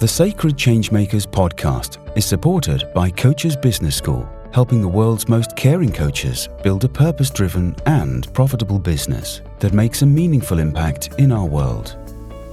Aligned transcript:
The 0.00 0.08
Sacred 0.08 0.56
Changemakers 0.56 1.26
podcast 1.26 1.98
is 2.16 2.24
supported 2.24 2.90
by 2.94 3.10
Coaches 3.10 3.54
Business 3.54 3.94
School, 3.94 4.26
helping 4.50 4.80
the 4.80 4.88
world's 4.88 5.28
most 5.28 5.54
caring 5.56 5.92
coaches 5.92 6.48
build 6.62 6.84
a 6.84 6.88
purpose 6.88 7.28
driven 7.28 7.76
and 7.84 8.32
profitable 8.32 8.78
business 8.78 9.42
that 9.58 9.74
makes 9.74 10.00
a 10.00 10.06
meaningful 10.06 10.58
impact 10.58 11.10
in 11.18 11.30
our 11.30 11.44
world. 11.44 11.98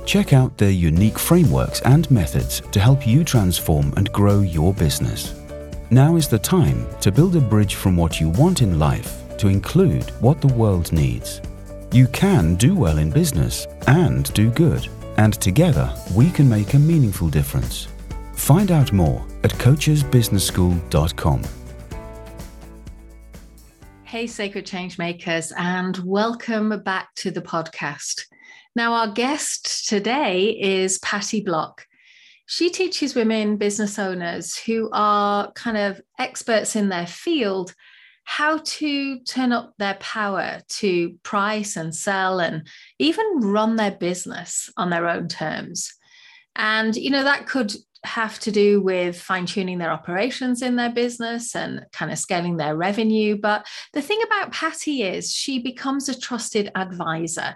Check 0.06 0.34
out 0.34 0.58
their 0.58 0.72
unique 0.72 1.18
frameworks 1.18 1.80
and 1.84 2.12
methods 2.12 2.60
to 2.74 2.82
help 2.82 3.08
you 3.08 3.24
transform 3.24 3.94
and 3.96 4.12
grow 4.12 4.42
your 4.42 4.74
business. 4.74 5.34
Now 5.90 6.18
is 6.18 6.28
the 6.28 6.40
time 6.40 6.86
to 7.00 7.14
build 7.14 7.38
a 7.38 7.40
bridge 7.40 7.76
from 7.76 7.96
what 7.96 8.20
you 8.20 8.28
want 8.28 8.62
in 8.62 8.78
life 8.78 9.24
to 9.38 9.48
include 9.48 10.10
what 10.20 10.42
the 10.42 10.54
world 10.54 10.92
needs. 10.92 11.42
You 11.94 12.08
can 12.08 12.56
do 12.56 12.76
well 12.76 12.98
in 12.98 13.10
business 13.10 13.68
and 13.88 14.34
do 14.34 14.52
good 14.52 14.90
and 15.18 15.34
together 15.36 15.94
we 16.14 16.30
can 16.32 16.48
make 16.48 16.74
a 16.74 16.80
meaningful 16.80 17.30
difference. 17.30 17.88
Find 18.34 18.72
out 18.72 18.94
more 18.94 19.26
at 19.44 19.52
coachesbusinessschool.com. 19.54 21.44
Hey, 24.04 24.26
Sacred 24.26 24.66
Changemakers, 24.66 25.52
and 25.58 25.98
welcome 25.98 26.82
back 26.84 27.14
to 27.16 27.30
the 27.30 27.42
podcast. 27.42 28.22
Now, 28.74 28.94
our 28.94 29.10
guest 29.12 29.90
today 29.90 30.52
is 30.52 30.98
Patty 31.00 31.42
Block. 31.42 31.86
She 32.46 32.70
teaches 32.70 33.16
women 33.16 33.58
business 33.58 34.00
owners 34.00 34.58
who 34.58 34.90
are 34.94 35.52
kind 35.52 35.78
of 35.78 36.00
experts 36.18 36.78
in 36.78 36.88
their 36.88 37.06
field 37.06 37.74
how 38.30 38.58
to 38.58 39.20
turn 39.22 39.54
up 39.54 39.74
their 39.78 39.96
power 40.02 40.60
to 40.68 41.16
price 41.24 41.78
and 41.78 41.96
sell 41.96 42.42
and 42.42 42.68
even 43.00 43.26
run 43.40 43.78
their 43.78 43.92
business 43.92 44.70
on 44.76 44.90
their 44.90 45.08
own 45.08 45.30
terms. 45.30 45.94
And, 46.54 46.94
you 46.94 47.10
know, 47.10 47.24
that 47.24 47.48
could 47.48 47.74
have 48.04 48.38
to 48.40 48.52
do 48.52 48.82
with 48.82 49.20
fine 49.20 49.46
tuning 49.46 49.78
their 49.78 49.92
operations 49.92 50.62
in 50.62 50.76
their 50.76 50.92
business 50.92 51.56
and 51.56 51.86
kind 51.94 52.12
of 52.12 52.18
scaling 52.18 52.58
their 52.58 52.76
revenue. 52.76 53.38
But 53.42 53.66
the 53.94 54.02
thing 54.02 54.20
about 54.26 54.52
Patty 54.52 55.04
is 55.04 55.34
she 55.34 55.60
becomes 55.60 56.10
a 56.10 56.20
trusted 56.20 56.70
advisor 56.76 57.56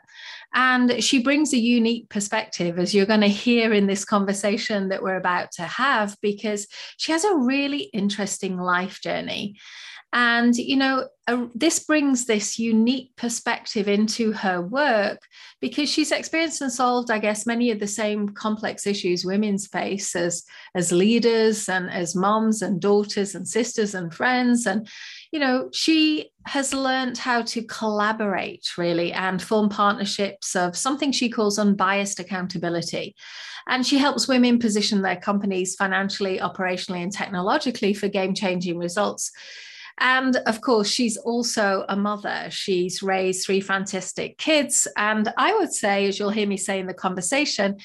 and 0.54 1.04
she 1.04 1.22
brings 1.22 1.54
a 1.54 1.60
unique 1.60 2.08
perspective, 2.08 2.80
as 2.80 2.96
you're 2.96 3.06
going 3.06 3.22
to 3.22 3.28
hear 3.28 3.74
in 3.74 3.88
this 3.88 4.06
conversation 4.06 4.88
that 4.88 5.04
we're 5.04 5.18
about 5.18 5.52
to 5.54 5.64
have, 5.64 6.16
because 6.22 6.68
she 6.96 7.12
has 7.12 7.26
a 7.26 7.36
really 7.36 7.90
interesting 7.94 8.58
life 8.58 9.02
journey. 9.02 9.58
And, 10.14 10.56
you 10.58 10.76
know, 10.76 11.08
this 11.56 11.80
brings 11.80 12.26
this 12.26 12.60
unique 12.60 13.16
perspective 13.16 13.88
into 13.88 14.34
her 14.34 14.62
work 14.62 15.20
because 15.62 15.90
she's 15.90 16.12
experienced 16.12 16.60
and 16.62 16.72
solved, 16.72 17.10
I 17.10 17.20
guess, 17.20 17.46
many 17.46 17.72
of 17.72 17.80
the 17.80 17.88
same 17.88 18.28
complex 18.30 18.86
issues 18.86 19.24
women's 19.24 19.68
face 19.68 20.14
as, 20.16 20.44
as 20.76 20.92
leaders 20.92 21.70
and 21.70 21.90
as 21.90 22.16
moms 22.16 22.62
and 22.62 22.82
daughters 22.82 23.36
and 23.36 23.48
sisters 23.48 23.96
and 23.96 24.14
friends. 24.14 24.66
And, 24.66 24.88
you 25.32 25.40
know, 25.40 25.70
she 25.72 26.32
has 26.46 26.74
learned 26.74 27.18
how 27.18 27.44
to 27.44 27.64
collaborate 27.64 28.78
really 28.78 29.14
and 29.14 29.42
form 29.42 29.70
partnerships 29.70 30.56
of 30.58 30.76
something 30.76 31.14
she 31.14 31.30
calls 31.30 31.58
unbiased 31.58 32.20
accountability. 32.20 33.16
And 33.70 33.86
she 33.86 33.98
helps 33.98 34.28
women 34.28 34.60
position 34.60 35.04
their 35.04 35.16
companies 35.16 35.76
financially, 35.76 36.40
operationally, 36.40 37.04
and 37.04 37.14
technologically 37.14 37.94
for 37.94 38.10
game 38.10 38.34
changing 38.34 38.78
results. 38.78 39.32
And 40.00 40.36
of 40.46 40.62
course, 40.62 40.90
she's 40.90 41.18
also 41.18 41.86
a 41.90 41.96
mother. 41.96 42.48
She's 42.50 43.04
raised 43.04 43.46
three 43.46 43.62
fantastic 43.62 44.38
kids. 44.38 44.88
And 44.98 45.32
I 45.38 45.54
would 45.54 45.74
say, 45.74 46.08
as 46.08 46.20
you'll 46.20 46.30
hear 46.30 46.48
me 46.48 46.58
say 46.58 46.80
in 46.80 46.88
the 46.88 46.94
conversation, 46.94 47.78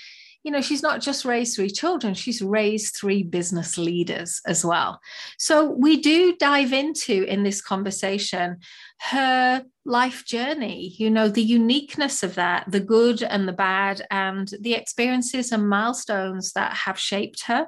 you 0.46 0.52
know, 0.52 0.60
she's 0.60 0.82
not 0.82 1.00
just 1.00 1.24
raised 1.24 1.56
three 1.56 1.68
children, 1.68 2.14
she's 2.14 2.40
raised 2.40 2.94
three 2.94 3.24
business 3.24 3.76
leaders 3.76 4.40
as 4.46 4.64
well. 4.64 5.00
So 5.38 5.70
we 5.70 6.00
do 6.00 6.36
dive 6.36 6.72
into 6.72 7.24
in 7.24 7.42
this 7.42 7.60
conversation 7.60 8.58
her 9.00 9.64
life 9.84 10.25
journey, 10.25 10.94
you 10.98 11.10
know, 11.10 11.28
the 11.28 11.42
uniqueness 11.42 12.22
of 12.22 12.36
that, 12.36 12.70
the 12.70 12.78
good 12.78 13.25
and 13.25 13.48
the 13.48 13.52
bad, 13.52 14.06
and 14.08 14.48
the 14.60 14.75
experiences 14.75 15.50
and 15.50 15.69
milestones 15.69 16.52
that 16.52 16.72
have 16.72 16.98
shaped 16.98 17.42
her. 17.47 17.66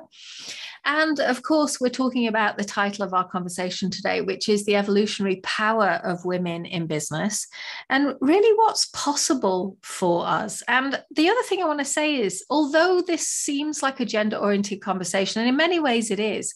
And 0.84 1.20
of 1.20 1.42
course, 1.42 1.80
we're 1.80 1.88
talking 1.88 2.26
about 2.26 2.56
the 2.56 2.64
title 2.64 3.04
of 3.04 3.14
our 3.14 3.28
conversation 3.28 3.90
today, 3.90 4.20
which 4.20 4.48
is 4.48 4.64
the 4.64 4.76
evolutionary 4.76 5.40
power 5.42 6.00
of 6.04 6.24
women 6.24 6.64
in 6.64 6.86
business 6.86 7.46
and 7.90 8.14
really 8.20 8.56
what's 8.56 8.86
possible 8.86 9.76
for 9.82 10.26
us. 10.26 10.62
And 10.68 11.02
the 11.10 11.28
other 11.28 11.42
thing 11.42 11.62
I 11.62 11.66
want 11.66 11.80
to 11.80 11.84
say 11.84 12.16
is, 12.16 12.44
although 12.50 13.00
this 13.00 13.26
seems 13.26 13.82
like 13.82 14.00
a 14.00 14.04
gender 14.04 14.36
oriented 14.36 14.80
conversation, 14.80 15.40
and 15.40 15.48
in 15.48 15.56
many 15.56 15.78
ways 15.78 16.10
it 16.10 16.20
is, 16.20 16.54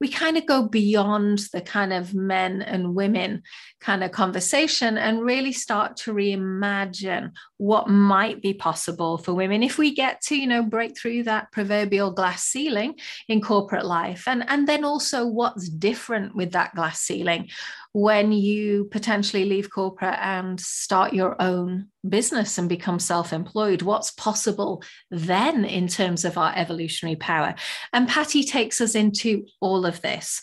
we 0.00 0.08
kind 0.08 0.36
of 0.36 0.46
go 0.46 0.68
beyond 0.68 1.40
the 1.52 1.60
kind 1.60 1.92
of 1.92 2.14
men 2.14 2.62
and 2.62 2.94
women 2.94 3.42
kind 3.80 4.02
of 4.02 4.10
conversation 4.10 4.96
and 4.96 5.22
really 5.22 5.52
start 5.52 5.96
to 5.96 6.12
reimagine 6.12 7.30
what 7.58 7.88
might 7.88 8.42
be 8.42 8.54
possible 8.54 9.18
for 9.18 9.34
women 9.34 9.62
if 9.62 9.78
we 9.78 9.94
get 9.94 10.20
to 10.20 10.36
you 10.36 10.46
know 10.46 10.62
break 10.62 10.96
through 10.96 11.22
that 11.22 11.50
proverbial 11.52 12.10
glass 12.10 12.44
ceiling 12.44 12.94
in 13.28 13.40
corporate 13.40 13.84
life. 13.86 14.24
And 14.26 14.44
and 14.48 14.66
then 14.66 14.84
also 14.84 15.26
what's 15.26 15.68
different 15.68 16.34
with 16.34 16.52
that 16.52 16.74
glass 16.74 17.00
ceiling 17.00 17.48
when 17.92 18.32
you 18.32 18.86
potentially 18.90 19.44
leave 19.44 19.70
corporate 19.70 20.18
and 20.20 20.60
start 20.60 21.12
your 21.12 21.40
own 21.40 21.88
business 22.08 22.58
and 22.58 22.68
become 22.68 22.98
self 22.98 23.32
employed? 23.32 23.82
What's 23.82 24.10
possible 24.12 24.82
then 25.10 25.64
in 25.64 25.88
terms 25.88 26.24
of 26.24 26.38
our 26.38 26.52
evolutionary 26.56 27.16
power? 27.16 27.54
And 27.92 28.08
Patty 28.08 28.44
takes 28.44 28.80
us 28.80 28.94
into 28.94 29.46
all 29.60 29.86
of 29.86 30.00
this. 30.02 30.42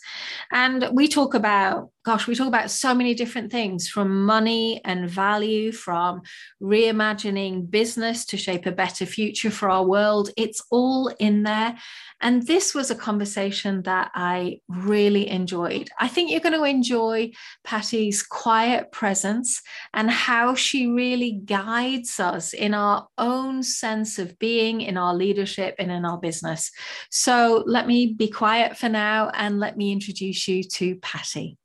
And 0.51 0.89
we 0.93 1.07
talk 1.07 1.33
about 1.33 1.89
gosh, 2.03 2.25
we 2.25 2.33
talk 2.33 2.47
about 2.47 2.71
so 2.71 2.95
many 2.95 3.13
different 3.13 3.51
things 3.51 3.87
from 3.87 4.25
money 4.25 4.81
and 4.85 5.09
value, 5.09 5.71
from 5.71 6.21
reimagining 6.61 7.69
business 7.69 8.25
to 8.25 8.37
shape 8.37 8.65
a 8.65 8.71
better 8.71 9.05
future 9.05 9.51
for 9.51 9.69
our 9.69 9.85
world. 9.85 10.31
It's 10.35 10.63
all 10.71 11.09
in 11.19 11.43
there. 11.43 11.77
And 12.19 12.45
this 12.47 12.73
was 12.73 12.89
a 12.89 12.95
conversation 12.95 13.83
that 13.83 14.11
I 14.15 14.61
really 14.67 15.27
enjoyed. 15.29 15.89
I 15.99 16.07
think 16.07 16.31
you're 16.31 16.39
going 16.39 16.53
to 16.53 16.63
enjoy 16.63 17.31
Patty's 17.63 18.23
quiet 18.23 18.91
presence 18.91 19.61
and 19.93 20.09
how 20.09 20.55
she 20.55 20.87
really 20.87 21.33
guides 21.51 22.17
us 22.17 22.53
in 22.53 22.73
our 22.73 23.09
own 23.17 23.61
sense 23.61 24.17
of 24.17 24.39
being, 24.39 24.79
in 24.79 24.95
our 24.95 25.13
leadership, 25.13 25.75
and 25.79 25.91
in 25.91 26.05
our 26.05 26.17
business. 26.17 26.71
So 27.09 27.65
let 27.67 27.87
me 27.87 28.13
be 28.13 28.29
quiet 28.29 28.77
for 28.77 28.87
now 28.87 29.29
and 29.33 29.59
let 29.59 29.75
me 29.75 29.91
introduce 29.91 30.47
you 30.47 30.63
to 30.63 30.95
Patty. 31.01 31.57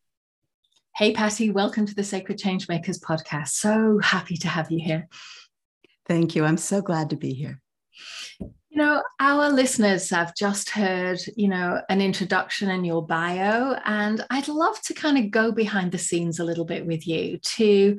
Hey, 0.96 1.12
Patty, 1.12 1.52
welcome 1.52 1.86
to 1.86 1.94
the 1.94 2.02
Sacred 2.02 2.36
Changemakers 2.36 2.98
podcast. 3.00 3.50
So 3.50 4.00
happy 4.02 4.36
to 4.38 4.48
have 4.48 4.72
you 4.72 4.80
here. 4.82 5.06
Thank 6.06 6.34
you. 6.34 6.44
I'm 6.44 6.56
so 6.56 6.82
glad 6.82 7.10
to 7.10 7.16
be 7.16 7.32
here. 7.32 7.60
You 8.76 8.82
know, 8.82 9.02
our 9.18 9.48
listeners 9.48 10.10
have 10.10 10.34
just 10.34 10.68
heard, 10.68 11.18
you 11.34 11.48
know, 11.48 11.80
an 11.88 12.02
introduction 12.02 12.68
in 12.68 12.84
your 12.84 13.06
bio, 13.06 13.74
and 13.86 14.22
I'd 14.28 14.48
love 14.48 14.78
to 14.82 14.92
kind 14.92 15.16
of 15.16 15.30
go 15.30 15.50
behind 15.50 15.92
the 15.92 15.98
scenes 15.98 16.40
a 16.40 16.44
little 16.44 16.66
bit 16.66 16.84
with 16.84 17.06
you 17.06 17.38
to 17.38 17.98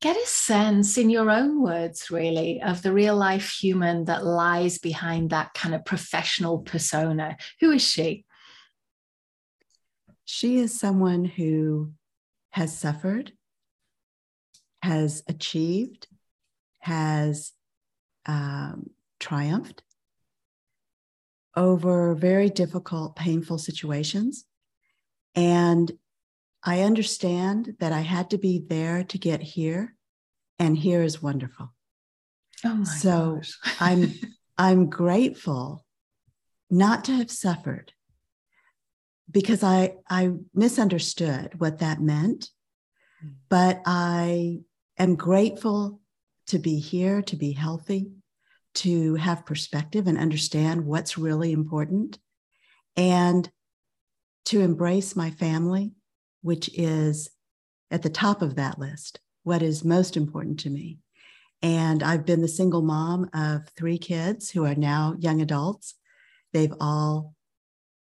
get 0.00 0.16
a 0.16 0.26
sense, 0.26 0.96
in 0.96 1.10
your 1.10 1.30
own 1.30 1.60
words, 1.60 2.10
really, 2.10 2.62
of 2.62 2.80
the 2.80 2.90
real 2.90 3.14
life 3.14 3.50
human 3.50 4.06
that 4.06 4.24
lies 4.24 4.78
behind 4.78 5.28
that 5.28 5.52
kind 5.52 5.74
of 5.74 5.84
professional 5.84 6.60
persona. 6.60 7.36
Who 7.60 7.72
is 7.72 7.82
she? 7.82 8.24
She 10.24 10.56
is 10.56 10.80
someone 10.80 11.26
who 11.26 11.92
has 12.52 12.74
suffered, 12.74 13.32
has 14.80 15.22
achieved, 15.28 16.08
has 16.78 17.52
um, 18.24 18.88
triumphed 19.20 19.82
over 21.56 22.14
very 22.14 22.50
difficult, 22.50 23.16
painful 23.16 23.58
situations. 23.58 24.44
And 25.34 25.92
I 26.62 26.80
understand 26.80 27.76
that 27.80 27.92
I 27.92 28.00
had 28.00 28.30
to 28.30 28.38
be 28.38 28.64
there 28.66 29.04
to 29.04 29.18
get 29.18 29.42
here, 29.42 29.94
and 30.58 30.76
here 30.76 31.02
is 31.02 31.22
wonderful. 31.22 31.72
Oh 32.64 32.74
my 32.74 32.84
so 32.84 33.40
I'm 33.80 34.12
I'm 34.56 34.88
grateful 34.88 35.84
not 36.70 37.04
to 37.04 37.12
have 37.12 37.30
suffered 37.30 37.92
because 39.30 39.62
I 39.62 39.96
I 40.08 40.32
misunderstood 40.54 41.58
what 41.58 41.80
that 41.80 42.00
meant. 42.00 42.50
Hmm. 43.20 43.28
But 43.48 43.82
I 43.84 44.60
am 44.98 45.16
grateful 45.16 46.00
to 46.46 46.58
be 46.58 46.78
here, 46.78 47.22
to 47.22 47.36
be 47.36 47.52
healthy, 47.52 48.12
to 48.74 49.14
have 49.16 49.46
perspective 49.46 50.06
and 50.06 50.18
understand 50.18 50.84
what's 50.84 51.18
really 51.18 51.52
important, 51.52 52.18
and 52.96 53.50
to 54.46 54.60
embrace 54.60 55.16
my 55.16 55.30
family, 55.30 55.92
which 56.42 56.70
is 56.74 57.30
at 57.90 58.02
the 58.02 58.10
top 58.10 58.42
of 58.42 58.56
that 58.56 58.78
list, 58.78 59.20
what 59.42 59.62
is 59.62 59.84
most 59.84 60.16
important 60.16 60.60
to 60.60 60.70
me. 60.70 60.98
And 61.62 62.02
I've 62.02 62.26
been 62.26 62.42
the 62.42 62.48
single 62.48 62.82
mom 62.82 63.30
of 63.32 63.68
three 63.76 63.98
kids 63.98 64.50
who 64.50 64.64
are 64.66 64.74
now 64.74 65.14
young 65.18 65.40
adults 65.40 65.94
They've 66.54 66.72
all, 66.80 67.34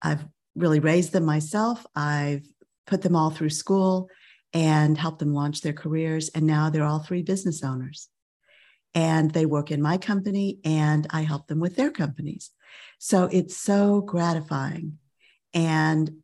I've 0.01 0.25
really 0.55 0.79
raised 0.79 1.13
them 1.13 1.23
myself. 1.23 1.85
I've 1.95 2.45
put 2.87 3.03
them 3.03 3.15
all 3.15 3.29
through 3.29 3.51
school 3.51 4.09
and 4.51 4.97
helped 4.97 5.19
them 5.19 5.33
launch 5.33 5.61
their 5.61 5.73
careers. 5.73 6.29
And 6.29 6.45
now 6.45 6.69
they're 6.69 6.83
all 6.83 6.99
three 6.99 7.21
business 7.21 7.63
owners. 7.63 8.09
And 8.93 9.31
they 9.31 9.45
work 9.45 9.71
in 9.71 9.81
my 9.81 9.97
company 9.97 10.59
and 10.65 11.07
I 11.11 11.21
help 11.21 11.47
them 11.47 11.59
with 11.59 11.75
their 11.75 11.91
companies. 11.91 12.51
So 12.99 13.25
it's 13.31 13.55
so 13.55 14.01
gratifying. 14.01 14.97
And 15.53 16.21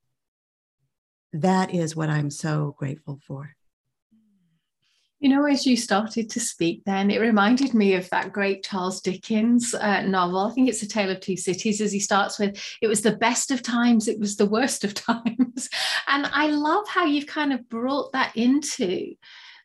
that 1.34 1.74
is 1.74 1.96
what 1.96 2.10
I'm 2.10 2.30
so 2.30 2.75
grateful 2.78 3.19
for. 3.25 3.56
You 5.19 5.30
know, 5.30 5.46
as 5.46 5.66
you 5.66 5.75
started 5.75 6.30
to 6.30 6.40
speak, 6.40 6.84
then 6.86 7.10
it 7.10 7.19
reminded 7.19 7.74
me 7.74 7.96
of 7.96 8.08
that 8.12 8.31
great 8.31 8.64
Charles 8.64 9.02
Dickens 9.02 9.74
uh, 9.74 10.04
novel. 10.04 10.42
I 10.42 10.52
think 10.52 10.69
it's 10.69 10.84
A 10.84 10.88
Tale 10.88 11.10
of 11.10 11.22
Two 11.22 11.36
Cities, 11.36 11.81
as 11.81 11.92
he 11.92 12.00
starts 12.00 12.38
with, 12.38 12.62
it 12.84 12.88
was 12.88 13.02
the 13.02 13.16
best 13.18 13.50
of 13.50 13.64
times, 13.64 14.08
it 14.08 14.19
was 14.19 14.36
the 14.36 14.46
worst 14.46 14.84
of 14.84 14.94
times. 14.94 15.69
and 16.08 16.28
I 16.28 16.48
love 16.48 16.88
how 16.88 17.06
you've 17.06 17.25
kind 17.25 17.52
of 17.52 17.68
brought 17.68 18.12
that 18.12 18.38
into 18.38 19.16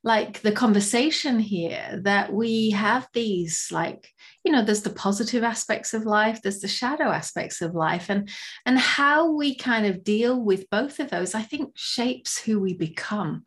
like 0.05 0.41
the 0.43 0.53
conversation 0.53 1.39
here 1.39 2.01
that 2.03 2.33
we 2.33 2.71
have 2.71 3.09
these 3.13 3.69
like 3.71 4.09
you 4.45 4.51
know 4.51 4.65
there's 4.65 4.83
the 4.83 4.91
positive 4.91 5.45
aspects 5.45 5.95
of 5.95 6.05
life 6.05 6.43
there's 6.43 6.61
the 6.61 6.67
shadow 6.67 7.05
aspects 7.05 7.63
of 7.63 7.75
life 7.75 8.11
and 8.11 8.29
and 8.67 8.79
how 8.79 9.31
we 9.31 9.55
kind 9.55 9.87
of 9.87 10.03
deal 10.03 10.43
with 10.43 10.69
both 10.71 10.99
of 10.99 11.09
those 11.11 11.37
i 11.37 11.43
think 11.43 11.71
shapes 11.77 12.37
who 12.39 12.59
we 12.59 12.75
become 12.75 13.45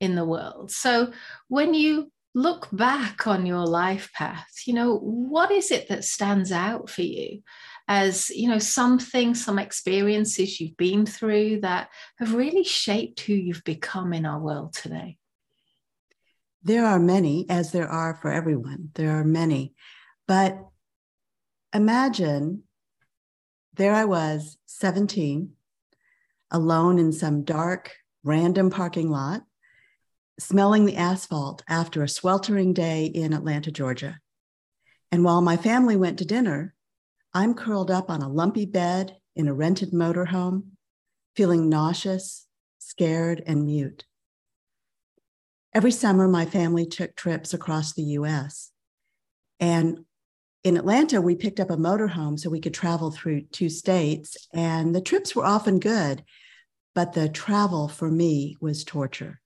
in 0.00 0.14
the 0.14 0.24
world. 0.24 0.70
So 0.70 1.12
when 1.48 1.74
you 1.74 2.10
look 2.36 2.68
back 2.72 3.28
on 3.28 3.46
your 3.46 3.64
life 3.64 4.10
path 4.12 4.48
you 4.66 4.74
know 4.74 4.96
what 4.96 5.52
is 5.52 5.70
it 5.70 5.88
that 5.88 6.02
stands 6.02 6.50
out 6.50 6.90
for 6.90 7.02
you 7.02 7.40
as 7.86 8.28
you 8.30 8.48
know 8.48 8.58
something 8.58 9.36
some 9.36 9.56
experiences 9.56 10.60
you've 10.60 10.76
been 10.76 11.06
through 11.06 11.60
that 11.60 11.90
have 12.18 12.34
really 12.34 12.64
shaped 12.64 13.20
who 13.20 13.34
you've 13.34 13.62
become 13.62 14.12
in 14.12 14.26
our 14.26 14.40
world 14.40 14.72
today 14.72 15.16
there 16.64 16.86
are 16.86 16.98
many, 16.98 17.46
as 17.50 17.72
there 17.72 17.88
are 17.88 18.14
for 18.14 18.32
everyone. 18.32 18.88
There 18.94 19.10
are 19.10 19.24
many. 19.24 19.74
But 20.26 20.58
imagine 21.74 22.62
there 23.74 23.92
I 23.92 24.06
was, 24.06 24.56
17, 24.66 25.52
alone 26.50 26.98
in 26.98 27.12
some 27.12 27.42
dark, 27.44 27.92
random 28.22 28.70
parking 28.70 29.10
lot, 29.10 29.42
smelling 30.38 30.86
the 30.86 30.96
asphalt 30.96 31.62
after 31.68 32.02
a 32.02 32.08
sweltering 32.08 32.72
day 32.72 33.06
in 33.06 33.34
Atlanta, 33.34 33.70
Georgia. 33.70 34.18
And 35.12 35.22
while 35.22 35.42
my 35.42 35.56
family 35.56 35.96
went 35.96 36.18
to 36.18 36.24
dinner, 36.24 36.74
I'm 37.34 37.54
curled 37.54 37.90
up 37.90 38.08
on 38.08 38.22
a 38.22 38.28
lumpy 38.28 38.64
bed 38.64 39.16
in 39.36 39.48
a 39.48 39.54
rented 39.54 39.92
motorhome, 39.92 40.68
feeling 41.36 41.68
nauseous, 41.68 42.46
scared, 42.78 43.42
and 43.46 43.66
mute. 43.66 44.04
Every 45.74 45.90
summer, 45.90 46.28
my 46.28 46.46
family 46.46 46.86
took 46.86 47.16
trips 47.16 47.52
across 47.52 47.92
the 47.92 48.02
US. 48.18 48.70
And 49.58 50.04
in 50.62 50.76
Atlanta, 50.76 51.20
we 51.20 51.34
picked 51.34 51.58
up 51.58 51.70
a 51.70 51.76
motorhome 51.76 52.38
so 52.38 52.48
we 52.48 52.60
could 52.60 52.72
travel 52.72 53.10
through 53.10 53.42
two 53.52 53.68
states. 53.68 54.36
And 54.54 54.94
the 54.94 55.00
trips 55.00 55.34
were 55.34 55.44
often 55.44 55.80
good, 55.80 56.22
but 56.94 57.12
the 57.12 57.28
travel 57.28 57.88
for 57.88 58.08
me 58.08 58.56
was 58.60 58.84
torture. 58.84 59.40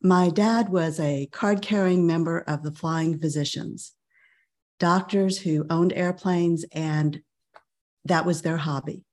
My 0.00 0.30
dad 0.30 0.68
was 0.68 1.00
a 1.00 1.26
card 1.32 1.60
carrying 1.60 2.06
member 2.06 2.38
of 2.38 2.62
the 2.62 2.70
Flying 2.70 3.18
Physicians, 3.18 3.92
doctors 4.78 5.38
who 5.38 5.66
owned 5.68 5.92
airplanes, 5.92 6.64
and 6.70 7.20
that 8.04 8.24
was 8.24 8.42
their 8.42 8.58
hobby. 8.58 9.04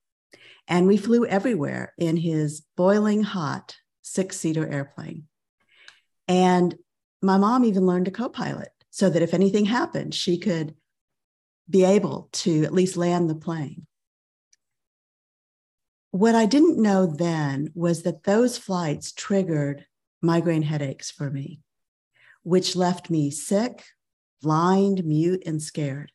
And 0.68 0.86
we 0.86 0.98
flew 0.98 1.26
everywhere 1.26 1.94
in 1.98 2.18
his 2.18 2.64
boiling 2.78 3.24
hot 3.24 3.78
six 4.04 4.38
seater 4.38 4.72
airplane. 4.72 5.28
And 6.28 6.76
my 7.22 7.38
mom 7.38 7.66
even 7.66 7.86
learned 7.86 8.06
to 8.06 8.12
co 8.12 8.30
pilot 8.30 8.70
so 8.90 9.10
that 9.10 9.22
if 9.22 9.34
anything 9.34 9.66
happened, 9.66 10.14
she 10.14 10.38
could 10.38 10.76
be 11.70 11.84
able 11.84 12.30
to 12.32 12.64
at 12.64 12.74
least 12.74 12.98
land 12.98 13.30
the 13.30 13.36
plane. 13.36 13.88
What 16.12 16.36
I 16.36 16.46
didn't 16.46 16.82
know 16.82 17.08
then 17.08 17.72
was 17.74 18.04
that 18.04 18.24
those 18.24 18.58
flights 18.58 19.12
triggered 19.12 19.86
migraine 20.22 20.62
headaches 20.62 21.10
for 21.10 21.30
me, 21.32 21.62
which 22.44 22.76
left 22.76 23.10
me 23.10 23.32
sick, 23.32 23.84
blind, 24.42 25.04
mute, 25.06 25.44
and 25.46 25.62
scared. 25.62 26.12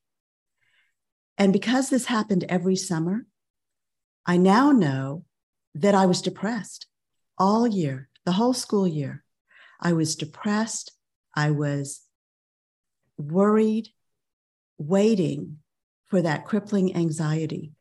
And 1.36 1.52
because 1.52 1.90
this 1.90 2.06
happened 2.06 2.44
every 2.48 2.76
summer, 2.76 3.26
I 4.26 4.36
now 4.36 4.70
know 4.70 5.24
that 5.74 5.94
I 5.94 6.06
was 6.06 6.22
depressed 6.22 6.86
all 7.38 7.66
year, 7.66 8.08
the 8.24 8.32
whole 8.32 8.54
school 8.54 8.86
year. 8.86 9.24
I 9.80 9.92
was 9.92 10.16
depressed. 10.16 10.92
I 11.34 11.50
was 11.50 12.02
worried, 13.16 13.88
waiting 14.78 15.58
for 16.06 16.22
that 16.22 16.44
crippling 16.44 16.96
anxiety 16.96 17.72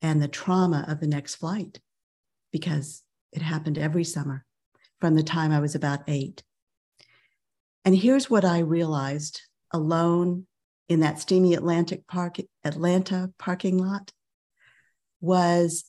and 0.00 0.20
the 0.20 0.28
trauma 0.28 0.84
of 0.88 1.00
the 1.00 1.06
next 1.06 1.36
flight 1.36 1.80
because 2.52 3.02
it 3.32 3.42
happened 3.42 3.78
every 3.78 4.04
summer 4.04 4.44
from 5.00 5.14
the 5.14 5.22
time 5.22 5.52
I 5.52 5.60
was 5.60 5.74
about 5.74 6.02
eight. 6.06 6.42
And 7.84 7.96
here's 7.96 8.30
what 8.30 8.44
I 8.44 8.60
realized 8.60 9.42
alone 9.72 10.46
in 10.88 11.00
that 11.00 11.18
steamy 11.18 11.54
Atlantic 11.54 12.06
Park, 12.06 12.36
Atlanta 12.64 13.32
parking 13.38 13.78
lot 13.78 14.12
was 15.20 15.84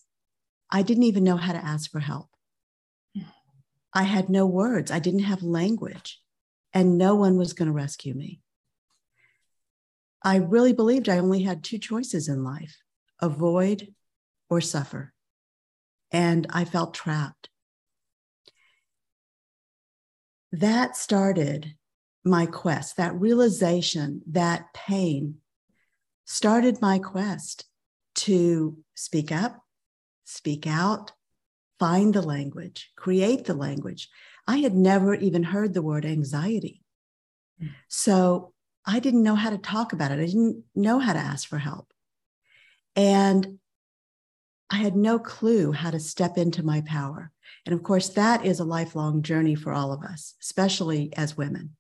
I 0.70 0.82
didn't 0.82 1.04
even 1.04 1.24
know 1.24 1.38
how 1.38 1.54
to 1.54 1.64
ask 1.64 1.92
for 1.92 2.00
help. 2.00 2.30
I 3.94 4.04
had 4.04 4.30
no 4.30 4.46
words, 4.46 4.92
I 4.92 5.00
didn't 5.00 5.22
have 5.22 5.44
language, 5.44 6.20
and 6.74 6.98
no 6.98 7.16
one 7.16 7.38
was 7.38 7.54
going 7.54 7.68
to 7.68 7.74
rescue 7.74 8.14
me. 8.14 8.42
I 10.24 10.38
really 10.38 10.74
believed 10.74 11.10
I 11.10 11.20
only 11.20 11.44
had 11.44 11.64
two 11.64 11.78
choices 11.78 12.28
in 12.28 12.44
life 12.44 12.78
avoid 13.22 13.94
or 14.50 14.62
suffer. 14.62 15.14
And 16.12 16.48
I 16.50 16.66
felt 16.66 16.94
trapped. 16.94 17.50
That 20.52 20.96
started 20.96 21.76
my 22.24 22.46
quest, 22.46 22.98
that 22.98 23.20
realization, 23.20 24.22
that 24.28 24.74
pain 24.74 25.36
started 26.26 26.82
my 26.82 27.00
quest 27.00 27.66
to 28.16 28.78
speak 28.96 29.32
up, 29.32 29.64
speak 30.26 30.68
out, 30.68 31.12
find 31.84 32.14
the 32.14 32.22
language, 32.22 32.94
create 32.96 33.44
the 33.44 33.54
language. 33.54 34.08
I 34.48 34.60
had 34.60 34.74
never 34.74 35.16
even 35.16 35.44
heard 35.44 35.74
the 35.74 35.82
word 35.82 36.06
anxiety. 36.06 36.82
Hmm. 37.60 37.68
So 37.90 38.54
I 38.86 39.00
didn't 39.00 39.24
know 39.24 39.36
how 39.36 39.50
to 39.50 39.58
talk 39.58 39.92
about 39.92 40.12
it. 40.12 40.20
I 40.22 40.26
didn't 40.28 40.64
know 40.74 41.00
how 41.00 41.12
to 41.12 41.20
ask 41.20 41.46
for 41.46 41.58
help. 41.58 41.92
And 42.96 43.60
I 44.70 44.78
had 44.78 44.96
no 44.96 45.20
clue 45.20 45.74
how 45.74 45.92
to 45.92 46.00
step 46.00 46.38
into 46.38 46.64
my 46.64 46.80
power. 46.88 47.32
And 47.66 47.76
of 47.76 47.84
course, 47.84 48.08
that 48.10 48.46
is 48.46 48.62
a 48.62 48.72
lifelong 48.78 49.22
journey 49.22 49.56
for 49.56 49.74
all 49.74 49.92
of 49.92 50.04
us, 50.04 50.36
especially 50.42 51.12
as 51.18 51.36
women. 51.36 51.76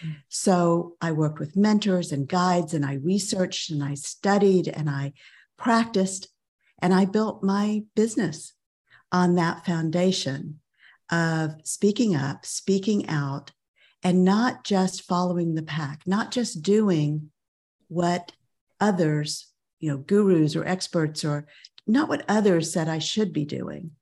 Hmm. 0.00 0.10
So 0.28 0.94
I 1.00 1.10
worked 1.10 1.40
with 1.40 1.56
mentors 1.56 2.12
and 2.12 2.28
guides, 2.28 2.74
and 2.74 2.86
I 2.86 2.94
researched 2.94 3.72
and 3.72 3.82
I 3.82 3.94
studied 3.94 4.68
and 4.68 4.88
I 4.88 5.14
practiced, 5.56 6.28
and 6.80 6.94
I 6.94 7.06
built 7.06 7.42
my 7.42 7.82
business 7.96 8.54
on 9.12 9.34
that 9.36 9.64
foundation 9.64 10.60
of 11.10 11.54
speaking 11.64 12.14
up, 12.14 12.44
speaking 12.44 13.08
out, 13.08 13.52
and 14.02 14.24
not 14.24 14.64
just 14.64 15.02
following 15.02 15.54
the 15.54 15.62
pack, 15.62 16.02
not 16.06 16.30
just 16.30 16.62
doing 16.62 17.30
what 17.88 18.32
others, 18.80 19.48
you 19.80 19.90
know, 19.90 19.98
gurus 19.98 20.54
or 20.54 20.64
experts 20.66 21.24
or 21.24 21.46
not 21.86 22.08
what 22.08 22.24
others 22.28 22.72
said 22.72 22.88
I 22.88 22.98
should 22.98 23.32
be 23.32 23.44
doing, 23.44 23.92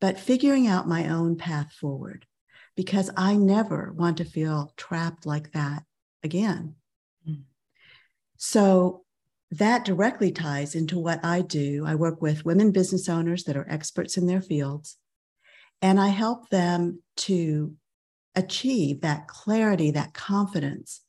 but 0.00 0.20
figuring 0.20 0.66
out 0.66 0.86
my 0.86 1.08
own 1.08 1.36
path 1.36 1.72
forward 1.72 2.26
because 2.76 3.10
I 3.16 3.36
never 3.36 3.92
want 3.96 4.18
to 4.18 4.24
feel 4.24 4.72
trapped 4.76 5.26
like 5.26 5.52
that 5.52 5.84
again. 6.22 6.76
Mm. 7.28 7.42
So 8.36 9.04
that 9.52 9.84
directly 9.84 10.32
ties 10.32 10.74
into 10.74 10.98
what 10.98 11.22
I 11.22 11.42
do. 11.42 11.84
I 11.86 11.94
work 11.94 12.22
with 12.22 12.46
women 12.46 12.72
business 12.72 13.06
owners 13.06 13.44
that 13.44 13.56
are 13.56 13.68
experts 13.68 14.16
in 14.16 14.26
their 14.26 14.40
fields, 14.40 14.96
and 15.82 16.00
I 16.00 16.08
help 16.08 16.48
them 16.48 17.02
to 17.18 17.74
achieve 18.34 19.02
that 19.02 19.28
clarity, 19.28 19.90
that 19.90 20.14
confidence, 20.14 21.02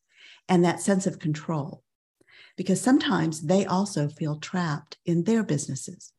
and 0.49 0.65
that 0.65 0.81
sense 0.81 1.07
of 1.07 1.19
control. 1.19 1.83
Because 2.57 2.81
sometimes 2.81 3.43
they 3.43 3.65
also 3.65 4.09
feel 4.09 4.39
trapped 4.39 4.97
in 5.05 5.23
their 5.23 5.43
businesses. 5.43 6.11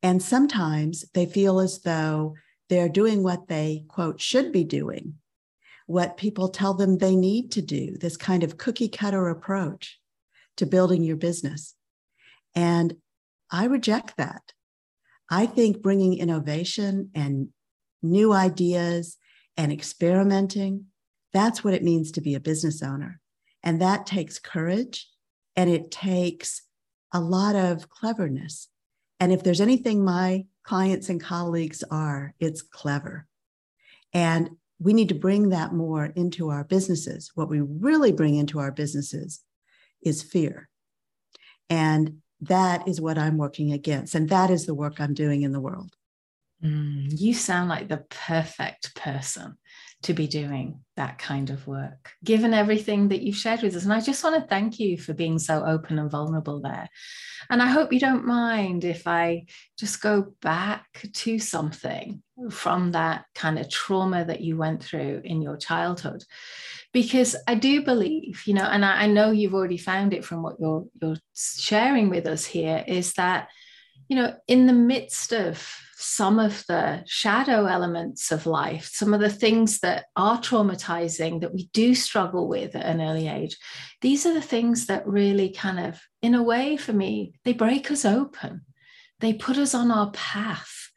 And 0.00 0.22
sometimes 0.22 1.04
they 1.12 1.26
feel 1.26 1.58
as 1.58 1.80
though 1.80 2.36
they're 2.68 2.88
doing 2.88 3.24
what 3.24 3.48
they, 3.48 3.84
quote, 3.88 4.20
should 4.20 4.52
be 4.52 4.62
doing, 4.62 5.14
what 5.86 6.16
people 6.16 6.48
tell 6.50 6.74
them 6.74 6.98
they 6.98 7.16
need 7.16 7.50
to 7.52 7.62
do, 7.62 7.96
this 7.98 8.16
kind 8.16 8.44
of 8.44 8.56
cookie 8.56 8.88
cutter 8.88 9.28
approach 9.28 9.98
to 10.56 10.66
building 10.66 11.02
your 11.02 11.16
business. 11.16 11.74
And 12.54 12.96
I 13.50 13.64
reject 13.64 14.16
that. 14.16 14.52
I 15.30 15.46
think 15.46 15.82
bringing 15.82 16.18
innovation 16.18 17.10
and 17.14 17.48
new 18.02 18.32
ideas 18.32 19.16
and 19.56 19.72
experimenting, 19.72 20.86
that's 21.32 21.62
what 21.64 21.74
it 21.74 21.82
means 21.82 22.12
to 22.12 22.20
be 22.20 22.34
a 22.34 22.40
business 22.40 22.82
owner. 22.82 23.20
And 23.62 23.80
that 23.80 24.06
takes 24.06 24.38
courage 24.38 25.08
and 25.56 25.70
it 25.70 25.90
takes 25.90 26.62
a 27.12 27.20
lot 27.20 27.54
of 27.54 27.88
cleverness. 27.88 28.68
And 29.20 29.32
if 29.32 29.42
there's 29.42 29.60
anything 29.60 30.04
my 30.04 30.46
clients 30.64 31.08
and 31.08 31.20
colleagues 31.20 31.84
are, 31.90 32.34
it's 32.40 32.62
clever. 32.62 33.26
And 34.12 34.50
we 34.78 34.92
need 34.92 35.08
to 35.10 35.14
bring 35.14 35.50
that 35.50 35.72
more 35.72 36.06
into 36.06 36.50
our 36.50 36.64
businesses. 36.64 37.30
What 37.34 37.48
we 37.48 37.60
really 37.60 38.12
bring 38.12 38.36
into 38.36 38.58
our 38.58 38.72
businesses 38.72 39.42
is 40.02 40.22
fear. 40.22 40.68
And 41.70 42.18
that 42.40 42.88
is 42.88 43.00
what 43.00 43.18
I'm 43.18 43.38
working 43.38 43.72
against. 43.72 44.14
And 44.14 44.28
that 44.28 44.50
is 44.50 44.66
the 44.66 44.74
work 44.74 45.00
I'm 45.00 45.14
doing 45.14 45.42
in 45.42 45.52
the 45.52 45.60
world. 45.60 45.90
Mm, 46.62 47.18
you 47.18 47.34
sound 47.34 47.68
like 47.68 47.88
the 47.88 48.04
perfect 48.08 48.94
person 48.94 49.56
to 50.02 50.14
be 50.14 50.26
doing 50.26 50.80
that 50.96 51.18
kind 51.18 51.50
of 51.50 51.66
work, 51.66 52.12
given 52.22 52.52
everything 52.52 53.08
that 53.08 53.22
you've 53.22 53.36
shared 53.36 53.62
with 53.62 53.74
us. 53.74 53.84
And 53.84 53.92
I 53.92 54.00
just 54.00 54.22
want 54.22 54.40
to 54.40 54.48
thank 54.48 54.78
you 54.78 54.98
for 54.98 55.14
being 55.14 55.38
so 55.38 55.64
open 55.64 55.98
and 55.98 56.10
vulnerable 56.10 56.60
there. 56.60 56.88
And 57.48 57.62
I 57.62 57.66
hope 57.66 57.92
you 57.92 58.00
don't 58.00 58.26
mind 58.26 58.84
if 58.84 59.06
I 59.06 59.46
just 59.78 60.02
go 60.02 60.34
back 60.42 60.86
to 61.14 61.38
something 61.38 62.22
from 62.50 62.92
that 62.92 63.24
kind 63.34 63.58
of 63.58 63.70
trauma 63.70 64.24
that 64.24 64.40
you 64.40 64.56
went 64.56 64.82
through 64.82 65.22
in 65.24 65.40
your 65.40 65.56
childhood. 65.56 66.24
Because 66.92 67.34
I 67.48 67.54
do 67.54 67.82
believe, 67.82 68.42
you 68.44 68.52
know, 68.52 68.64
and 68.64 68.84
I, 68.84 69.04
I 69.04 69.06
know 69.06 69.30
you've 69.30 69.54
already 69.54 69.78
found 69.78 70.12
it 70.12 70.24
from 70.24 70.42
what 70.42 70.56
you're 70.60 70.84
you're 71.00 71.16
sharing 71.34 72.10
with 72.10 72.26
us 72.26 72.44
here, 72.44 72.84
is 72.86 73.14
that, 73.14 73.48
you 74.12 74.16
know, 74.16 74.34
in 74.46 74.66
the 74.66 74.74
midst 74.74 75.32
of 75.32 75.66
some 75.96 76.38
of 76.38 76.66
the 76.68 77.02
shadow 77.06 77.64
elements 77.64 78.30
of 78.30 78.44
life, 78.44 78.90
some 78.92 79.14
of 79.14 79.20
the 79.20 79.30
things 79.30 79.80
that 79.80 80.04
are 80.16 80.36
traumatizing 80.36 81.40
that 81.40 81.54
we 81.54 81.70
do 81.72 81.94
struggle 81.94 82.46
with 82.46 82.76
at 82.76 82.84
an 82.84 83.00
early 83.00 83.26
age, 83.26 83.56
these 84.02 84.26
are 84.26 84.34
the 84.34 84.42
things 84.42 84.84
that 84.84 85.06
really 85.06 85.48
kind 85.48 85.80
of, 85.80 85.98
in 86.20 86.34
a 86.34 86.42
way, 86.42 86.76
for 86.76 86.92
me, 86.92 87.32
they 87.46 87.54
break 87.54 87.90
us 87.90 88.04
open. 88.04 88.66
They 89.20 89.32
put 89.32 89.56
us 89.56 89.74
on 89.74 89.90
our 89.90 90.10
path, 90.10 90.90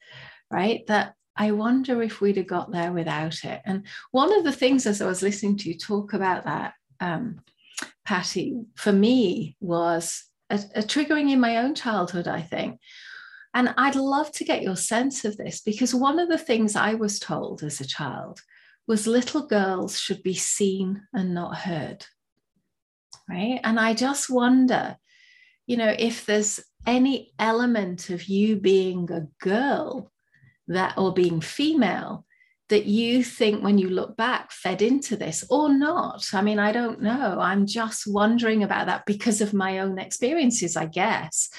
right? 0.51 0.86
That 0.88 1.13
I 1.38 1.51
wonder 1.51 2.01
if 2.01 2.19
we'd 2.19 2.36
have 2.36 2.48
got 2.48 2.74
there 2.74 2.91
without 2.91 3.45
it. 3.45 3.62
And 3.63 3.86
one 4.12 4.38
of 4.38 4.43
the 4.43 4.51
things 4.51 4.86
as 4.86 5.01
I 5.01 5.07
was 5.07 5.22
listening 5.22 5.55
to 5.60 5.69
you 5.69 5.77
talk 5.77 6.12
about 6.12 6.43
that, 6.43 6.74
um, 7.00 7.39
Patty, 8.03 8.57
for 8.75 8.91
me 8.91 9.55
was 9.62 10.25
a, 10.49 10.59
a 10.75 10.81
triggering 10.81 11.31
in 11.31 11.39
my 11.39 11.57
own 11.57 11.75
childhood, 11.75 12.27
I 12.27 12.41
think, 12.41 12.79
and 13.55 13.73
I'd 13.77 13.95
love 13.95 14.31
to 14.33 14.43
get 14.43 14.61
your 14.61 14.75
sense 14.75 15.23
of 15.23 15.37
this 15.37 15.61
because 15.61 15.95
one 15.95 16.19
of 16.19 16.27
the 16.27 16.37
things 16.37 16.75
I 16.75 16.93
was 16.93 17.19
told 17.19 17.63
as 17.63 17.79
a 17.79 17.87
child 17.87 18.41
was 18.85 19.07
little 19.07 19.47
girls 19.47 19.97
should 19.97 20.21
be 20.23 20.33
seen 20.35 21.03
and 21.13 21.33
not 21.33 21.57
heard. 21.57 22.05
Right. 23.29 23.61
And 23.63 23.79
I 23.79 23.93
just 23.93 24.29
wonder, 24.29 24.97
you 25.65 25.77
know, 25.77 25.95
if 25.97 26.25
there's 26.25 26.59
any 26.85 27.33
element 27.39 28.09
of 28.09 28.25
you 28.25 28.57
being 28.57 29.09
a 29.09 29.27
girl 29.41 30.11
that 30.67 30.97
or 30.97 31.13
being 31.13 31.41
female 31.41 32.25
that 32.69 32.86
you 32.86 33.24
think 33.24 33.63
when 33.63 33.77
you 33.77 33.89
look 33.89 34.17
back 34.17 34.51
fed 34.51 34.81
into 34.81 35.15
this 35.15 35.45
or 35.50 35.69
not? 35.69 36.27
I 36.34 36.41
mean 36.41 36.60
i 36.60 36.72
don't 36.72 37.01
know. 37.01 37.38
I'm 37.39 37.65
just 37.65 38.07
wondering 38.07 38.63
about 38.63 38.88
that 38.88 39.05
because 39.05 39.41
of 39.41 39.53
my 39.53 39.79
own 39.79 40.00
experiences 40.00 40.75
i 40.75 40.86
guess. 40.86 41.50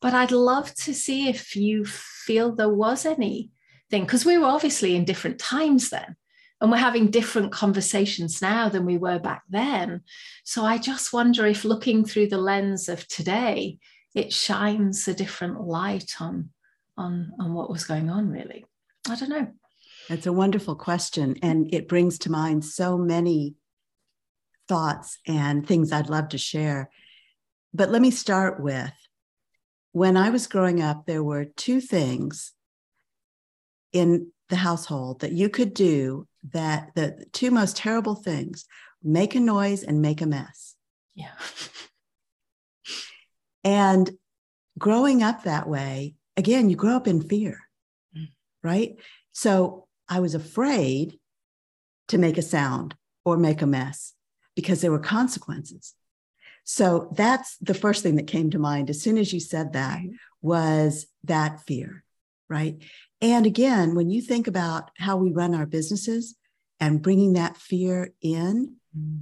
But 0.00 0.14
i'd 0.14 0.32
love 0.32 0.74
to 0.74 0.94
see 0.94 1.28
if 1.28 1.54
you 1.56 1.84
feel 1.84 2.54
there 2.54 2.68
was 2.68 3.06
anything 3.06 3.50
because 3.90 4.24
we 4.24 4.38
were 4.38 4.46
obviously 4.46 4.96
in 4.96 5.04
different 5.04 5.38
times 5.38 5.90
then 5.90 6.16
and 6.60 6.70
we're 6.70 6.78
having 6.78 7.10
different 7.10 7.52
conversations 7.52 8.40
now 8.40 8.68
than 8.68 8.86
we 8.86 8.96
were 8.96 9.18
back 9.18 9.42
then. 9.48 10.00
So 10.44 10.64
i 10.64 10.78
just 10.78 11.12
wonder 11.12 11.46
if 11.46 11.64
looking 11.64 12.04
through 12.04 12.28
the 12.28 12.38
lens 12.38 12.88
of 12.88 13.06
today 13.08 13.78
it 14.14 14.32
shines 14.32 15.06
a 15.06 15.14
different 15.14 15.60
light 15.60 16.14
on 16.20 16.50
on 16.96 17.32
on 17.38 17.54
what 17.54 17.70
was 17.70 17.84
going 17.84 18.10
on 18.10 18.30
really. 18.30 18.64
I 19.08 19.14
don't 19.14 19.30
know 19.30 19.52
that's 20.08 20.26
a 20.26 20.32
wonderful 20.32 20.76
question. 20.76 21.36
And 21.42 21.72
it 21.72 21.88
brings 21.88 22.18
to 22.20 22.30
mind 22.30 22.64
so 22.64 22.96
many 22.96 23.54
thoughts 24.68 25.18
and 25.26 25.66
things 25.66 25.92
I'd 25.92 26.08
love 26.08 26.30
to 26.30 26.38
share. 26.38 26.90
But 27.74 27.90
let 27.90 28.02
me 28.02 28.10
start 28.10 28.60
with 28.60 28.92
when 29.92 30.16
I 30.16 30.30
was 30.30 30.46
growing 30.46 30.82
up, 30.82 31.06
there 31.06 31.22
were 31.22 31.46
two 31.46 31.80
things 31.80 32.52
in 33.92 34.30
the 34.48 34.56
household 34.56 35.20
that 35.20 35.32
you 35.32 35.48
could 35.48 35.72
do 35.72 36.28
that 36.52 36.90
the 36.94 37.24
two 37.32 37.50
most 37.50 37.76
terrible 37.76 38.14
things 38.14 38.66
make 39.02 39.34
a 39.34 39.40
noise 39.40 39.82
and 39.82 40.02
make 40.02 40.20
a 40.20 40.26
mess. 40.26 40.74
Yeah. 41.14 41.32
and 43.64 44.10
growing 44.78 45.22
up 45.22 45.44
that 45.44 45.68
way, 45.68 46.14
again, 46.36 46.68
you 46.68 46.76
grow 46.76 46.96
up 46.96 47.08
in 47.08 47.22
fear, 47.22 47.58
mm. 48.16 48.28
right? 48.62 48.96
So 49.32 49.85
I 50.08 50.20
was 50.20 50.34
afraid 50.34 51.18
to 52.08 52.18
make 52.18 52.38
a 52.38 52.42
sound 52.42 52.94
or 53.24 53.36
make 53.36 53.62
a 53.62 53.66
mess 53.66 54.14
because 54.54 54.80
there 54.80 54.92
were 54.92 54.98
consequences. 54.98 55.94
So 56.64 57.12
that's 57.12 57.56
the 57.58 57.74
first 57.74 58.02
thing 58.02 58.16
that 58.16 58.26
came 58.26 58.50
to 58.50 58.58
mind 58.58 58.90
as 58.90 59.00
soon 59.00 59.18
as 59.18 59.32
you 59.32 59.40
said 59.40 59.72
that 59.72 60.00
was 60.42 61.06
that 61.24 61.60
fear, 61.60 62.04
right? 62.48 62.76
And 63.20 63.46
again, 63.46 63.94
when 63.94 64.10
you 64.10 64.20
think 64.20 64.46
about 64.46 64.90
how 64.98 65.16
we 65.16 65.30
run 65.30 65.54
our 65.54 65.66
businesses 65.66 66.34
and 66.80 67.02
bringing 67.02 67.34
that 67.34 67.56
fear 67.56 68.12
in, 68.20 68.76
mm. 68.96 69.20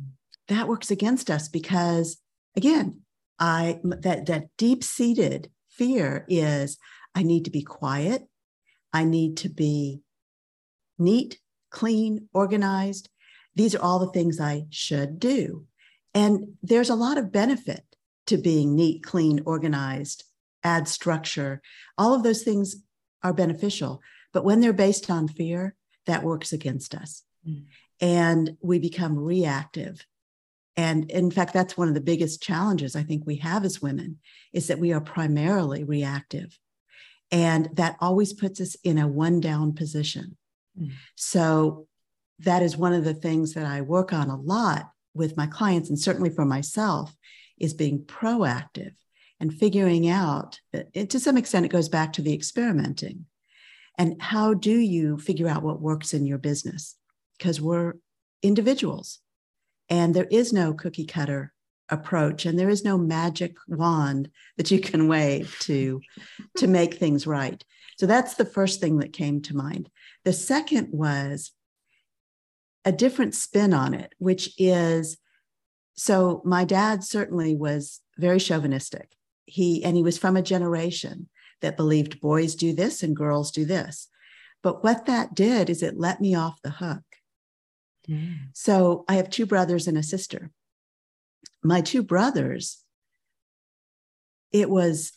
that 0.48 0.68
works 0.68 0.90
against 0.90 1.30
us 1.30 1.48
because 1.48 2.18
again, 2.56 3.00
I 3.38 3.80
that 3.82 4.26
that 4.26 4.48
deep-seated 4.56 5.50
fear 5.68 6.24
is 6.28 6.78
I 7.14 7.24
need 7.24 7.44
to 7.44 7.50
be 7.50 7.62
quiet. 7.62 8.28
I 8.92 9.04
need 9.04 9.38
to 9.38 9.48
be 9.48 10.03
neat, 10.98 11.38
clean, 11.70 12.28
organized. 12.32 13.08
These 13.54 13.74
are 13.74 13.82
all 13.82 13.98
the 13.98 14.12
things 14.12 14.40
I 14.40 14.66
should 14.70 15.18
do. 15.18 15.66
And 16.14 16.54
there's 16.62 16.90
a 16.90 16.94
lot 16.94 17.18
of 17.18 17.32
benefit 17.32 17.84
to 18.26 18.36
being 18.36 18.74
neat, 18.74 19.02
clean, 19.02 19.42
organized, 19.44 20.24
add 20.62 20.88
structure. 20.88 21.60
All 21.98 22.14
of 22.14 22.22
those 22.22 22.42
things 22.42 22.76
are 23.22 23.32
beneficial. 23.32 24.00
But 24.32 24.44
when 24.44 24.60
they're 24.60 24.72
based 24.72 25.10
on 25.10 25.28
fear, 25.28 25.74
that 26.06 26.22
works 26.22 26.52
against 26.52 26.94
us. 26.94 27.22
Mm. 27.46 27.64
And 28.00 28.56
we 28.60 28.78
become 28.78 29.18
reactive. 29.18 30.06
And 30.76 31.10
in 31.10 31.30
fact, 31.30 31.52
that's 31.52 31.76
one 31.76 31.88
of 31.88 31.94
the 31.94 32.00
biggest 32.00 32.42
challenges 32.42 32.96
I 32.96 33.02
think 33.02 33.24
we 33.24 33.36
have 33.36 33.64
as 33.64 33.82
women 33.82 34.18
is 34.52 34.66
that 34.66 34.80
we 34.80 34.92
are 34.92 35.00
primarily 35.00 35.84
reactive. 35.84 36.58
And 37.30 37.70
that 37.74 37.96
always 38.00 38.32
puts 38.32 38.60
us 38.60 38.76
in 38.82 38.98
a 38.98 39.08
one 39.08 39.40
down 39.40 39.74
position. 39.74 40.36
So 41.16 41.86
that 42.40 42.62
is 42.62 42.76
one 42.76 42.92
of 42.92 43.04
the 43.04 43.14
things 43.14 43.54
that 43.54 43.66
I 43.66 43.80
work 43.80 44.12
on 44.12 44.28
a 44.28 44.40
lot 44.40 44.90
with 45.14 45.36
my 45.36 45.46
clients 45.46 45.88
and 45.88 45.98
certainly 45.98 46.30
for 46.30 46.44
myself 46.44 47.14
is 47.58 47.74
being 47.74 48.00
proactive 48.00 48.92
and 49.40 49.54
figuring 49.54 50.08
out 50.08 50.58
it, 50.72 51.10
to 51.10 51.20
some 51.20 51.36
extent 51.36 51.66
it 51.66 51.72
goes 51.72 51.88
back 51.88 52.12
to 52.14 52.22
the 52.22 52.34
experimenting. 52.34 53.26
And 53.96 54.20
how 54.20 54.54
do 54.54 54.76
you 54.76 55.18
figure 55.18 55.48
out 55.48 55.62
what 55.62 55.80
works 55.80 56.14
in 56.14 56.26
your 56.26 56.38
business? 56.38 56.96
Because 57.38 57.60
we're 57.60 57.94
individuals 58.42 59.20
and 59.88 60.14
there 60.14 60.26
is 60.30 60.52
no 60.52 60.74
cookie 60.74 61.06
cutter 61.06 61.52
approach 61.90 62.46
and 62.46 62.58
there 62.58 62.70
is 62.70 62.84
no 62.84 62.96
magic 62.96 63.56
wand 63.68 64.30
that 64.56 64.70
you 64.70 64.80
can 64.80 65.06
wave 65.06 65.56
to 65.60 66.00
to 66.56 66.66
make 66.66 66.94
things 66.94 67.26
right. 67.26 67.62
So 67.98 68.06
that's 68.06 68.34
the 68.34 68.44
first 68.44 68.80
thing 68.80 68.98
that 68.98 69.12
came 69.12 69.42
to 69.42 69.56
mind 69.56 69.88
the 70.24 70.32
second 70.32 70.88
was 70.90 71.52
a 72.84 72.92
different 72.92 73.34
spin 73.34 73.72
on 73.72 73.94
it, 73.94 74.14
which 74.18 74.52
is 74.58 75.18
so 75.94 76.42
my 76.44 76.64
dad 76.64 77.04
certainly 77.04 77.54
was 77.54 78.00
very 78.18 78.40
chauvinistic. 78.40 79.16
He 79.44 79.84
and 79.84 79.96
he 79.96 80.02
was 80.02 80.18
from 80.18 80.36
a 80.36 80.42
generation 80.42 81.28
that 81.60 81.76
believed 81.76 82.20
boys 82.20 82.54
do 82.54 82.74
this 82.74 83.02
and 83.02 83.14
girls 83.14 83.50
do 83.50 83.64
this. 83.64 84.08
But 84.62 84.82
what 84.82 85.06
that 85.06 85.34
did 85.34 85.70
is 85.70 85.82
it 85.82 85.98
let 85.98 86.20
me 86.20 86.34
off 86.34 86.60
the 86.62 86.70
hook. 86.70 87.02
Mm. 88.08 88.48
So 88.54 89.04
I 89.08 89.14
have 89.14 89.30
two 89.30 89.46
brothers 89.46 89.86
and 89.86 89.96
a 89.96 90.02
sister. 90.02 90.50
My 91.62 91.80
two 91.80 92.02
brothers, 92.02 92.82
it 94.52 94.68
was, 94.68 95.12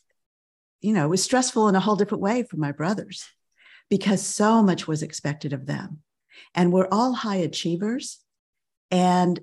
you 0.81 0.93
know, 0.93 1.05
it 1.05 1.09
was 1.09 1.23
stressful 1.23 1.67
in 1.69 1.75
a 1.75 1.79
whole 1.79 1.95
different 1.95 2.21
way 2.21 2.43
for 2.43 2.57
my 2.57 2.71
brothers 2.71 3.25
because 3.89 4.21
so 4.21 4.61
much 4.61 4.87
was 4.87 5.03
expected 5.03 5.53
of 5.53 5.65
them. 5.65 5.99
And 6.53 6.71
we're 6.71 6.89
all 6.91 7.13
high 7.13 7.37
achievers. 7.37 8.19
And 8.91 9.39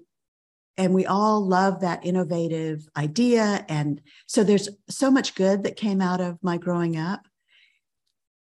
and 0.77 0.93
we 0.93 1.07
all 1.07 1.47
love 1.47 1.81
that 1.81 2.05
innovative 2.05 2.89
idea. 2.97 3.65
And 3.69 4.01
so 4.27 4.43
there's 4.43 4.69
so 4.89 5.09
much 5.09 5.37
good 5.37 5.63
that 5.63 5.77
came 5.77 6.01
out 6.01 6.21
of 6.21 6.43
my 6.43 6.57
growing 6.57 6.97
up. 6.97 7.29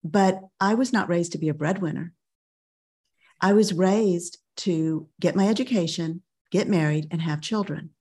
But 0.03 0.41
I 0.59 0.73
was 0.73 0.91
not 0.91 1.09
raised 1.09 1.33
to 1.33 1.37
be 1.37 1.49
a 1.49 1.53
breadwinner. 1.53 2.11
I 3.39 3.53
was 3.53 3.71
raised 3.71 4.39
to 4.57 5.07
get 5.19 5.35
my 5.35 5.47
education, 5.47 6.23
get 6.49 6.67
married, 6.67 7.07
and 7.11 7.21
have 7.21 7.39
children, 7.39 7.91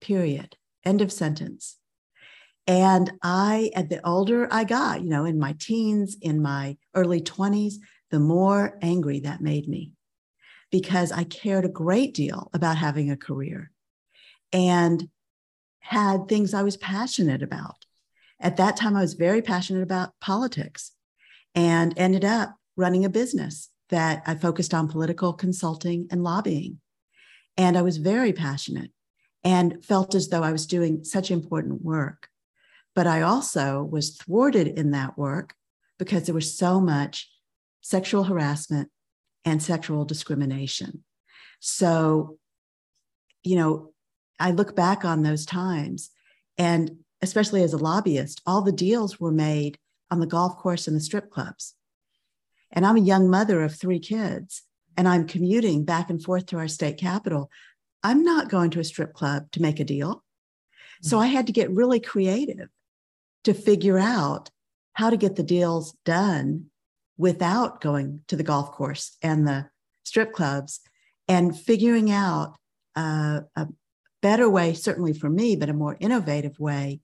period. 0.00 0.56
End 0.84 1.00
of 1.00 1.12
sentence. 1.12 1.77
And 2.68 3.10
I, 3.22 3.70
at 3.74 3.88
the 3.88 4.06
older 4.06 4.46
I 4.52 4.64
got, 4.64 5.02
you 5.02 5.08
know, 5.08 5.24
in 5.24 5.38
my 5.38 5.56
teens, 5.58 6.16
in 6.20 6.42
my 6.42 6.76
early 6.94 7.22
20s, 7.22 7.76
the 8.10 8.20
more 8.20 8.78
angry 8.82 9.20
that 9.20 9.40
made 9.40 9.66
me 9.66 9.92
because 10.70 11.10
I 11.10 11.24
cared 11.24 11.64
a 11.64 11.70
great 11.70 12.12
deal 12.14 12.50
about 12.52 12.76
having 12.76 13.10
a 13.10 13.16
career 13.16 13.70
and 14.52 15.08
had 15.80 16.28
things 16.28 16.52
I 16.52 16.62
was 16.62 16.76
passionate 16.76 17.42
about. 17.42 17.86
At 18.38 18.58
that 18.58 18.76
time, 18.76 18.94
I 18.94 19.00
was 19.00 19.14
very 19.14 19.40
passionate 19.40 19.82
about 19.82 20.12
politics 20.20 20.92
and 21.54 21.94
ended 21.96 22.24
up 22.24 22.54
running 22.76 23.04
a 23.04 23.10
business 23.10 23.70
that 23.88 24.22
I 24.26 24.34
focused 24.34 24.74
on 24.74 24.88
political 24.88 25.32
consulting 25.32 26.06
and 26.10 26.22
lobbying. 26.22 26.80
And 27.56 27.76
I 27.76 27.82
was 27.82 27.96
very 27.96 28.34
passionate 28.34 28.92
and 29.42 29.82
felt 29.82 30.14
as 30.14 30.28
though 30.28 30.42
I 30.42 30.52
was 30.52 30.66
doing 30.66 31.02
such 31.04 31.30
important 31.30 31.82
work. 31.82 32.28
But 32.94 33.06
I 33.06 33.22
also 33.22 33.82
was 33.82 34.16
thwarted 34.16 34.66
in 34.66 34.90
that 34.92 35.16
work 35.16 35.54
because 35.98 36.24
there 36.24 36.34
was 36.34 36.56
so 36.56 36.80
much 36.80 37.30
sexual 37.80 38.24
harassment 38.24 38.90
and 39.44 39.62
sexual 39.62 40.04
discrimination. 40.04 41.04
So, 41.60 42.38
you 43.42 43.56
know, 43.56 43.92
I 44.38 44.52
look 44.52 44.76
back 44.76 45.04
on 45.04 45.22
those 45.22 45.44
times, 45.46 46.10
and 46.56 46.98
especially 47.22 47.62
as 47.62 47.72
a 47.72 47.78
lobbyist, 47.78 48.40
all 48.46 48.62
the 48.62 48.72
deals 48.72 49.18
were 49.18 49.32
made 49.32 49.78
on 50.10 50.20
the 50.20 50.26
golf 50.26 50.56
course 50.56 50.86
and 50.86 50.96
the 50.96 51.00
strip 51.00 51.30
clubs. 51.30 51.74
And 52.70 52.86
I'm 52.86 52.96
a 52.96 53.00
young 53.00 53.28
mother 53.28 53.62
of 53.62 53.74
three 53.74 53.98
kids, 53.98 54.62
and 54.96 55.08
I'm 55.08 55.26
commuting 55.26 55.84
back 55.84 56.10
and 56.10 56.22
forth 56.22 56.46
to 56.46 56.58
our 56.58 56.68
state 56.68 56.98
capital. 56.98 57.50
I'm 58.02 58.22
not 58.22 58.48
going 58.48 58.70
to 58.70 58.80
a 58.80 58.84
strip 58.84 59.14
club 59.14 59.50
to 59.52 59.62
make 59.62 59.80
a 59.80 59.84
deal. 59.84 60.22
So 61.02 61.18
mm. 61.18 61.22
I 61.22 61.26
had 61.26 61.46
to 61.46 61.52
get 61.52 61.70
really 61.70 62.00
creative 62.00 62.68
to 63.44 63.54
figure 63.54 63.98
out 63.98 64.50
how 64.94 65.10
to 65.10 65.16
get 65.16 65.36
the 65.36 65.42
deals 65.42 65.96
done 66.04 66.66
without 67.16 67.80
going 67.80 68.20
to 68.28 68.36
the 68.36 68.42
golf 68.42 68.72
course 68.72 69.16
and 69.22 69.46
the 69.46 69.68
strip 70.04 70.32
clubs 70.32 70.80
and 71.26 71.58
figuring 71.58 72.10
out 72.10 72.56
uh, 72.96 73.40
a 73.56 73.66
better 74.22 74.48
way, 74.48 74.74
certainly 74.74 75.12
for 75.12 75.28
me, 75.28 75.56
but 75.56 75.68
a 75.68 75.74
more 75.74 75.96
innovative 76.00 76.58
way 76.58 77.00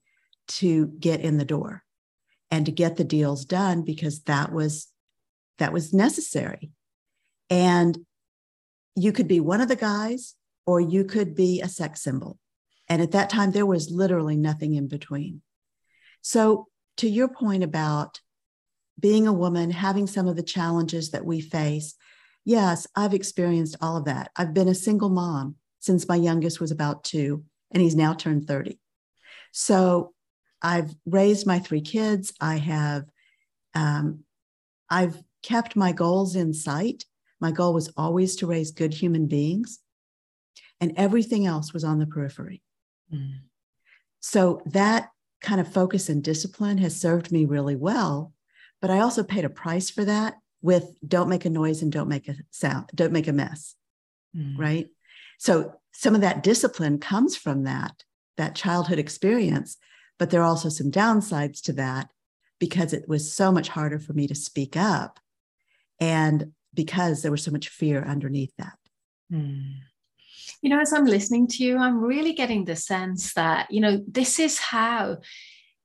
to 0.46 0.86
get 0.98 1.20
in 1.20 1.36
the 1.36 1.44
door 1.44 1.82
and 2.50 2.66
to 2.66 2.72
get 2.72 2.96
the 2.96 3.04
deals 3.04 3.44
done 3.44 3.82
because 3.82 4.22
that 4.22 4.52
was 4.52 4.88
that 5.58 5.72
was 5.72 5.92
necessary. 5.92 6.70
And 7.48 7.98
you 8.96 9.12
could 9.12 9.28
be 9.28 9.40
one 9.40 9.60
of 9.60 9.68
the 9.68 9.76
guys 9.76 10.34
or 10.66 10.80
you 10.80 11.04
could 11.04 11.34
be 11.34 11.60
a 11.60 11.68
sex 11.68 12.02
symbol. 12.02 12.38
And 12.88 13.00
at 13.00 13.12
that 13.12 13.30
time, 13.30 13.52
there 13.52 13.66
was 13.66 13.90
literally 13.90 14.36
nothing 14.36 14.74
in 14.74 14.88
between. 14.88 15.42
So, 16.24 16.68
to 16.96 17.08
your 17.08 17.28
point 17.28 17.62
about 17.62 18.20
being 18.98 19.26
a 19.26 19.32
woman, 19.32 19.70
having 19.70 20.06
some 20.06 20.26
of 20.26 20.36
the 20.36 20.42
challenges 20.42 21.10
that 21.10 21.26
we 21.26 21.42
face, 21.42 21.96
yes, 22.46 22.86
I've 22.96 23.12
experienced 23.12 23.76
all 23.82 23.98
of 23.98 24.06
that. 24.06 24.30
I've 24.34 24.54
been 24.54 24.68
a 24.68 24.74
single 24.74 25.10
mom 25.10 25.56
since 25.80 26.08
my 26.08 26.16
youngest 26.16 26.62
was 26.62 26.70
about 26.70 27.04
two, 27.04 27.44
and 27.72 27.82
he's 27.82 27.94
now 27.94 28.14
turned 28.14 28.46
30. 28.46 28.80
So 29.52 30.14
I've 30.62 30.94
raised 31.04 31.46
my 31.46 31.58
three 31.58 31.82
kids. 31.82 32.32
I 32.40 32.56
have, 32.56 33.04
um, 33.74 34.20
I've 34.88 35.22
kept 35.42 35.76
my 35.76 35.92
goals 35.92 36.36
in 36.36 36.54
sight. 36.54 37.04
My 37.38 37.50
goal 37.50 37.74
was 37.74 37.92
always 37.98 38.36
to 38.36 38.46
raise 38.46 38.70
good 38.70 38.94
human 38.94 39.26
beings, 39.26 39.80
and 40.80 40.94
everything 40.96 41.44
else 41.44 41.74
was 41.74 41.84
on 41.84 41.98
the 41.98 42.06
periphery. 42.06 42.62
Mm. 43.12 43.40
So 44.20 44.62
that 44.64 45.10
kind 45.44 45.60
of 45.60 45.72
focus 45.72 46.08
and 46.08 46.24
discipline 46.24 46.78
has 46.78 47.00
served 47.00 47.30
me 47.30 47.44
really 47.44 47.76
well. 47.76 48.32
But 48.80 48.90
I 48.90 48.98
also 48.98 49.22
paid 49.22 49.44
a 49.44 49.50
price 49.50 49.90
for 49.90 50.04
that 50.04 50.34
with 50.62 50.96
don't 51.06 51.28
make 51.28 51.44
a 51.44 51.50
noise 51.50 51.82
and 51.82 51.92
don't 51.92 52.08
make 52.08 52.28
a 52.28 52.36
sound, 52.50 52.90
don't 52.94 53.12
make 53.12 53.28
a 53.28 53.32
mess. 53.32 53.74
Mm. 54.36 54.58
Right. 54.58 54.88
So 55.38 55.74
some 55.92 56.14
of 56.14 56.22
that 56.22 56.42
discipline 56.42 56.98
comes 56.98 57.36
from 57.36 57.64
that, 57.64 58.02
that 58.36 58.54
childhood 58.54 58.98
experience. 58.98 59.76
But 60.18 60.30
there 60.30 60.40
are 60.40 60.48
also 60.48 60.68
some 60.68 60.90
downsides 60.90 61.60
to 61.62 61.72
that 61.74 62.10
because 62.58 62.92
it 62.92 63.08
was 63.08 63.32
so 63.32 63.52
much 63.52 63.68
harder 63.68 63.98
for 63.98 64.12
me 64.12 64.26
to 64.26 64.34
speak 64.34 64.76
up 64.76 65.20
and 66.00 66.52
because 66.72 67.22
there 67.22 67.30
was 67.30 67.42
so 67.42 67.50
much 67.50 67.68
fear 67.68 68.02
underneath 68.02 68.52
that. 68.58 68.78
Mm. 69.32 69.74
You 70.62 70.70
know, 70.70 70.80
as 70.80 70.92
I'm 70.92 71.04
listening 71.04 71.46
to 71.48 71.64
you, 71.64 71.78
I'm 71.78 72.00
really 72.00 72.32
getting 72.32 72.64
the 72.64 72.76
sense 72.76 73.34
that, 73.34 73.70
you 73.70 73.80
know, 73.80 74.02
this 74.06 74.38
is 74.38 74.58
how, 74.58 75.18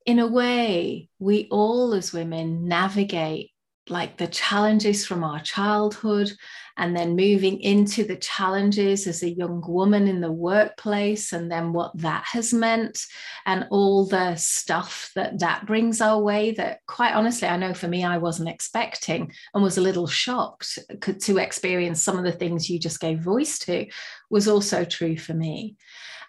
in 0.06 0.20
a 0.20 0.28
way, 0.28 1.10
we 1.20 1.48
all 1.52 1.94
as 1.94 2.14
women 2.14 2.68
navigate 2.68 3.52
like 3.90 4.18
the 4.18 4.28
challenges 4.28 5.06
from 5.06 5.24
our 5.24 5.40
childhood 5.40 6.32
and 6.80 6.96
then 6.96 7.16
moving 7.16 7.60
into 7.60 8.06
the 8.06 8.16
challenges 8.16 9.06
as 9.06 9.22
a 9.22 9.30
young 9.30 9.62
woman 9.68 10.08
in 10.08 10.22
the 10.22 10.32
workplace 10.32 11.34
and 11.34 11.52
then 11.52 11.74
what 11.74 11.92
that 11.98 12.24
has 12.32 12.54
meant 12.54 13.06
and 13.46 13.68
all 13.70 14.06
the 14.06 14.34
stuff 14.36 15.12
that 15.14 15.38
that 15.40 15.66
brings 15.66 16.00
our 16.00 16.22
way 16.22 16.52
that 16.52 16.80
quite 16.88 17.14
honestly 17.14 17.48
i 17.48 17.58
know 17.58 17.74
for 17.74 17.90
me 17.90 18.04
i 18.04 18.18
wasn't 18.18 18.48
expecting 18.48 19.32
and 19.54 19.62
was 19.62 19.78
a 19.78 19.82
little 19.82 20.08
shocked 20.08 20.80
to 21.20 21.38
experience 21.38 22.02
some 22.02 22.18
of 22.18 22.24
the 22.24 22.32
things 22.32 22.70
you 22.70 22.80
just 22.80 23.02
gave 23.02 23.20
voice 23.20 23.60
to 23.60 23.86
was 24.30 24.48
also 24.48 24.86
true 24.86 25.18
for 25.18 25.34
me. 25.34 25.76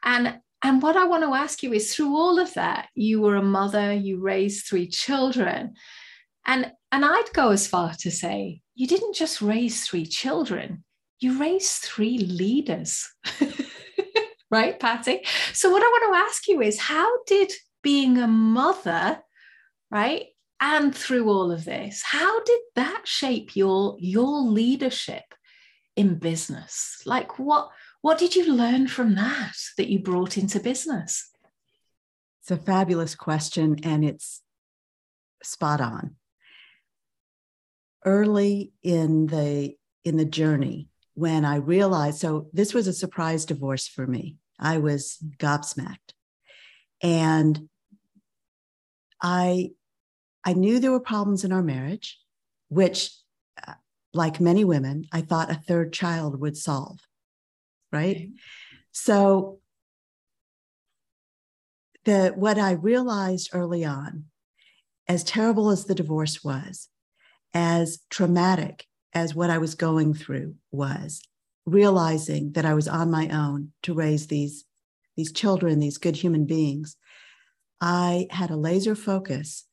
And 0.03 0.41
and 0.63 0.83
what 0.83 0.97
i 0.97 1.07
want 1.07 1.23
to 1.23 1.35
ask 1.35 1.63
you 1.63 1.73
is 1.73 1.95
through 1.95 2.15
all 2.15 2.39
of 2.39 2.53
that 2.55 2.89
you 2.95 3.21
were 3.21 3.37
a 3.37 3.43
mother 3.43 3.93
you 3.93 4.21
raised 4.21 4.67
three 4.67 4.87
children 4.87 5.75
and 6.47 6.73
and 6.93 7.05
I'd 7.05 7.33
go 7.33 7.51
as 7.51 7.67
far 7.67 7.95
to 8.01 8.11
say, 8.11 8.63
you 8.75 8.87
didn't 8.87 9.15
just 9.15 9.41
raise 9.41 9.85
three 9.85 10.07
children, 10.07 10.85
you 11.21 11.39
raised 11.39 11.83
three 11.83 12.19
leaders. 12.19 13.09
right, 14.51 14.79
Patty? 14.81 15.21
So, 15.53 15.71
what 15.71 15.83
I 15.83 15.87
want 15.87 16.15
to 16.15 16.27
ask 16.27 16.49
you 16.49 16.61
is 16.61 16.81
how 16.81 17.23
did 17.25 17.53
being 17.83 18.19
a 18.19 18.27
mother, 18.27 19.21
right, 19.91 20.27
and 20.61 20.95
through 20.95 21.29
all 21.29 21.53
of 21.53 21.65
this, 21.65 22.03
how 22.03 22.43
did 22.43 22.61
that 22.75 23.03
shape 23.05 23.55
your, 23.55 23.97
your 23.99 24.43
leadership 24.43 25.25
in 25.97 26.17
business? 26.17 27.01
Like, 27.07 27.39
what, 27.39 27.71
what 28.03 28.19
did 28.19 28.35
you 28.35 28.53
learn 28.53 28.89
from 28.89 29.15
that 29.15 29.55
that 29.79 29.89
you 29.89 30.01
brought 30.01 30.37
into 30.37 30.61
business? 30.61 31.31
It's 32.43 32.51
a 32.51 32.57
fabulous 32.57 33.15
question, 33.15 33.77
and 33.85 34.05
it's 34.05 34.43
spot 35.43 35.81
on 35.81 36.17
early 38.05 38.73
in 38.83 39.27
the 39.27 39.75
in 40.05 40.17
the 40.17 40.25
journey 40.25 40.89
when 41.15 41.45
I 41.45 41.57
realized 41.57 42.19
so 42.19 42.49
this 42.53 42.73
was 42.73 42.87
a 42.87 42.93
surprise 42.93 43.45
divorce 43.45 43.87
for 43.87 44.07
me. 44.07 44.37
I 44.59 44.79
was 44.79 45.19
gobsmacked. 45.39 46.15
And 47.03 47.69
I 49.23 49.71
I 50.45 50.55
knew 50.55 50.79
there 50.79 50.91
were 50.91 51.01
problems 51.01 51.45
in 51.45 51.53
our 51.53 51.63
marriage, 51.63 52.19
which 52.69 53.13
uh, 53.67 53.75
like 54.15 54.41
many 54.41 54.65
women, 54.65 55.05
I 55.13 55.21
thought 55.21 55.51
a 55.51 55.55
third 55.55 55.93
child 55.93 56.41
would 56.41 56.57
solve. 56.57 57.01
Right? 57.93 58.17
Okay. 58.17 58.31
So 58.93 59.61
the 62.05 62.33
what 62.35 62.59
I 62.59 62.73
realized 62.73 63.51
early 63.53 63.85
on, 63.85 64.27
as 65.09 65.25
terrible 65.25 65.71
as 65.71 65.85
the 65.85 65.95
divorce 65.95 66.43
was, 66.43 66.89
as 67.55 68.01
traumatic 68.11 68.87
as 69.13 69.35
what 69.35 69.51
I 69.51 69.59
was 69.59 69.75
going 69.75 70.15
through 70.15 70.55
was, 70.71 71.23
realizing 71.67 72.53
that 72.53 72.65
I 72.65 72.75
was 72.75 72.89
on 72.89 73.11
my 73.11 73.29
own 73.29 73.73
to 73.83 73.95
raise 73.95 74.27
these, 74.27 74.65
these 75.17 75.33
children, 75.33 75.79
these 75.79 75.99
good 75.99 76.17
human 76.17 76.47
beings, 76.47 76.97
I 77.81 78.27
had 78.31 78.51
a 78.51 78.57
laser 78.57 78.95
focus 78.95 79.65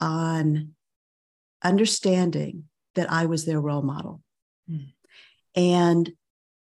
on 0.00 0.74
understanding 1.62 2.64
that 2.94 3.10
I 3.10 3.26
was 3.26 3.44
their 3.44 3.60
role 3.60 3.82
model 3.82 4.22
mm. 4.70 4.92
and 5.54 6.12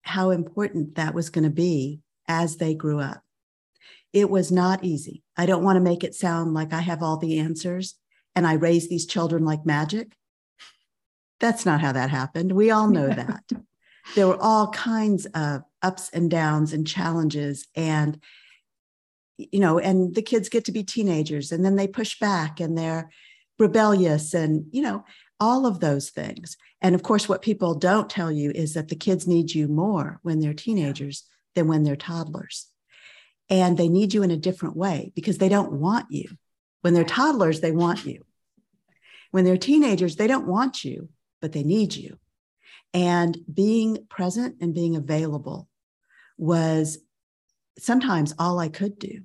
how 0.02 0.32
important 0.32 0.96
that 0.96 1.14
was 1.14 1.30
going 1.30 1.44
to 1.44 1.50
be 1.50 2.02
as 2.28 2.58
they 2.58 2.74
grew 2.74 3.00
up. 3.00 3.22
It 4.14 4.30
was 4.30 4.52
not 4.52 4.84
easy. 4.84 5.24
I 5.36 5.46
don't 5.46 5.64
want 5.64 5.76
to 5.76 5.82
make 5.82 6.04
it 6.04 6.16
sound 6.16 6.54
like 6.54 6.74
I 6.74 6.82
have 6.82 7.04
all 7.04 7.18
the 7.18 7.40
answers 7.40 7.96
and 8.36 8.48
I 8.48 8.54
raise 8.54 8.88
these 8.88 9.06
children 9.06 9.46
like 9.46 9.66
magic. 9.66 10.14
That's 11.40 11.66
not 11.66 11.82
how 11.82 11.92
that 11.92 12.10
happened. 12.10 12.52
We 12.52 12.72
all 12.72 12.88
know 12.88 13.08
that. 13.14 13.44
there 14.16 14.28
were 14.28 14.42
all 14.42 14.70
kinds 14.70 15.26
of 15.28 15.62
ups 15.82 16.10
and 16.12 16.30
downs 16.30 16.74
and 16.74 16.88
challenges 16.88 17.68
and 17.76 18.20
you 19.38 19.60
know 19.60 19.78
and 19.78 20.16
the 20.16 20.22
kids 20.24 20.50
get 20.50 20.66
to 20.66 20.72
be 20.72 20.84
teenagers 20.84 21.52
and 21.52 21.64
then 21.64 21.76
they 21.76 21.88
push 21.88 22.20
back 22.20 22.60
and 22.60 22.76
they're 22.76 23.12
rebellious 23.60 24.34
and 24.34 24.66
you 24.72 24.82
know 24.82 25.04
all 25.40 25.68
of 25.68 25.80
those 25.80 26.10
things. 26.10 26.58
And 26.82 26.96
of 26.96 27.04
course 27.04 27.30
what 27.30 27.42
people 27.44 27.76
don't 27.76 28.10
tell 28.10 28.32
you 28.32 28.52
is 28.52 28.74
that 28.74 28.88
the 28.88 28.96
kids 28.96 29.28
need 29.28 29.54
you 29.54 29.68
more 29.68 30.20
when 30.24 30.40
they're 30.40 30.54
teenagers 30.54 31.24
than 31.54 31.68
when 31.68 31.84
they're 31.84 31.96
toddlers. 31.96 32.68
And 33.50 33.78
they 33.78 33.88
need 33.88 34.14
you 34.14 34.24
in 34.24 34.32
a 34.32 34.38
different 34.38 34.76
way 34.76 35.12
because 35.16 35.38
they 35.38 35.48
don't 35.50 35.74
want 35.74 36.08
you. 36.10 36.30
When 36.82 36.94
they're 36.94 37.04
toddlers 37.04 37.62
they 37.62 37.72
want 37.72 38.06
you. 38.06 38.24
When 39.32 39.46
they're 39.46 39.58
teenagers 39.58 40.16
they 40.16 40.28
don't 40.28 40.48
want 40.48 40.84
you 40.84 41.10
but 41.42 41.52
they 41.52 41.64
need 41.64 41.96
you 41.96 42.18
and 42.94 43.38
being 43.52 44.06
present 44.10 44.56
and 44.62 44.74
being 44.74 44.96
available 44.96 45.68
was 46.38 47.00
sometimes 47.78 48.34
all 48.40 48.60
I 48.60 48.70
could 48.70 48.98
do. 49.00 49.22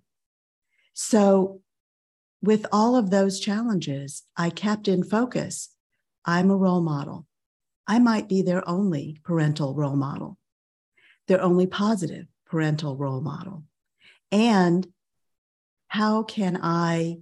So, 0.94 1.60
with 2.42 2.66
all 2.72 2.96
of 2.96 3.10
those 3.10 3.38
challenges, 3.38 4.24
I 4.36 4.50
kept 4.50 4.88
in 4.88 5.04
focus. 5.04 5.74
I'm 6.24 6.50
a 6.50 6.56
role 6.56 6.80
model. 6.80 7.26
I 7.86 7.98
might 7.98 8.28
be 8.28 8.42
their 8.42 8.68
only 8.68 9.18
parental 9.22 9.74
role 9.74 9.96
model, 9.96 10.38
their 11.28 11.40
only 11.40 11.66
positive 11.66 12.26
parental 12.46 12.96
role 12.96 13.20
model. 13.20 13.64
And 14.32 14.86
how 15.86 16.24
can 16.24 16.58
I 16.60 17.18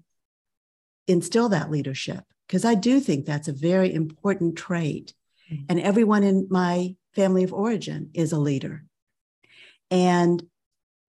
instill 1.07 1.51
that 1.51 1.71
leadership? 1.71 2.25
Because 2.51 2.65
I 2.65 2.75
do 2.75 2.99
think 2.99 3.27
that's 3.27 3.47
a 3.47 3.53
very 3.53 3.95
important 3.95 4.59
trait. 4.59 5.15
Mm-hmm. 5.49 5.67
And 5.69 5.81
everyone 5.81 6.25
in 6.25 6.49
my 6.51 6.97
family 7.15 7.45
of 7.45 7.53
origin 7.53 8.11
is 8.13 8.33
a 8.33 8.41
leader. 8.41 8.83
And 9.89 10.43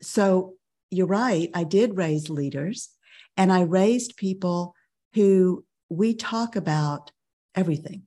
so 0.03 0.53
you're 0.91 1.07
right. 1.07 1.49
I 1.55 1.63
did 1.63 1.97
raise 1.97 2.29
leaders 2.29 2.89
and 3.37 3.51
I 3.51 3.61
raised 3.61 4.17
people 4.17 4.75
who 5.15 5.65
we 5.89 6.13
talk 6.13 6.55
about 6.55 7.11
everything. 7.55 8.03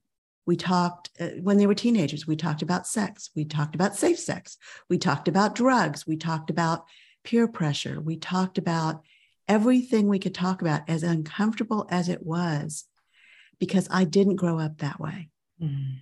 We 0.47 0.55
talked 0.55 1.11
uh, 1.19 1.31
when 1.43 1.59
they 1.59 1.67
were 1.67 1.75
teenagers, 1.75 2.29
we 2.29 2.37
talked 2.37 2.63
about 2.63 2.87
sex. 2.87 3.31
We 3.35 3.47
talked 3.47 3.75
about 3.75 3.97
safe 3.97 4.21
sex. 4.21 4.59
We 4.89 4.97
talked 4.97 5.27
about 5.27 5.57
drugs. 5.57 6.07
We 6.07 6.19
talked 6.19 6.51
about 6.51 6.85
peer 7.25 7.49
pressure. 7.49 8.01
We 8.01 8.17
talked 8.17 8.59
about 8.59 9.03
everything 9.49 10.07
we 10.07 10.21
could 10.21 10.37
talk 10.37 10.63
about, 10.63 10.89
as 10.89 11.03
uncomfortable 11.03 11.89
as 11.91 12.09
it 12.09 12.25
was, 12.25 12.85
because 13.59 13.89
I 13.91 14.05
didn't 14.05 14.37
grow 14.37 14.59
up 14.59 14.79
that 14.79 15.01
way. 15.01 15.31
Mm. 15.63 15.99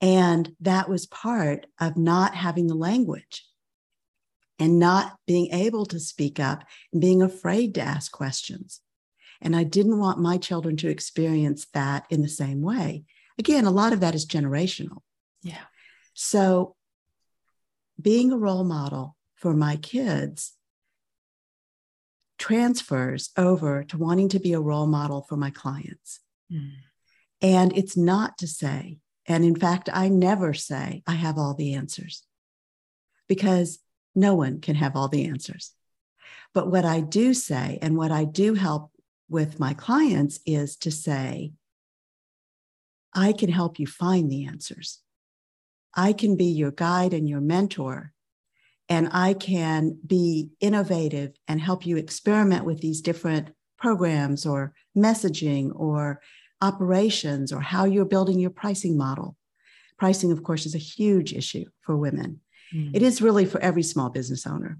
And 0.00 0.56
that 0.60 0.88
was 0.88 1.06
part 1.06 1.66
of 1.78 1.96
not 1.96 2.34
having 2.34 2.66
the 2.66 2.74
language 2.74 3.44
and 4.58 4.78
not 4.78 5.16
being 5.26 5.52
able 5.52 5.86
to 5.86 6.00
speak 6.00 6.38
up 6.40 6.64
and 6.92 7.00
being 7.00 7.22
afraid 7.22 7.74
to 7.74 7.80
ask 7.80 8.10
questions. 8.12 8.80
And 9.40 9.56
I 9.56 9.64
didn't 9.64 9.98
want 9.98 10.18
my 10.18 10.36
children 10.36 10.76
to 10.78 10.88
experience 10.88 11.66
that 11.72 12.04
in 12.10 12.22
the 12.22 12.28
same 12.28 12.60
way. 12.60 13.04
Again, 13.38 13.64
a 13.64 13.70
lot 13.70 13.92
of 13.92 14.00
that 14.00 14.14
is 14.14 14.26
generational. 14.26 14.98
Yeah. 15.42 15.64
So 16.12 16.76
being 18.00 18.32
a 18.32 18.36
role 18.36 18.64
model 18.64 19.16
for 19.34 19.54
my 19.54 19.76
kids 19.76 20.52
transfers 22.38 23.30
over 23.36 23.84
to 23.84 23.98
wanting 23.98 24.28
to 24.30 24.40
be 24.40 24.54
a 24.54 24.60
role 24.60 24.86
model 24.86 25.22
for 25.28 25.36
my 25.36 25.50
clients. 25.50 26.20
Mm. 26.52 26.72
And 27.42 27.76
it's 27.76 27.96
not 27.96 28.38
to 28.38 28.46
say, 28.46 28.98
and 29.26 29.44
in 29.44 29.54
fact, 29.54 29.88
I 29.92 30.08
never 30.08 30.54
say 30.54 31.02
I 31.06 31.14
have 31.14 31.38
all 31.38 31.54
the 31.54 31.74
answers 31.74 32.24
because 33.28 33.78
no 34.14 34.34
one 34.34 34.60
can 34.60 34.74
have 34.74 34.96
all 34.96 35.08
the 35.08 35.26
answers. 35.26 35.72
But 36.52 36.70
what 36.70 36.84
I 36.84 37.00
do 37.00 37.32
say, 37.32 37.78
and 37.80 37.96
what 37.96 38.10
I 38.10 38.24
do 38.24 38.54
help 38.54 38.90
with 39.28 39.60
my 39.60 39.72
clients, 39.74 40.40
is 40.44 40.76
to 40.78 40.90
say, 40.90 41.52
I 43.14 43.32
can 43.32 43.50
help 43.50 43.78
you 43.78 43.86
find 43.86 44.30
the 44.30 44.46
answers. 44.46 45.00
I 45.94 46.12
can 46.12 46.36
be 46.36 46.46
your 46.46 46.70
guide 46.70 47.14
and 47.14 47.28
your 47.28 47.40
mentor, 47.40 48.12
and 48.88 49.08
I 49.12 49.34
can 49.34 49.98
be 50.04 50.50
innovative 50.60 51.32
and 51.46 51.60
help 51.60 51.86
you 51.86 51.96
experiment 51.96 52.64
with 52.64 52.80
these 52.80 53.00
different 53.00 53.50
programs 53.78 54.44
or 54.44 54.74
messaging 54.96 55.70
or 55.74 56.20
operations 56.60 57.52
or 57.52 57.60
how 57.60 57.84
you're 57.84 58.04
building 58.04 58.38
your 58.38 58.50
pricing 58.50 58.96
model. 58.96 59.36
Pricing, 59.98 60.32
of 60.32 60.42
course, 60.42 60.66
is 60.66 60.74
a 60.74 60.78
huge 60.78 61.32
issue 61.32 61.64
for 61.82 61.96
women. 61.96 62.40
Mm. 62.74 62.94
It 62.94 63.02
is 63.02 63.22
really 63.22 63.44
for 63.44 63.60
every 63.60 63.82
small 63.82 64.10
business 64.10 64.46
owner, 64.46 64.78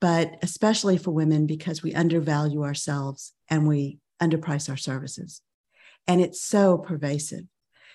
but 0.00 0.36
especially 0.42 0.96
for 0.96 1.10
women 1.10 1.46
because 1.46 1.82
we 1.82 1.94
undervalue 1.94 2.64
ourselves 2.64 3.32
and 3.48 3.68
we 3.68 3.98
underprice 4.20 4.68
our 4.68 4.76
services. 4.76 5.40
And 6.06 6.20
it's 6.20 6.40
so 6.40 6.78
pervasive. 6.78 7.44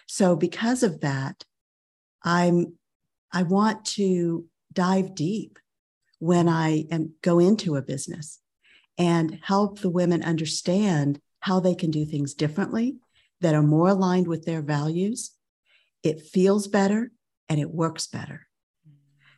So 0.08 0.36
because 0.36 0.84
of 0.84 1.02
that, 1.02 1.44
I'm 2.24 2.74
I 3.32 3.44
want 3.44 3.86
to 3.86 4.46
dive 4.74 5.14
deep 5.14 5.60
when 6.18 6.50
I 6.50 6.86
am, 6.92 7.14
go 7.22 7.40
into 7.40 7.76
a 7.76 7.82
business 7.82 8.40
and 8.98 9.40
help 9.44 9.80
the 9.80 9.90
women 9.90 10.24
understand 10.24 11.22
how 11.42 11.60
they 11.60 11.76
can 11.76 11.92
do 11.92 12.06
things 12.06 12.34
differently 12.34 12.98
that 13.42 13.56
are 13.56 13.64
more 13.64 13.90
aligned 13.90 14.28
with 14.28 14.46
their 14.46 14.62
values. 14.62 15.32
It 16.04 16.22
feels 16.22 16.68
better 16.68 17.12
and 17.48 17.60
it 17.60 17.72
works 17.72 18.08
better. 18.08 18.48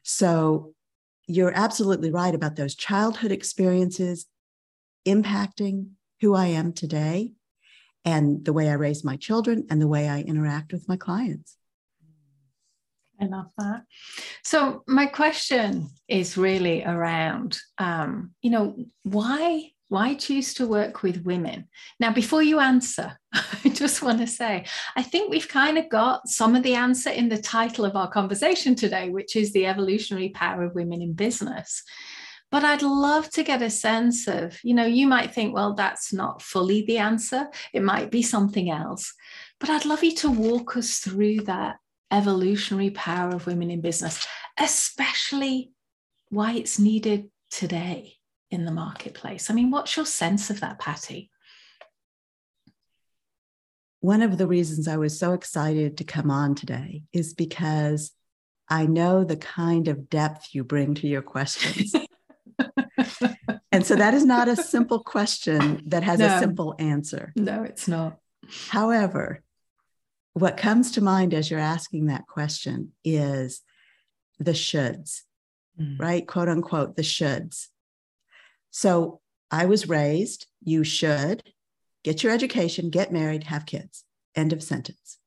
So 0.03 0.73
you're 1.27 1.53
absolutely 1.55 2.11
right 2.11 2.33
about 2.33 2.55
those 2.55 2.75
childhood 2.75 3.31
experiences 3.31 4.25
impacting 5.07 5.91
who 6.19 6.35
I 6.35 6.47
am 6.47 6.73
today 6.73 7.33
and 8.03 8.43
the 8.43 8.53
way 8.53 8.69
I 8.69 8.73
raise 8.73 9.03
my 9.03 9.15
children 9.15 9.67
and 9.69 9.81
the 9.81 9.87
way 9.87 10.09
I 10.09 10.21
interact 10.21 10.73
with 10.73 10.87
my 10.87 10.97
clients. 10.97 11.57
Love 13.19 13.51
that. 13.59 13.83
So 14.43 14.83
my 14.87 15.05
question 15.05 15.89
is 16.07 16.37
really 16.37 16.83
around, 16.83 17.59
um, 17.77 18.31
you 18.41 18.49
know, 18.49 18.75
why 19.03 19.71
why 19.91 20.13
choose 20.13 20.53
to 20.53 20.65
work 20.65 21.03
with 21.03 21.25
women? 21.25 21.67
Now, 21.99 22.13
before 22.13 22.41
you 22.41 22.61
answer, 22.61 23.19
I 23.33 23.67
just 23.67 24.01
want 24.01 24.19
to 24.19 24.25
say, 24.25 24.63
I 24.95 25.03
think 25.03 25.29
we've 25.29 25.49
kind 25.49 25.77
of 25.77 25.89
got 25.89 26.29
some 26.29 26.55
of 26.55 26.63
the 26.63 26.75
answer 26.75 27.09
in 27.09 27.27
the 27.27 27.41
title 27.41 27.83
of 27.83 27.97
our 27.97 28.09
conversation 28.09 28.73
today, 28.73 29.09
which 29.09 29.35
is 29.35 29.51
the 29.51 29.65
evolutionary 29.65 30.29
power 30.29 30.63
of 30.63 30.75
women 30.75 31.01
in 31.01 31.11
business. 31.11 31.83
But 32.51 32.63
I'd 32.63 32.83
love 32.83 33.29
to 33.31 33.43
get 33.43 33.61
a 33.61 33.69
sense 33.69 34.29
of, 34.29 34.57
you 34.63 34.73
know, 34.73 34.85
you 34.85 35.07
might 35.07 35.33
think, 35.33 35.53
well, 35.53 35.73
that's 35.73 36.13
not 36.13 36.41
fully 36.41 36.83
the 36.83 36.97
answer. 36.97 37.49
It 37.73 37.83
might 37.83 38.11
be 38.11 38.21
something 38.21 38.71
else. 38.71 39.13
But 39.59 39.69
I'd 39.69 39.85
love 39.85 40.05
you 40.05 40.15
to 40.15 40.31
walk 40.31 40.77
us 40.77 40.99
through 40.99 41.41
that 41.41 41.75
evolutionary 42.11 42.91
power 42.91 43.31
of 43.31 43.45
women 43.45 43.69
in 43.69 43.81
business, 43.81 44.25
especially 44.57 45.71
why 46.29 46.53
it's 46.53 46.79
needed 46.79 47.29
today 47.49 48.20
in 48.51 48.65
the 48.65 48.71
marketplace. 48.71 49.49
I 49.49 49.53
mean, 49.53 49.71
what's 49.71 49.95
your 49.95 50.05
sense 50.05 50.49
of 50.49 50.59
that, 50.59 50.77
Patty? 50.77 51.31
One 54.01 54.21
of 54.21 54.37
the 54.37 54.47
reasons 54.47 54.87
I 54.87 54.97
was 54.97 55.17
so 55.17 55.33
excited 55.33 55.97
to 55.97 56.03
come 56.03 56.29
on 56.29 56.55
today 56.55 57.03
is 57.13 57.33
because 57.33 58.11
I 58.67 58.85
know 58.85 59.23
the 59.23 59.37
kind 59.37 59.87
of 59.87 60.09
depth 60.09 60.49
you 60.53 60.63
bring 60.63 60.95
to 60.95 61.07
your 61.07 61.21
questions. 61.21 61.93
and 63.71 63.85
so 63.85 63.95
that 63.95 64.13
is 64.13 64.25
not 64.25 64.47
a 64.47 64.55
simple 64.63 64.99
question 64.99 65.81
that 65.87 66.03
has 66.03 66.19
no. 66.19 66.27
a 66.27 66.39
simple 66.39 66.75
answer. 66.79 67.31
No, 67.35 67.63
it's 67.63 67.87
not. 67.87 68.17
However, 68.69 69.43
what 70.33 70.57
comes 70.57 70.91
to 70.91 71.01
mind 71.01 71.33
as 71.33 71.51
you're 71.51 71.59
asking 71.59 72.07
that 72.07 72.27
question 72.27 72.93
is 73.03 73.61
the 74.39 74.51
shoulds, 74.51 75.21
mm. 75.79 75.99
right? 75.99 76.25
Quote 76.27 76.49
unquote, 76.49 76.95
the 76.95 77.01
shoulds. 77.01 77.67
So 78.71 79.19
I 79.51 79.65
was 79.65 79.89
raised, 79.89 80.47
you 80.63 80.83
should 80.83 81.43
get 82.03 82.23
your 82.23 82.31
education, 82.31 82.89
get 82.89 83.11
married, 83.11 83.43
have 83.43 83.65
kids. 83.65 84.05
End 84.33 84.53
of 84.53 84.63
sentence. 84.63 85.19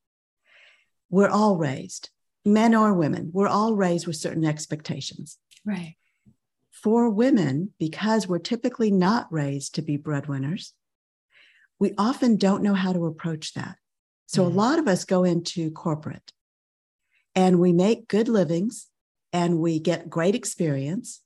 We're 1.09 1.29
all 1.29 1.57
raised, 1.57 2.09
men 2.43 2.73
or 2.73 2.93
women, 2.93 3.29
we're 3.31 3.47
all 3.47 3.75
raised 3.75 4.07
with 4.07 4.15
certain 4.15 4.43
expectations. 4.43 5.37
Right. 5.63 5.95
For 6.71 7.09
women, 7.09 7.73
because 7.79 8.27
we're 8.27 8.39
typically 8.39 8.91
not 8.91 9.31
raised 9.31 9.75
to 9.75 9.81
be 9.81 9.97
breadwinners, 9.97 10.73
we 11.79 11.93
often 11.97 12.37
don't 12.37 12.63
know 12.63 12.73
how 12.73 12.93
to 12.93 13.05
approach 13.05 13.53
that. 13.53 13.77
So 14.27 14.43
mm. 14.43 14.47
a 14.47 14.55
lot 14.55 14.79
of 14.79 14.87
us 14.87 15.05
go 15.05 15.23
into 15.23 15.71
corporate 15.71 16.31
and 17.35 17.59
we 17.59 17.73
make 17.73 18.07
good 18.07 18.27
livings 18.27 18.87
and 19.33 19.59
we 19.59 19.79
get 19.79 20.09
great 20.09 20.35
experience 20.35 21.21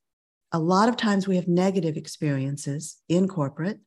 a 0.52 0.60
lot 0.60 0.90
of 0.90 0.98
times 0.98 1.28
we 1.28 1.36
have 1.36 1.48
negative 1.48 1.96
experiences 1.98 2.98
in 3.08 3.28
corporate 3.28 3.80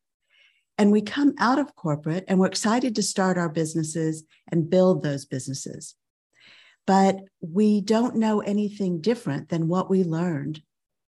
and 0.78 0.92
we 0.92 1.02
come 1.02 1.34
out 1.38 1.58
of 1.58 1.74
corporate 1.74 2.24
and 2.28 2.38
we're 2.38 2.46
excited 2.46 2.94
to 2.94 3.02
start 3.02 3.36
our 3.36 3.48
businesses 3.48 4.24
and 4.50 4.70
build 4.70 5.02
those 5.02 5.24
businesses 5.24 5.94
but 6.86 7.20
we 7.40 7.80
don't 7.80 8.16
know 8.16 8.40
anything 8.40 9.00
different 9.00 9.48
than 9.48 9.68
what 9.68 9.88
we 9.88 10.02
learned 10.02 10.62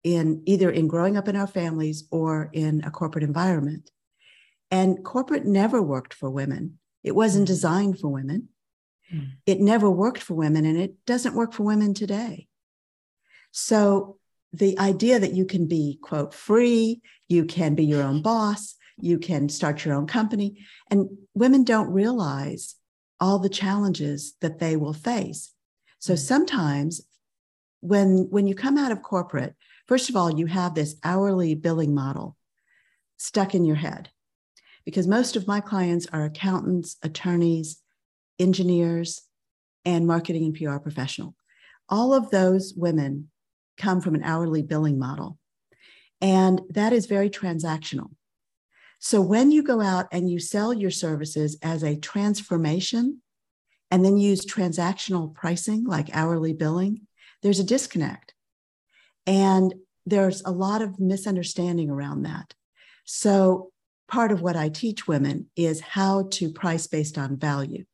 in 0.04 0.42
either 0.46 0.70
in 0.70 0.88
growing 0.88 1.18
up 1.18 1.28
in 1.28 1.36
our 1.36 1.48
families 1.48 2.06
or 2.12 2.50
in 2.54 2.84
a 2.84 2.92
corporate 2.92 3.24
environment. 3.24 3.92
And 4.72 5.04
corporate 5.04 5.46
never 5.46 5.82
worked 5.82 6.14
for 6.14 6.30
women. 6.30 6.80
It 7.04 7.16
wasn't 7.16 7.46
mm. 7.46 7.48
designed 7.48 8.00
for 8.00 8.08
women. 8.10 8.50
Mm. 9.14 9.32
It 9.46 9.60
never 9.60 9.90
worked 9.90 10.22
for 10.22 10.36
women, 10.36 10.66
and 10.66 10.78
it 10.78 10.94
doesn't 11.06 11.36
work 11.36 11.54
for 11.54 11.64
women 11.64 11.94
today. 11.94 12.48
So 13.52 14.19
the 14.52 14.78
idea 14.80 15.20
that 15.20 15.34
you 15.34 15.46
can 15.46 15.68
be, 15.68 16.00
quote, 16.02 16.34
free, 16.34 17.02
you 17.28 17.46
can 17.46 17.76
be 17.76 17.86
your 17.86 18.02
own 18.02 18.22
boss, 18.22 18.76
you 19.00 19.20
can 19.20 19.50
start 19.50 19.86
your 19.86 19.94
own 19.94 20.08
company, 20.08 20.66
and 20.90 21.08
women 21.34 21.64
don't 21.64 21.92
realize 21.92 22.76
all 23.20 23.40
the 23.40 23.50
challenges 23.50 24.34
that 24.42 24.60
they 24.60 24.76
will 24.76 24.94
face. 24.94 25.54
So 26.00 26.14
mm. 26.14 26.18
sometimes 26.18 27.02
when 27.82 28.28
when 28.30 28.48
you 28.48 28.56
come 28.56 28.78
out 28.78 28.92
of 28.92 29.02
corporate, 29.02 29.56
first 29.88 30.10
of 30.10 30.16
all, 30.16 30.38
you 30.38 30.48
have 30.48 30.74
this 30.74 30.96
hourly 31.04 31.56
billing 31.56 31.94
model 31.94 32.36
stuck 33.18 33.54
in 33.54 33.66
your 33.66 33.76
head. 33.76 34.10
Because 34.86 35.08
most 35.08 35.36
of 35.36 35.48
my 35.48 35.60
clients 35.60 36.08
are 36.12 36.24
accountants, 36.24 36.98
attorneys, 37.04 37.82
engineers, 38.40 39.22
and 39.86 40.08
marketing 40.08 40.46
and 40.46 40.56
PR 40.56 40.78
professional. 40.78 41.36
All 41.90 42.14
of 42.14 42.32
those 42.32 42.74
women 42.76 43.30
come 43.80 44.02
from 44.02 44.14
an 44.14 44.24
hourly 44.24 44.62
billing 44.62 45.00
model. 45.00 45.40
And 46.22 46.62
that 46.70 46.94
is 46.94 47.08
very 47.08 47.30
transactional. 47.30 48.12
So 49.00 49.22
when 49.22 49.52
you 49.52 49.64
go 49.64 49.82
out 49.82 50.08
and 50.12 50.30
you 50.30 50.40
sell 50.40 50.74
your 50.74 50.92
services 50.92 51.58
as 51.64 51.84
a 51.84 51.96
transformation 51.96 53.22
and 53.90 54.04
then 54.04 54.18
use 54.18 54.46
transactional 54.46 55.34
pricing 55.34 55.86
like 55.86 56.16
hourly 56.16 56.54
billing, 56.54 57.08
there's 57.42 57.60
a 57.60 57.64
disconnect. 57.64 58.34
And 59.26 59.74
there's 60.06 60.42
a 60.44 60.52
lot 60.52 60.82
of 60.82 61.00
misunderstanding 61.00 61.90
around 61.90 62.24
that. 62.24 62.54
So 63.06 63.72
part 64.10 64.32
of 64.32 64.42
what 64.42 64.58
I 64.58 64.70
teach 64.70 65.08
women 65.08 65.50
is 65.56 65.80
how 65.80 66.28
to 66.32 66.52
price 66.52 66.88
based 66.88 67.18
on 67.18 67.38
value. 67.38 67.86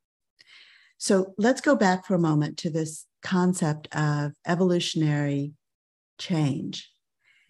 So 0.97 1.33
let's 1.37 1.61
go 1.61 1.75
back 1.75 2.05
for 2.05 2.15
a 2.15 2.19
moment 2.19 2.57
to 2.59 2.69
this 2.69 3.05
concept 3.21 3.93
of 3.93 4.33
evolutionary 4.47 5.53
change. 6.17 6.89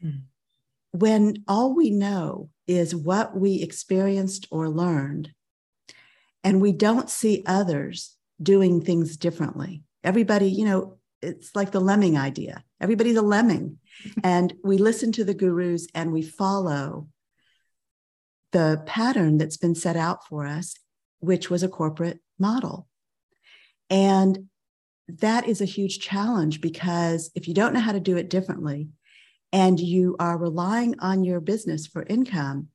Mm. 0.04 0.24
When 0.92 1.44
all 1.48 1.76
we 1.76 1.90
know 1.90 2.50
is 2.68 2.96
what 2.96 3.36
we 3.36 3.62
experienced 3.62 4.48
or 4.50 4.70
learned, 4.70 5.32
and 6.44 6.62
we 6.62 6.72
don't 6.72 7.10
see 7.10 7.44
others 7.46 8.16
doing 8.42 8.82
things 8.82 9.18
differently. 9.18 9.84
Everybody, 10.04 10.50
you 10.50 10.66
know, 10.66 10.98
it's 11.22 11.56
like 11.56 11.72
the 11.72 11.80
lemming 11.80 12.18
idea. 12.18 12.64
Everybody's 12.80 13.18
a 13.18 13.22
lemming. 13.22 13.80
and 14.24 14.54
we 14.64 14.78
listen 14.78 15.12
to 15.14 15.24
the 15.24 15.34
gurus 15.34 15.88
and 15.96 16.12
we 16.12 16.22
follow 16.22 17.08
the 18.52 18.82
pattern 18.86 19.38
that's 19.38 19.58
been 19.58 19.76
set 19.76 19.98
out 19.98 20.26
for 20.28 20.46
us, 20.46 20.76
which 21.20 21.50
was 21.50 21.64
a 21.64 21.68
corporate 21.68 22.20
model. 22.40 22.88
And 23.90 24.50
that 25.08 25.48
is 25.48 25.62
a 25.62 25.66
huge 25.66 26.00
challenge 26.00 26.62
because 26.62 27.32
if 27.36 27.48
you 27.48 27.54
don't 27.54 27.74
know 27.74 27.80
how 27.80 27.92
to 27.92 28.00
do 28.00 28.18
it 28.18 28.30
differently 28.30 28.90
and 29.52 29.80
you 29.80 30.16
are 30.20 30.38
relying 30.38 31.00
on 31.00 31.24
your 31.24 31.40
business 31.40 31.86
for 31.88 32.04
income, 32.04 32.70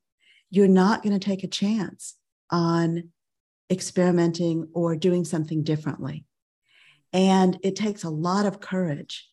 you're 0.51 0.69
not 0.69 1.03
going 1.03 1.19
to 1.19 1.25
take 1.25 1.45
a 1.45 1.49
chance 1.49 2.17
on 2.51 3.11
experimenting 3.71 4.69
or 4.73 4.97
doing 4.97 5.25
something 5.25 5.63
differently. 5.63 6.25
And 7.13 7.59
it 7.63 7.77
takes 7.77 8.05
a 8.05 8.11
lot 8.11 8.47
of 8.47 8.61
courage 8.61 9.29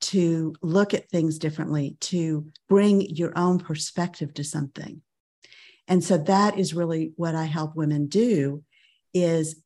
to 0.00 0.54
look 0.62 0.94
at 0.94 1.08
things 1.08 1.38
differently, 1.38 1.96
to 2.00 2.46
bring 2.68 3.02
your 3.02 3.32
own 3.36 3.58
perspective 3.58 4.32
to 4.34 4.44
something. 4.44 5.02
And 5.86 6.02
so 6.02 6.18
that 6.18 6.58
is 6.58 6.74
really 6.74 7.12
what 7.16 7.34
I 7.34 7.44
help 7.44 7.76
women 7.76 8.06
do 8.06 8.62
is 9.12 9.60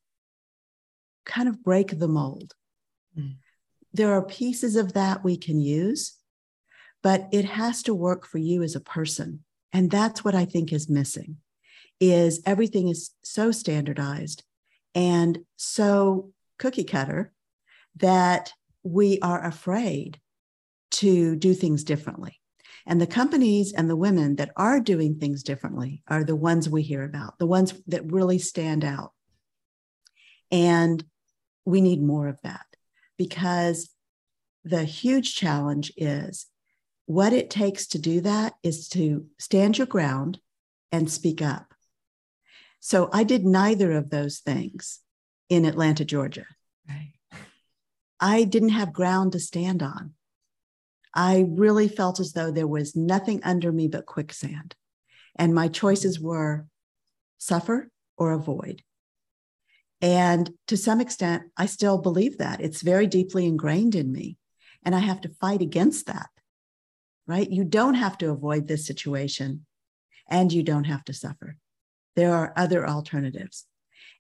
kind 1.25 1.49
of 1.49 1.63
break 1.63 1.99
the 1.99 2.09
mold. 2.09 2.55
Mm. 3.19 3.37
There 3.93 4.13
are 4.13 4.23
pieces 4.23 4.77
of 4.77 4.95
that 4.95 5.23
we 5.23 5.37
can 5.37 5.61
use, 5.61 6.17
but 7.03 7.29
it 7.33 7.45
has 7.45 7.83
to 7.85 7.95
work 7.95 8.27
for 8.27 8.39
you 8.39 8.63
as 8.63 8.75
a 8.75 8.81
person. 8.81 9.45
And 9.73 9.91
that's 9.91 10.25
what 10.25 10.35
I 10.35 10.45
think 10.45 10.73
is 10.73 10.89
missing 10.89 11.39
is 12.01 12.43
everything 12.45 12.89
is 12.89 13.11
so 13.23 13.53
standardized 13.53 14.43
and 14.95 15.39
so 15.57 16.33
cookie 16.59 16.85
cutter 16.85 17.33
that 17.97 18.53
we 18.83 19.21
are 19.21 19.45
afraid 19.45 20.21
to 20.91 21.37
do 21.37 21.55
things 21.55 21.85
differently. 21.85 22.41
And 22.87 23.01
the 23.01 23.07
companies 23.07 23.73
and 23.73 23.89
the 23.89 23.97
women 23.97 24.37
that 24.37 24.51
are 24.57 24.81
doing 24.81 25.19
things 25.19 25.43
differently 25.43 26.03
are 26.09 26.25
the 26.25 26.37
ones 26.37 26.69
we 26.69 26.83
hear 26.83 27.03
about, 27.03 27.39
the 27.39 27.47
ones 27.47 27.75
that 27.87 28.13
really 28.13 28.39
stand 28.39 28.85
out. 28.85 29.13
And 30.51 31.03
we 31.65 31.81
need 31.81 32.03
more 32.03 32.29
of 32.29 32.41
that 32.43 32.67
because 33.17 33.91
the 34.65 34.85
huge 34.85 35.35
challenge 35.35 35.93
is 35.97 36.47
what 37.07 37.33
it 37.33 37.51
takes 37.51 37.87
to 37.89 37.99
do 37.99 38.21
that 38.23 38.55
is 38.63 38.89
to 38.89 39.27
stand 39.39 39.77
your 39.77 39.87
ground 39.87 40.39
and 40.91 41.11
speak 41.11 41.43
up. 41.43 41.75
So 42.81 43.11
I 43.13 43.25
did 43.25 43.45
neither 43.45 43.93
of 43.93 44.11
those 44.11 44.39
things 44.39 45.01
in 45.49 45.65
Atlanta, 45.65 46.05
Georgia. 46.05 46.47
Right. 46.89 47.13
I 48.21 48.45
didn't 48.45 48.71
have 48.71 48.93
ground 48.93 49.33
to 49.33 49.41
stand 49.41 49.83
on. 49.83 50.15
I 51.15 51.47
really 51.49 51.89
felt 51.89 52.21
as 52.21 52.33
though 52.33 52.51
there 52.51 52.67
was 52.67 52.97
nothing 52.97 53.41
under 53.45 53.71
me 53.71 53.89
but 53.89 54.07
quicksand. 54.07 54.75
And 55.37 55.55
my 55.55 55.69
choices 55.69 56.19
were 56.19 56.67
suffer 57.39 57.91
or 58.17 58.33
avoid. 58.33 58.83
And 60.01 60.51
to 60.67 60.77
some 60.77 61.01
extent, 61.01 61.45
I 61.57 61.67
still 61.67 61.99
believe 61.99 62.39
that. 62.39 62.61
It's 62.61 62.83
very 62.83 63.07
deeply 63.07 63.47
ingrained 63.47 63.95
in 63.95 64.13
me. 64.13 64.37
And 64.85 64.95
I 64.95 64.99
have 64.99 65.21
to 65.23 65.35
fight 65.41 65.63
against 65.63 66.07
that, 66.07 66.29
right? 67.27 67.51
You 67.51 67.65
don't 67.65 67.95
have 67.95 68.19
to 68.19 68.31
avoid 68.31 68.69
this 68.69 68.87
situation 68.87 69.65
and 70.29 70.53
you 70.53 70.63
don't 70.63 70.85
have 70.85 71.05
to 71.05 71.15
suffer. 71.15 71.57
There 72.17 72.35
are 72.35 72.53
other 72.57 72.87
alternatives. 72.87 73.65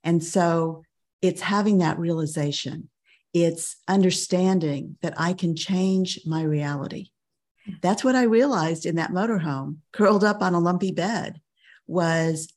And 0.03 0.25
so 0.25 0.85
it's 1.21 1.43
having 1.43 1.79
that 1.79 1.99
realization, 1.99 2.91
it's 3.33 3.77
understanding 3.89 4.97
that 5.03 5.15
I 5.17 5.33
can 5.33 5.57
change 5.57 6.21
my 6.25 6.43
reality. 6.43 7.09
That's 7.81 8.05
what 8.05 8.15
I 8.15 8.25
realized 8.25 8.85
in 8.85 8.97
that 8.97 9.11
motorhome, 9.11 9.79
curled 9.93 10.25
up 10.25 10.43
on 10.43 10.55
a 10.55 10.61
lumpy 10.61 10.93
bed, 10.93 11.41
was 11.87 12.53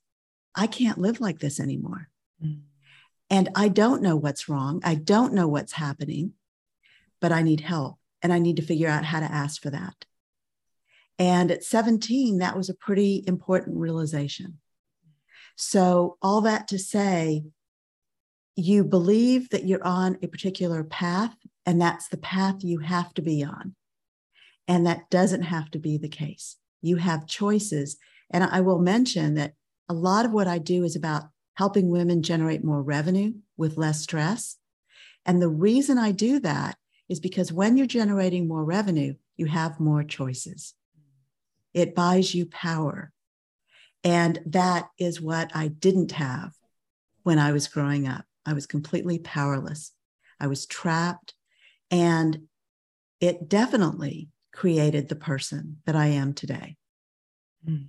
I 0.55 0.67
can't 0.67 0.97
live 0.97 1.21
like 1.21 1.39
this 1.39 1.59
anymore. 1.59 2.09
Mm. 2.43 2.61
And 3.29 3.49
I 3.55 3.67
don't 3.67 4.01
know 4.01 4.15
what's 4.15 4.47
wrong. 4.47 4.81
I 4.83 4.95
don't 4.95 5.33
know 5.33 5.47
what's 5.47 5.73
happening, 5.73 6.33
but 7.19 7.31
I 7.31 7.41
need 7.41 7.61
help 7.61 7.97
and 8.21 8.31
I 8.31 8.39
need 8.39 8.55
to 8.57 8.61
figure 8.61 8.89
out 8.89 9.05
how 9.05 9.19
to 9.19 9.31
ask 9.31 9.61
for 9.61 9.69
that. 9.69 10.05
And 11.19 11.51
at 11.51 11.63
17, 11.63 12.37
that 12.37 12.55
was 12.55 12.69
a 12.69 12.75
pretty 12.75 13.23
important 13.27 13.77
realization. 13.77 14.59
So, 15.55 16.17
all 16.21 16.41
that 16.41 16.67
to 16.67 16.77
say, 16.77 17.43
you 18.55 18.83
believe 18.83 19.49
that 19.49 19.65
you're 19.65 19.83
on 19.83 20.17
a 20.21 20.27
particular 20.27 20.83
path, 20.83 21.35
and 21.65 21.81
that's 21.81 22.07
the 22.07 22.17
path 22.17 22.63
you 22.63 22.79
have 22.79 23.13
to 23.15 23.21
be 23.21 23.43
on. 23.43 23.75
And 24.67 24.85
that 24.85 25.09
doesn't 25.09 25.43
have 25.43 25.71
to 25.71 25.79
be 25.79 25.97
the 25.97 26.09
case. 26.09 26.57
You 26.81 26.97
have 26.97 27.27
choices. 27.27 27.97
And 28.29 28.43
I 28.43 28.61
will 28.61 28.79
mention 28.79 29.35
that 29.35 29.53
a 29.89 29.93
lot 29.93 30.25
of 30.25 30.31
what 30.31 30.47
I 30.47 30.57
do 30.57 30.83
is 30.83 30.95
about 30.95 31.23
helping 31.57 31.89
women 31.89 32.21
generate 32.21 32.63
more 32.63 32.83
revenue 32.83 33.33
with 33.57 33.77
less 33.77 33.99
stress. 34.01 34.57
And 35.25 35.41
the 35.41 35.49
reason 35.49 35.97
I 35.97 36.11
do 36.11 36.39
that 36.41 36.77
is 37.09 37.19
because 37.19 37.51
when 37.51 37.77
you're 37.77 37.87
generating 37.87 38.47
more 38.47 38.63
revenue, 38.63 39.15
you 39.37 39.47
have 39.47 39.79
more 39.79 40.03
choices. 40.03 40.75
It 41.73 41.95
buys 41.95 42.35
you 42.35 42.45
power. 42.45 43.11
And 44.03 44.39
that 44.45 44.89
is 44.99 45.19
what 45.19 45.49
I 45.55 45.69
didn't 45.69 46.11
have 46.11 46.53
when 47.23 47.39
I 47.39 47.51
was 47.53 47.67
growing 47.67 48.07
up. 48.07 48.25
I 48.45 48.53
was 48.53 48.67
completely 48.67 49.17
powerless. 49.17 49.93
I 50.39 50.45
was 50.45 50.67
trapped. 50.67 51.33
And 51.89 52.43
it 53.19 53.49
definitely 53.49 54.29
created 54.53 55.09
the 55.09 55.15
person 55.15 55.77
that 55.87 55.95
I 55.95 56.07
am 56.07 56.33
today. 56.33 56.77
Mm. 57.67 57.87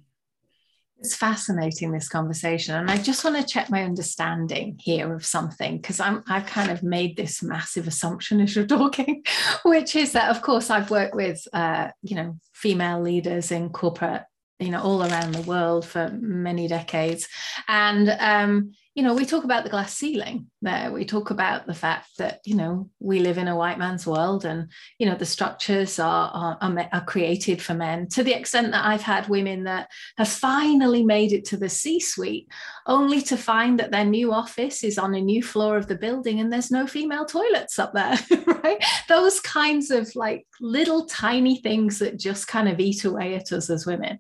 It's 1.01 1.15
fascinating 1.15 1.93
this 1.93 2.09
conversation, 2.09 2.75
and 2.75 2.91
I 2.91 2.97
just 2.97 3.25
want 3.25 3.37
to 3.37 3.47
check 3.47 3.71
my 3.71 3.85
understanding 3.85 4.79
here 4.83 5.15
of 5.15 5.25
something 5.25 5.77
because 5.77 6.01
I'm 6.01 6.25
I've 6.27 6.47
kind 6.47 6.73
of 6.73 6.83
made 6.83 7.17
this 7.17 7.41
massive 7.43 7.87
assumption 7.87 8.41
as 8.41 8.57
you're 8.57 8.67
talking, 8.79 9.23
which 9.65 9.95
is 9.95 10.13
that 10.13 10.31
of 10.31 10.43
course 10.43 10.71
I've 10.71 10.91
worked 10.91 11.15
with 11.15 11.47
uh, 11.53 11.91
you 12.03 12.17
know 12.17 12.39
female 12.53 13.01
leaders 13.01 13.53
in 13.53 13.69
corporate 13.69 14.25
you 14.59 14.71
know 14.71 14.83
all 14.83 15.03
around 15.03 15.35
the 15.35 15.43
world 15.43 15.87
for 15.87 16.11
many 16.21 16.67
decades, 16.67 17.29
and 17.69 18.11
um, 18.19 18.73
you 18.99 19.05
know, 19.05 19.15
we 19.15 19.25
talk 19.25 19.45
about 19.45 19.63
the 19.63 19.71
glass 19.71 19.95
ceiling 19.95 20.49
there. 20.61 20.91
We 20.91 21.05
talk 21.05 21.31
about 21.31 21.69
the 21.69 21.75
fact 21.75 22.09
that, 22.19 22.41
you 22.45 22.57
know, 22.57 22.91
we 22.99 23.21
live 23.21 23.39
in 23.39 23.47
a 23.47 23.57
white 23.57 23.79
man's 23.79 24.09
world 24.09 24.45
and, 24.45 24.73
you 24.99 25.07
know, 25.07 25.15
the 25.15 25.25
structures 25.25 26.01
are, 26.01 26.59
are, 26.61 26.89
are 26.93 27.05
created 27.05 27.63
for 27.63 27.75
men 27.75 28.09
to 28.09 28.25
the 28.25 28.35
extent 28.35 28.73
that 28.73 28.85
I've 28.85 29.03
had 29.03 29.29
women 29.29 29.63
that 29.65 29.89
have 30.17 30.27
finally 30.27 31.05
made 31.05 31.33
it 31.33 31.45
to 31.45 31.57
the 31.57 31.69
C 31.69 32.01
suite 32.01 32.49
only 32.87 33.23
to 33.23 33.37
find 33.37 33.79
that 33.79 33.93
their 33.93 34.05
new 34.05 34.33
office 34.33 34.83
is 34.83 34.99
on 34.99 35.15
a 35.15 35.21
new 35.21 35.45
floor 35.45 35.77
of 35.77 35.87
the 35.87 35.95
building 35.95 36.41
and 36.41 36.53
there's 36.53 36.73
no 36.73 36.85
female 36.85 37.25
toilets 37.25 37.79
up 37.79 37.95
there, 37.95 38.19
right? 38.65 38.85
Those 39.09 39.39
kinds 39.39 39.93
of 39.93 40.11
like 40.17 40.45
little 40.61 41.07
tiny 41.07 41.61
things 41.61 42.01
that 42.01 42.19
just 42.19 42.49
kind 42.49 42.69
of 42.69 42.81
eat 42.81 43.05
away 43.05 43.37
at 43.37 43.53
us 43.53 43.71
as 43.71 43.87
women. 43.87 44.19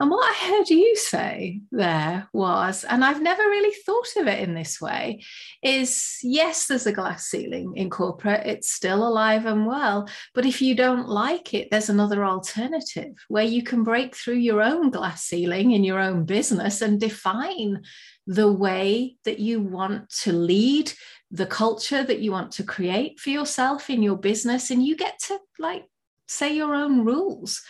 And 0.00 0.10
what 0.10 0.30
I 0.30 0.46
heard 0.46 0.70
you 0.70 0.94
say 0.94 1.60
there 1.72 2.28
was, 2.32 2.84
and 2.84 3.04
I've 3.04 3.20
never 3.20 3.42
really 3.42 3.74
thought 3.84 4.14
of 4.16 4.28
it 4.28 4.38
in 4.38 4.54
this 4.54 4.80
way, 4.80 5.24
is 5.60 6.18
yes, 6.22 6.66
there's 6.66 6.86
a 6.86 6.92
glass 6.92 7.26
ceiling 7.26 7.72
in 7.74 7.90
corporate, 7.90 8.46
it's 8.46 8.70
still 8.70 9.06
alive 9.06 9.44
and 9.44 9.66
well. 9.66 10.08
But 10.34 10.46
if 10.46 10.62
you 10.62 10.76
don't 10.76 11.08
like 11.08 11.52
it, 11.52 11.68
there's 11.72 11.88
another 11.88 12.24
alternative 12.24 13.12
where 13.26 13.44
you 13.44 13.64
can 13.64 13.82
break 13.82 14.14
through 14.14 14.36
your 14.36 14.62
own 14.62 14.90
glass 14.90 15.24
ceiling 15.24 15.72
in 15.72 15.82
your 15.82 15.98
own 15.98 16.24
business 16.24 16.80
and 16.80 17.00
define 17.00 17.82
the 18.28 18.52
way 18.52 19.16
that 19.24 19.40
you 19.40 19.60
want 19.60 20.10
to 20.10 20.32
lead 20.32 20.92
the 21.32 21.46
culture 21.46 22.04
that 22.04 22.20
you 22.20 22.30
want 22.30 22.52
to 22.52 22.62
create 22.62 23.18
for 23.18 23.30
yourself 23.30 23.90
in 23.90 24.02
your 24.02 24.16
business 24.16 24.70
and 24.70 24.86
you 24.86 24.96
get 24.96 25.18
to 25.18 25.38
like 25.58 25.84
say 26.26 26.54
your 26.54 26.74
own 26.74 27.04
rules 27.04 27.62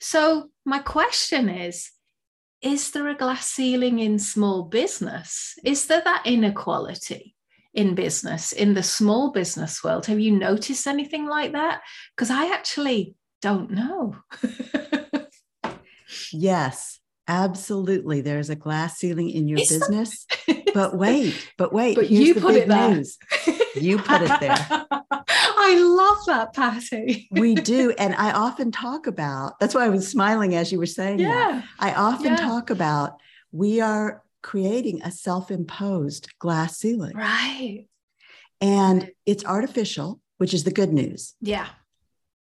so, 0.00 0.50
my 0.64 0.78
question 0.78 1.48
is 1.48 1.90
Is 2.62 2.90
there 2.90 3.08
a 3.08 3.14
glass 3.14 3.46
ceiling 3.46 3.98
in 3.98 4.18
small 4.18 4.64
business? 4.64 5.54
Is 5.64 5.86
there 5.86 6.02
that 6.04 6.26
inequality 6.26 7.34
in 7.74 7.94
business, 7.94 8.52
in 8.52 8.74
the 8.74 8.82
small 8.82 9.30
business 9.30 9.84
world? 9.84 10.06
Have 10.06 10.18
you 10.18 10.32
noticed 10.32 10.86
anything 10.86 11.26
like 11.26 11.52
that? 11.52 11.82
Because 12.16 12.30
I 12.30 12.52
actually 12.52 13.14
don't 13.42 13.70
know. 13.70 14.16
yes, 16.32 16.98
absolutely. 17.28 18.20
There's 18.22 18.50
a 18.50 18.56
glass 18.56 18.98
ceiling 18.98 19.30
in 19.30 19.48
your 19.48 19.58
business. 19.58 20.26
but 20.74 20.96
wait, 20.96 21.50
but 21.56 21.72
wait. 21.72 21.94
But 21.94 22.10
you 22.10 22.34
put 22.34 22.54
it 22.54 22.68
there. 22.68 22.94
News. 22.94 23.18
You 23.74 23.98
put 23.98 24.22
it 24.22 24.40
there. 24.40 24.86
I 25.60 25.78
love 25.78 26.18
that, 26.26 26.54
Patty. 26.54 27.28
we 27.30 27.54
do. 27.54 27.92
And 27.98 28.14
I 28.14 28.32
often 28.32 28.72
talk 28.72 29.06
about 29.06 29.58
that's 29.60 29.74
why 29.74 29.84
I 29.84 29.88
was 29.88 30.08
smiling 30.08 30.54
as 30.54 30.72
you 30.72 30.78
were 30.78 30.86
saying 30.86 31.20
yeah. 31.20 31.28
that. 31.28 31.64
I 31.78 31.94
often 31.94 32.32
yeah. 32.32 32.36
talk 32.36 32.70
about 32.70 33.20
we 33.52 33.80
are 33.80 34.22
creating 34.42 35.02
a 35.02 35.10
self 35.10 35.50
imposed 35.50 36.30
glass 36.38 36.78
ceiling. 36.78 37.16
Right. 37.16 37.86
And 38.60 39.10
it's 39.26 39.44
artificial, 39.44 40.20
which 40.38 40.54
is 40.54 40.64
the 40.64 40.70
good 40.70 40.92
news. 40.92 41.34
Yeah. 41.40 41.68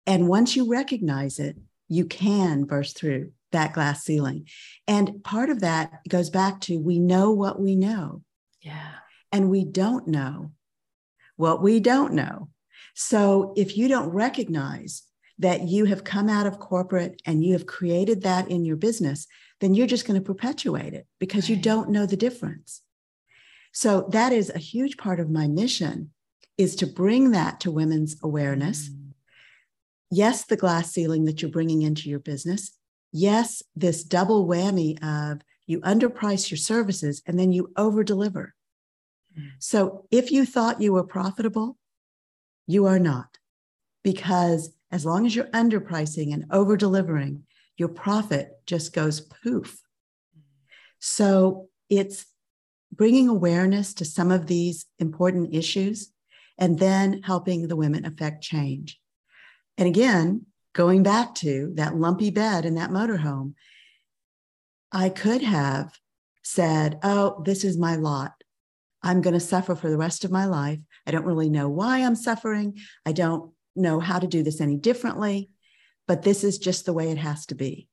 And 0.07 0.29
once 0.29 0.57
you 0.57 0.71
recognize 0.71 1.39
it, 1.39 1.57
you 1.89 2.05
can 2.05 2.65
burst 2.65 2.97
through 2.97 3.33
that 3.53 3.73
glass 3.73 4.05
ceiling. 4.05 4.47
And 4.87 5.23
part 5.25 5.51
of 5.51 5.61
that 5.61 6.01
goes 6.09 6.31
back 6.31 6.61
to 6.63 6.79
we 6.79 6.99
know 6.99 7.31
what 7.31 7.61
we 7.61 7.77
know. 7.77 8.23
Yeah. 8.61 8.93
And 9.33 9.51
we 9.51 9.65
don't 9.65 10.07
know 10.07 10.53
what 11.37 11.63
we 11.63 11.81
don't 11.81 12.15
know. 12.15 12.49
So 13.01 13.53
if 13.57 13.77
you 13.77 13.87
don't 13.87 14.09
recognize 14.09 15.05
that 15.39 15.69
you 15.69 15.85
have 15.85 16.03
come 16.03 16.29
out 16.29 16.49
of 16.49 16.59
corporate 16.59 17.23
and 17.25 17.45
you 17.45 17.53
have 17.53 17.65
created 17.65 18.23
that 18.25 18.51
in 18.51 18.65
your 18.65 18.75
business, 18.75 19.29
then 19.61 19.73
you're 19.73 19.87
just 19.87 20.05
going 20.05 20.21
to 20.21 20.27
perpetuate 20.27 20.95
it 20.95 21.07
because 21.21 21.45
right. 21.45 21.51
you 21.57 21.63
don't 21.63 21.91
know 21.91 22.07
the 22.07 22.17
difference. 22.17 22.83
So 23.71 24.09
that 24.11 24.33
is 24.33 24.51
a 24.51 24.59
huge 24.59 24.97
part 24.97 25.21
of 25.21 25.31
my 25.31 25.47
mission 25.47 26.11
is 26.57 26.75
to 26.75 26.89
bring 26.89 27.31
that 27.31 27.61
to 27.61 27.71
women's 27.71 28.17
awareness. 28.21 28.89
Mm. 28.89 29.13
Yes, 30.11 30.45
the 30.47 30.57
glass 30.57 30.91
ceiling 30.91 31.25
that 31.27 31.41
you're 31.41 31.53
bringing 31.53 31.83
into 31.83 32.11
your 32.11 32.19
business. 32.19 32.73
Yes, 33.13 33.63
this 33.77 34.03
double 34.03 34.45
whammy 34.49 35.01
of 35.05 35.43
you 35.69 35.81
underprice 35.83 36.51
your 36.51 36.59
services 36.59 37.23
and 37.29 37.39
then 37.39 37.53
you 37.53 37.73
over 37.77 38.03
deliver. 38.03 38.57
Mm. 39.39 39.51
So 39.61 40.09
if 40.11 40.33
you 40.33 40.45
thought 40.45 40.83
you 40.83 40.95
were 40.95 41.05
profitable, 41.05 41.79
you 42.69 42.87
are 42.87 43.01
not. 43.01 43.39
Because 44.05 44.71
as 44.93 45.05
long 45.05 45.27
as 45.27 45.35
you're 45.35 45.47
underpricing 45.47 46.33
and 46.33 46.45
over 46.53 46.77
delivering, 46.77 47.43
your 47.77 47.89
profit 47.89 48.53
just 48.67 48.93
goes 48.93 49.21
poof. 49.21 49.83
So 51.01 51.69
it's 51.91 52.27
bringing 52.93 53.29
awareness 53.29 53.95
to 53.95 54.05
some 54.05 54.31
of 54.31 54.47
these 54.47 54.87
important 54.99 55.55
issues 55.55 56.13
and 56.59 56.79
then 56.79 57.23
helping 57.23 57.67
the 57.67 57.77
women 57.77 58.05
affect 58.05 58.43
change. 58.43 59.01
And 59.77 59.89
again, 59.89 60.47
going 60.75 61.03
back 61.03 61.35
to 61.37 61.73
that 61.75 61.97
lumpy 61.97 62.31
bed 62.31 62.65
in 62.65 62.75
that 62.75 62.91
motorhome, 62.91 63.55
I 64.93 65.09
could 65.09 65.43
have 65.43 65.93
said, 66.43 66.99
Oh, 67.03 67.43
this 67.45 67.65
is 67.65 67.79
my 67.79 67.97
lot. 67.97 68.33
I'm 69.03 69.21
going 69.21 69.35
to 69.35 69.41
suffer 69.41 69.75
for 69.75 69.91
the 69.91 69.97
rest 69.97 70.25
of 70.25 70.31
my 70.31 70.47
life. 70.47 70.81
I 71.07 71.11
don't 71.11 71.25
really 71.25 71.51
know 71.51 71.69
why 71.69 72.01
I'm 72.01 72.17
suffering. 72.17 72.79
I 73.07 73.13
don't 73.13 73.53
know 73.77 74.01
how 74.01 74.19
to 74.19 74.27
do 74.27 74.43
this 74.43 74.61
any 74.61 74.77
differently, 74.77 75.51
but 76.07 76.23
this 76.23 76.43
is 76.43 76.59
just 76.59 76.85
the 76.85 76.93
way 76.93 77.11
it 77.11 77.19
has 77.19 77.47
to 77.47 77.55
be. 77.55 77.89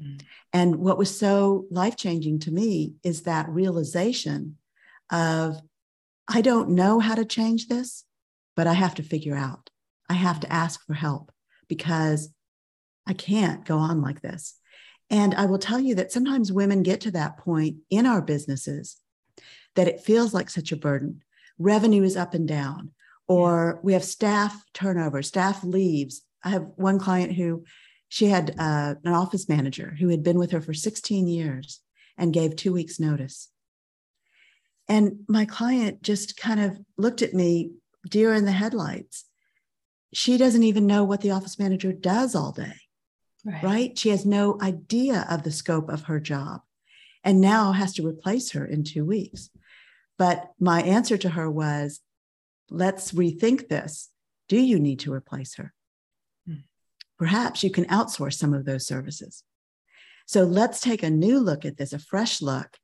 Mm. 0.00 0.22
And 0.52 0.76
what 0.76 0.98
was 0.98 1.16
so 1.16 1.66
life 1.70 1.96
changing 1.96 2.40
to 2.40 2.50
me 2.50 2.94
is 3.02 3.22
that 3.22 3.48
realization 3.48 4.56
of 5.10 5.60
I 6.28 6.40
don't 6.40 6.70
know 6.70 6.98
how 6.98 7.14
to 7.14 7.24
change 7.24 7.68
this, 7.68 8.04
but 8.56 8.66
I 8.66 8.72
have 8.72 8.94
to 8.96 9.02
figure 9.02 9.36
out. 9.36 9.70
I 10.08 10.14
have 10.14 10.40
to 10.40 10.52
ask 10.52 10.84
for 10.86 10.94
help 10.94 11.30
because 11.68 12.30
I 13.06 13.12
can't 13.12 13.64
go 13.64 13.78
on 13.78 14.00
like 14.00 14.22
this. 14.22 14.56
And 15.08 15.34
I 15.34 15.46
will 15.46 15.58
tell 15.58 15.78
you 15.78 15.94
that 15.96 16.10
sometimes 16.10 16.52
women 16.52 16.82
get 16.82 17.00
to 17.02 17.12
that 17.12 17.38
point 17.38 17.76
in 17.90 18.06
our 18.06 18.20
businesses 18.20 18.96
that 19.76 19.88
it 19.88 20.00
feels 20.00 20.34
like 20.34 20.50
such 20.50 20.72
a 20.72 20.76
burden. 20.76 21.22
Revenue 21.58 22.02
is 22.02 22.16
up 22.16 22.34
and 22.34 22.48
down, 22.48 22.90
or 23.28 23.80
we 23.82 23.92
have 23.92 24.04
staff 24.04 24.64
turnover, 24.74 25.22
staff 25.22 25.62
leaves. 25.64 26.22
I 26.42 26.50
have 26.50 26.66
one 26.76 26.98
client 26.98 27.32
who 27.32 27.64
she 28.08 28.26
had 28.26 28.54
uh, 28.58 28.94
an 29.04 29.12
office 29.12 29.48
manager 29.48 29.96
who 29.98 30.08
had 30.08 30.22
been 30.22 30.38
with 30.38 30.50
her 30.50 30.60
for 30.60 30.74
16 30.74 31.26
years 31.28 31.80
and 32.18 32.32
gave 32.32 32.56
two 32.56 32.72
weeks' 32.72 33.00
notice. 33.00 33.48
And 34.88 35.24
my 35.28 35.44
client 35.44 36.02
just 36.02 36.36
kind 36.36 36.60
of 36.60 36.78
looked 36.96 37.22
at 37.22 37.34
me, 37.34 37.72
deer 38.08 38.32
in 38.32 38.44
the 38.44 38.52
headlights. 38.52 39.24
She 40.12 40.36
doesn't 40.36 40.62
even 40.62 40.86
know 40.86 41.04
what 41.04 41.20
the 41.20 41.32
office 41.32 41.58
manager 41.58 41.92
does 41.92 42.34
all 42.34 42.52
day, 42.52 42.76
right? 43.44 43.62
right? 43.62 43.98
She 43.98 44.10
has 44.10 44.24
no 44.24 44.58
idea 44.62 45.26
of 45.28 45.42
the 45.42 45.50
scope 45.50 45.90
of 45.90 46.04
her 46.04 46.20
job 46.20 46.60
and 47.24 47.40
now 47.40 47.72
has 47.72 47.92
to 47.94 48.06
replace 48.06 48.52
her 48.52 48.64
in 48.64 48.84
two 48.84 49.04
weeks. 49.04 49.50
But 50.18 50.50
my 50.58 50.82
answer 50.82 51.16
to 51.18 51.30
her 51.30 51.50
was, 51.50 52.00
let's 52.70 53.12
rethink 53.12 53.68
this. 53.68 54.10
Do 54.48 54.58
you 54.58 54.78
need 54.78 55.00
to 55.00 55.12
replace 55.12 55.56
her? 55.56 55.72
Hmm. 56.46 56.60
Perhaps 57.18 57.62
you 57.62 57.70
can 57.70 57.84
outsource 57.86 58.34
some 58.34 58.54
of 58.54 58.64
those 58.64 58.86
services. 58.86 59.42
So 60.26 60.42
let's 60.42 60.80
take 60.80 61.02
a 61.02 61.10
new 61.10 61.38
look 61.38 61.64
at 61.64 61.76
this, 61.76 61.92
a 61.92 61.98
fresh 61.98 62.42
look, 62.42 62.78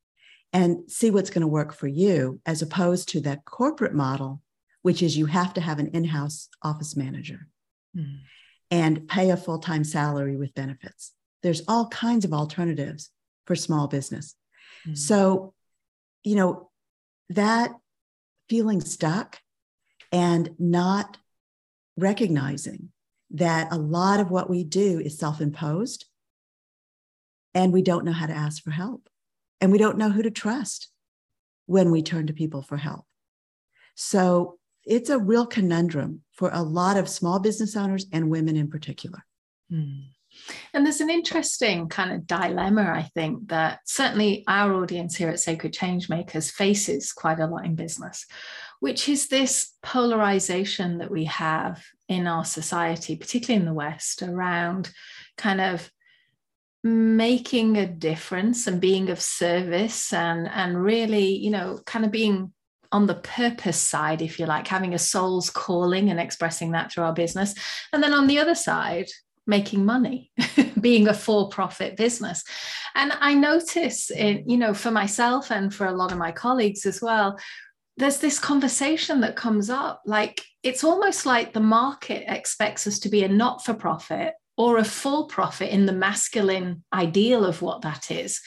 and 0.53 0.90
see 0.90 1.11
what's 1.11 1.31
going 1.31 1.40
to 1.42 1.49
work 1.49 1.73
for 1.73 1.88
you, 1.88 2.40
as 2.45 2.62
opposed 2.62 3.09
to 3.11 3.21
that 3.23 3.45
corporate 3.45 3.95
model, 3.95 4.42
which 4.83 5.03
is 5.03 5.16
you 5.16 5.27
have 5.27 5.55
to 5.55 5.61
have 5.61 5.79
an 5.79 5.88
in 5.88 6.05
house 6.05 6.49
office 6.62 6.97
manager 6.97 7.49
mm. 7.97 8.18
and 8.71 9.09
pay 9.09 9.31
a 9.31 9.37
full 9.37 9.59
time 9.59 9.83
salary 9.83 10.37
with 10.37 10.55
benefits. 10.55 11.12
There's 11.42 11.62
all 11.66 11.88
kinds 11.88 12.25
of 12.25 12.33
alternatives 12.33 13.11
for 13.47 13.57
small 13.57 13.88
business. 13.88 14.37
Mm. 14.87 14.97
So, 14.97 15.55
you 16.23 16.37
know, 16.37 16.71
that 17.35 17.73
feeling 18.49 18.81
stuck 18.81 19.38
and 20.11 20.51
not 20.59 21.16
recognizing 21.97 22.90
that 23.31 23.73
a 23.73 23.79
lot 23.79 24.21
of 24.21 24.31
what 24.31 24.51
we 24.51 24.64
do 24.64 25.01
is 25.01 25.18
self 25.18 25.41
imposed 25.41 26.07
and 27.55 27.72
we 27.72 27.83
don't 27.83 28.05
know 28.05 28.12
how 28.12 28.26
to 28.26 28.33
ask 28.33 28.62
for 28.62 28.70
help 28.70 29.09
and 29.61 29.72
we 29.72 29.78
don't 29.78 29.99
know 29.99 30.11
who 30.11 30.22
to 30.22 30.30
trust 30.30 30.89
when 31.66 31.91
we 31.91 32.03
turn 32.03 32.26
to 32.26 32.33
people 32.33 32.62
for 32.62 32.76
help. 32.76 33.05
So 33.95 34.59
it's 34.85 35.11
a 35.11 35.18
real 35.18 35.47
conundrum 35.47 36.22
for 36.33 36.51
a 36.53 36.62
lot 36.62 36.97
of 36.97 37.09
small 37.09 37.39
business 37.39 37.76
owners 37.76 38.07
and 38.12 38.30
women 38.30 38.57
in 38.57 38.68
particular. 38.68 39.24
Mm. 39.72 40.07
And 40.72 40.84
there's 40.84 41.01
an 41.01 41.11
interesting 41.11 41.88
kind 41.88 42.12
of 42.12 42.26
dilemma, 42.26 42.82
I 42.82 43.11
think, 43.14 43.49
that 43.49 43.80
certainly 43.84 44.45
our 44.49 44.74
audience 44.74 45.16
here 45.16 45.28
at 45.28 45.40
Sacred 45.40 45.72
Changemakers 45.72 46.51
faces 46.51 47.12
quite 47.12 47.40
a 47.40 47.47
lot 47.47 47.64
in 47.64 47.74
business, 47.74 48.26
which 48.80 49.09
is 49.09 49.28
this 49.28 49.72
polarization 49.82 50.99
that 50.99 51.11
we 51.11 51.24
have 51.24 51.84
in 52.09 52.26
our 52.26 52.45
society, 52.45 53.16
particularly 53.16 53.61
in 53.61 53.66
the 53.66 53.74
West, 53.74 54.22
around 54.22 54.90
kind 55.36 55.61
of 55.61 55.90
making 56.84 57.76
a 57.76 57.86
difference 57.86 58.66
and 58.66 58.80
being 58.80 59.09
of 59.09 59.20
service 59.20 60.12
and 60.12 60.49
and 60.49 60.82
really 60.82 61.36
you 61.36 61.49
know 61.49 61.78
kind 61.86 62.05
of 62.05 62.11
being 62.11 62.53
on 62.90 63.07
the 63.07 63.14
purpose 63.14 63.78
side 63.78 64.20
if 64.20 64.38
you 64.38 64.47
like 64.47 64.68
having 64.68 64.95
a 64.95 64.99
soul's 64.99 65.49
calling 65.49 66.11
and 66.11 66.20
expressing 66.20 66.72
that 66.72 66.93
through 66.93 67.05
our 67.05 67.14
business. 67.14 67.55
And 67.93 68.03
then 68.03 68.12
on 68.12 68.26
the 68.26 68.38
other 68.38 68.55
side 68.55 69.09
making 69.47 69.84
money 69.84 70.30
being 70.80 71.09
a 71.09 71.14
for-profit 71.14 71.97
business. 71.97 72.45
And 72.95 73.12
i 73.20 73.34
notice 73.34 74.11
in 74.11 74.49
you 74.49 74.57
know 74.57 74.74
for 74.74 74.90
myself 74.90 75.51
and 75.51 75.74
for 75.74 75.86
a 75.86 75.93
lot 75.93 76.12
of 76.12 76.18
my 76.18 76.32
colleagues 76.32 76.86
as 76.86 77.01
well 77.01 77.38
there's 77.97 78.18
this 78.18 78.38
conversation 78.38 79.20
that 79.20 79.36
comes 79.36 79.68
up 79.68 80.03
like 80.07 80.43
it's 80.62 80.84
almost 80.84 81.26
like 81.26 81.53
the 81.53 81.61
market 81.61 82.24
expects 82.26 82.86
us 82.86 82.99
to 83.01 83.09
be 83.09 83.24
a 83.24 83.28
not-for-profit 83.28 84.34
or 84.57 84.78
a 84.78 84.84
for 84.84 85.26
profit 85.26 85.70
in 85.70 85.86
the 85.86 85.93
masculine 85.93 86.84
ideal 86.93 87.45
of 87.45 87.62
what 87.62 87.82
that 87.82 88.11
is 88.11 88.40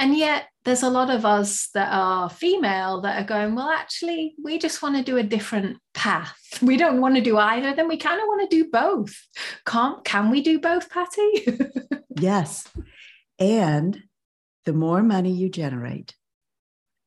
and 0.00 0.16
yet 0.16 0.46
there's 0.64 0.82
a 0.82 0.90
lot 0.90 1.10
of 1.10 1.24
us 1.24 1.68
that 1.74 1.92
are 1.92 2.28
female 2.28 3.00
that 3.02 3.22
are 3.22 3.26
going 3.26 3.54
well 3.54 3.70
actually 3.70 4.34
we 4.42 4.58
just 4.58 4.82
want 4.82 4.96
to 4.96 5.02
do 5.02 5.18
a 5.18 5.22
different 5.22 5.78
path. 5.94 6.36
We 6.62 6.76
don't 6.76 7.00
want 7.00 7.14
to 7.14 7.20
do 7.20 7.38
either 7.38 7.74
then 7.74 7.86
we 7.86 7.96
kind 7.96 8.20
of 8.20 8.26
want 8.26 8.50
to 8.50 8.56
do 8.56 8.68
both. 8.70 9.14
Can't 9.64 10.04
can 10.04 10.30
we 10.30 10.42
do 10.42 10.58
both 10.58 10.90
patty? 10.90 11.58
Yes. 12.20 12.68
And 13.38 14.02
the 14.66 14.72
more 14.72 15.02
money 15.02 15.32
you 15.32 15.48
generate 15.48 16.14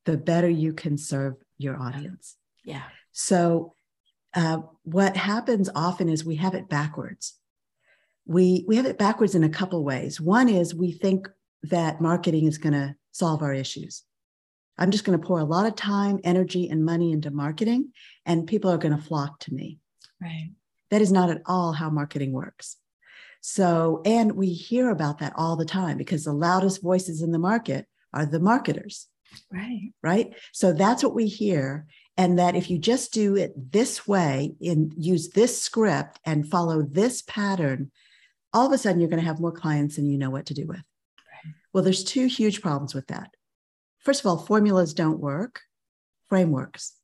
the 0.04 0.16
better 0.16 0.48
you 0.48 0.72
can 0.72 0.98
serve 0.98 1.34
your 1.56 1.80
audience. 1.80 2.36
Yeah. 2.64 2.82
So 3.12 3.74
uh, 4.34 4.58
what 4.82 5.16
happens 5.16 5.70
often 5.74 6.08
is 6.08 6.24
we 6.24 6.36
have 6.36 6.54
it 6.54 6.68
backwards. 6.68 7.34
We 8.26 8.64
we 8.66 8.76
have 8.76 8.86
it 8.86 8.98
backwards 8.98 9.34
in 9.34 9.44
a 9.44 9.48
couple 9.48 9.84
ways. 9.84 10.20
One 10.20 10.48
is 10.48 10.74
we 10.74 10.92
think 10.92 11.28
that 11.70 12.00
marketing 12.00 12.46
is 12.46 12.58
going 12.58 12.72
to 12.72 12.94
solve 13.12 13.42
our 13.42 13.52
issues. 13.52 14.02
I'm 14.76 14.90
just 14.90 15.04
going 15.04 15.18
to 15.18 15.24
pour 15.24 15.38
a 15.38 15.44
lot 15.44 15.66
of 15.66 15.76
time, 15.76 16.18
energy, 16.24 16.68
and 16.68 16.84
money 16.84 17.12
into 17.12 17.30
marketing, 17.30 17.92
and 18.26 18.46
people 18.46 18.70
are 18.70 18.78
going 18.78 18.96
to 18.96 19.02
flock 19.02 19.38
to 19.40 19.54
me. 19.54 19.78
Right. 20.20 20.50
That 20.90 21.00
is 21.00 21.12
not 21.12 21.30
at 21.30 21.42
all 21.46 21.72
how 21.72 21.90
marketing 21.90 22.32
works. 22.32 22.76
So, 23.40 24.02
and 24.04 24.32
we 24.32 24.48
hear 24.48 24.90
about 24.90 25.18
that 25.18 25.34
all 25.36 25.56
the 25.56 25.64
time 25.64 25.98
because 25.98 26.24
the 26.24 26.32
loudest 26.32 26.82
voices 26.82 27.22
in 27.22 27.30
the 27.30 27.38
market 27.38 27.86
are 28.12 28.26
the 28.26 28.40
marketers. 28.40 29.06
Right. 29.52 29.92
Right. 30.02 30.34
So 30.52 30.72
that's 30.72 31.02
what 31.02 31.14
we 31.14 31.26
hear. 31.26 31.86
And 32.16 32.38
that 32.38 32.54
if 32.54 32.70
you 32.70 32.78
just 32.78 33.12
do 33.12 33.36
it 33.36 33.52
this 33.72 34.06
way 34.06 34.54
and 34.60 34.92
use 34.96 35.30
this 35.30 35.60
script 35.60 36.20
and 36.24 36.48
follow 36.48 36.82
this 36.82 37.22
pattern, 37.22 37.90
all 38.52 38.66
of 38.66 38.72
a 38.72 38.78
sudden 38.78 39.00
you're 39.00 39.10
going 39.10 39.20
to 39.20 39.26
have 39.26 39.40
more 39.40 39.52
clients 39.52 39.96
than 39.96 40.06
you 40.06 40.16
know 40.16 40.30
what 40.30 40.46
to 40.46 40.54
do 40.54 40.66
with. 40.66 40.82
Well, 41.74 41.82
there's 41.82 42.04
two 42.04 42.26
huge 42.26 42.62
problems 42.62 42.94
with 42.94 43.08
that. 43.08 43.34
First 43.98 44.20
of 44.20 44.26
all, 44.26 44.38
formulas 44.38 44.94
don't 44.94 45.18
work. 45.18 45.60
Frameworks 46.28 46.94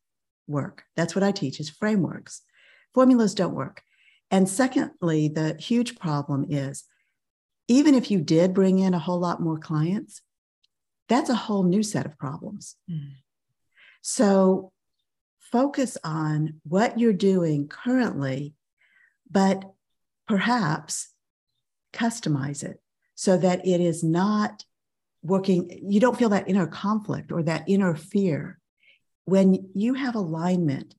work. 0.47 0.85
That's 0.97 1.15
what 1.15 1.25
I 1.25 1.33
teach 1.33 1.59
is 1.59 1.69
frameworks. 1.69 2.43
Formulas 2.95 3.35
don't 3.35 3.55
work. 3.55 3.83
And 4.31 4.49
secondly, 4.49 5.29
the 5.29 5.55
huge 5.55 5.99
problem 5.99 6.47
is 6.49 6.85
even 7.67 7.95
if 7.95 8.11
you 8.11 8.21
did 8.21 8.55
bring 8.55 8.79
in 8.79 8.95
a 8.95 8.99
whole 8.99 9.19
lot 9.19 9.43
more 9.43 9.59
clients, 9.59 10.23
that's 11.09 11.31
a 11.31 11.35
whole 11.35 11.65
new 11.65 11.83
set 11.83 12.07
of 12.07 12.17
problems. 12.17 12.77
Mm. 12.89 13.15
So 14.03 14.73
focus 15.41 15.99
on 16.05 16.61
what 16.63 16.99
you're 16.99 17.13
doing 17.13 17.67
currently, 17.67 18.55
but 19.29 19.65
perhaps 20.29 21.09
customize 21.93 22.63
it 22.63 22.81
so 23.21 23.37
that 23.37 23.67
it 23.67 23.83
is 23.83 24.03
not 24.03 24.65
working, 25.23 25.79
you 25.87 26.01
don't 26.01 26.17
feel 26.17 26.31
that 26.31 26.49
inner 26.49 26.67
conflict 26.67 27.31
or 27.31 27.43
that 27.43 27.65
inner 27.69 27.95
fear. 27.95 28.59
When 29.27 29.69
you 29.75 29.93
have 29.93 30.15
alignment 30.15 30.95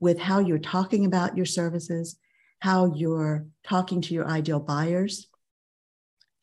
with 0.00 0.18
how 0.18 0.38
you're 0.38 0.58
talking 0.58 1.04
about 1.04 1.36
your 1.36 1.44
services, 1.44 2.16
how 2.60 2.94
you're 2.94 3.44
talking 3.62 4.00
to 4.00 4.14
your 4.14 4.26
ideal 4.26 4.58
buyers, 4.58 5.28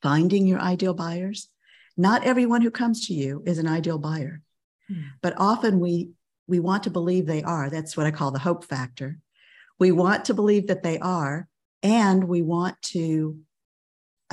finding 0.04 0.46
your 0.46 0.60
ideal 0.60 0.94
buyers. 0.94 1.50
Not 1.98 2.26
everyone 2.26 2.62
who 2.62 2.70
comes 2.70 3.08
to 3.08 3.16
you 3.16 3.42
is 3.48 3.58
an 3.58 3.68
ideal 3.68 3.98
buyer, 3.98 4.44
hmm. 4.88 5.02
but 5.24 5.34
often 5.38 5.80
we 5.80 6.12
we 6.46 6.60
want 6.60 6.84
to 6.84 6.92
believe 6.92 7.26
they 7.26 7.42
are. 7.42 7.72
That's 7.72 7.98
what 7.98 8.06
I 8.06 8.12
call 8.12 8.30
the 8.30 8.38
hope 8.38 8.66
factor. 8.66 9.18
We 9.80 9.92
want 9.92 10.26
to 10.26 10.36
believe 10.36 10.68
that 10.68 10.84
they 10.84 11.00
are, 11.00 11.48
and 11.82 12.24
we 12.26 12.44
want 12.44 12.80
to 12.94 13.40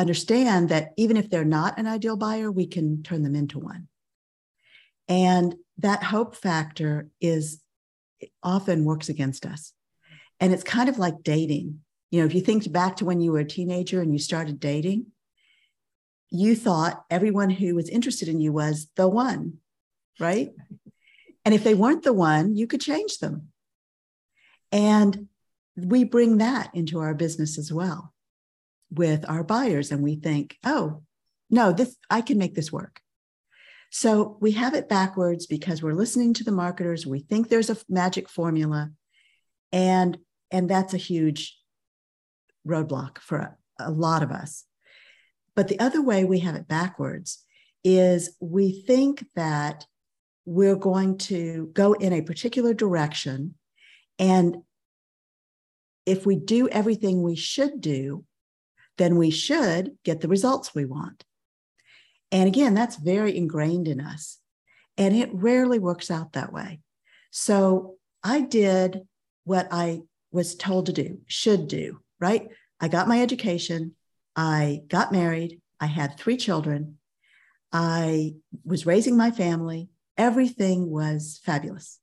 understand 0.01 0.68
that 0.70 0.92
even 0.96 1.16
if 1.16 1.30
they're 1.30 1.44
not 1.44 1.78
an 1.78 1.86
ideal 1.86 2.16
buyer, 2.16 2.51
we 2.51 2.66
can 2.66 3.03
turn 3.03 3.22
them 3.22 3.36
into 3.36 3.59
one. 3.59 3.88
And 5.09 5.55
that 5.78 6.03
hope 6.03 6.36
factor 6.36 7.09
is 7.20 7.61
often 8.42 8.84
works 8.84 9.09
against 9.09 9.46
us. 9.46 9.72
And 10.38 10.53
it's 10.53 10.62
kind 10.62 10.88
of 10.88 10.98
like 10.98 11.22
dating. 11.22 11.80
You 12.11 12.20
know, 12.20 12.26
if 12.26 12.34
you 12.34 12.40
think 12.40 12.70
back 12.70 12.96
to 12.96 13.05
when 13.05 13.20
you 13.20 13.32
were 13.32 13.40
a 13.40 13.44
teenager 13.44 14.01
and 14.01 14.12
you 14.12 14.18
started 14.18 14.59
dating, 14.61 15.07
you 16.30 16.55
thought 16.55 17.05
everyone 17.11 17.51
who 17.51 17.74
was 17.74 17.88
interested 17.88 18.28
in 18.28 18.40
you 18.40 18.53
was 18.53 18.88
the 18.96 19.09
one, 19.09 19.55
right? 20.18 20.51
And 21.44 21.55
if 21.55 21.64
they 21.64 21.74
weren't 21.74 22.05
the 22.05 22.12
one, 22.12 22.55
you 22.55 22.66
could 22.66 22.80
change 22.80 23.18
them. 23.18 23.48
And 24.70 25.28
we 25.76 26.05
bring 26.05 26.38
that 26.38 26.70
into 26.74 27.01
our 27.01 27.14
business 27.14 27.59
as 27.59 27.72
well 27.72 28.12
with 28.91 29.28
our 29.28 29.45
buyers 29.45 29.93
and 29.93 30.03
we 30.03 30.16
think, 30.16 30.57
oh, 30.64 31.03
no, 31.51 31.72
this 31.72 31.97
I 32.09 32.20
can 32.20 32.38
make 32.38 32.55
this 32.55 32.72
work. 32.72 33.01
So 33.91 34.38
we 34.41 34.53
have 34.53 34.74
it 34.74 34.88
backwards 34.88 35.47
because 35.47 35.82
we're 35.82 35.95
listening 35.95 36.32
to 36.34 36.45
the 36.45 36.53
marketers. 36.53 37.07
We 37.07 37.20
think 37.20 37.49
there's 37.49 37.70
a 37.70 37.76
magic 37.88 38.28
formula, 38.28 38.91
and 39.72 40.16
and 40.51 40.70
that's 40.70 40.95
a 40.95 40.99
huge 40.99 41.59
roadblock 42.66 43.18
for 43.18 43.38
a, 43.38 43.57
a 43.80 43.91
lot 43.91 44.22
of 44.22 44.30
us. 44.30 44.64
But 45.57 45.66
the 45.68 45.80
other 45.80 46.03
way 46.03 46.24
we 46.24 46.38
have 46.41 46.55
it 46.55 46.68
backwards 46.68 47.45
is 47.82 48.36
we 48.41 48.82
think 48.86 49.26
that 49.34 49.86
we're 50.45 50.76
going 50.76 51.18
to 51.18 51.70
go 51.72 51.93
in 51.93 52.12
a 52.12 52.22
particular 52.22 52.72
direction, 52.72 53.57
and 54.20 54.59
if 56.07 56.26
we 56.26 56.36
do 56.36 56.68
everything 56.68 57.22
we 57.22 57.34
should 57.34 57.80
do, 57.80 58.24
then 59.01 59.16
we 59.16 59.30
should 59.30 59.96
get 60.05 60.20
the 60.20 60.28
results 60.28 60.74
we 60.74 60.84
want. 60.84 61.24
And 62.30 62.46
again, 62.46 62.74
that's 62.74 62.96
very 62.96 63.34
ingrained 63.34 63.88
in 63.88 63.98
us. 63.98 64.38
And 64.98 65.16
it 65.16 65.30
rarely 65.32 65.78
works 65.78 66.11
out 66.11 66.34
that 66.34 66.53
way. 66.53 66.80
So 67.30 67.96
I 68.22 68.42
did 68.42 69.01
what 69.44 69.68
I 69.70 70.03
was 70.32 70.55
told 70.55 70.86
to 70.86 70.92
do, 70.92 71.20
should 71.26 71.66
do, 71.66 72.01
right? 72.20 72.48
I 72.78 72.88
got 72.88 73.09
my 73.09 73.22
education. 73.22 73.96
I 74.36 74.82
got 74.88 75.12
married. 75.12 75.62
I 75.80 75.86
had 75.86 76.18
three 76.18 76.36
children. 76.36 76.98
I 77.72 78.34
was 78.64 78.84
raising 78.84 79.16
my 79.16 79.30
family. 79.30 79.88
Everything 80.18 80.90
was 80.90 81.40
fabulous. 81.42 81.98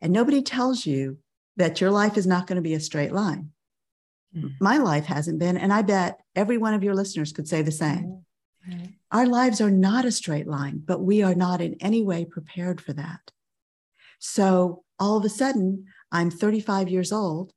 And 0.00 0.12
nobody 0.12 0.42
tells 0.42 0.86
you 0.86 1.18
that 1.56 1.80
your 1.80 1.90
life 1.90 2.16
is 2.16 2.26
not 2.26 2.46
going 2.46 2.56
to 2.56 2.62
be 2.62 2.74
a 2.74 2.80
straight 2.80 3.12
line. 3.12 3.50
Mm-hmm. 4.34 4.48
My 4.60 4.78
life 4.78 5.06
hasn't 5.06 5.38
been. 5.38 5.56
And 5.56 5.72
I 5.72 5.82
bet 5.82 6.20
every 6.34 6.58
one 6.58 6.74
of 6.74 6.82
your 6.82 6.94
listeners 6.94 7.32
could 7.32 7.48
say 7.48 7.62
the 7.62 7.72
same. 7.72 8.22
Our 9.12 9.26
lives 9.26 9.60
are 9.60 9.70
not 9.70 10.04
a 10.04 10.10
straight 10.10 10.48
line, 10.48 10.82
but 10.84 11.00
we 11.00 11.22
are 11.22 11.34
not 11.34 11.60
in 11.60 11.76
any 11.80 12.02
way 12.02 12.24
prepared 12.24 12.80
for 12.80 12.92
that. 12.94 13.30
So 14.18 14.82
all 14.98 15.16
of 15.16 15.24
a 15.24 15.28
sudden, 15.28 15.86
I'm 16.10 16.30
35 16.30 16.88
years 16.88 17.12
old 17.12 17.52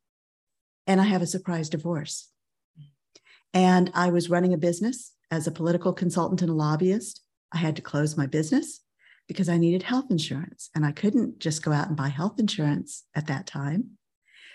and 0.85 1.01
I 1.01 1.05
have 1.05 1.21
a 1.21 1.27
surprise 1.27 1.69
divorce. 1.69 2.29
And 3.53 3.89
I 3.95 4.11
was 4.11 4.29
running 4.29 4.53
a 4.53 4.57
business 4.57 5.13
as 5.31 5.47
a 5.47 5.51
political 5.51 5.93
consultant 5.93 6.41
and 6.41 6.51
a 6.51 6.53
lobbyist. 6.53 7.21
I 7.51 7.57
had 7.57 7.75
to 7.77 7.81
close 7.81 8.15
my 8.15 8.27
business 8.27 8.81
because 9.27 9.49
I 9.49 9.57
needed 9.57 9.83
health 9.83 10.11
insurance 10.11 10.69
and 10.75 10.85
I 10.85 10.91
couldn't 10.91 11.39
just 11.39 11.63
go 11.63 11.71
out 11.71 11.87
and 11.87 11.97
buy 11.97 12.09
health 12.09 12.39
insurance 12.39 13.05
at 13.15 13.27
that 13.27 13.47
time. 13.47 13.97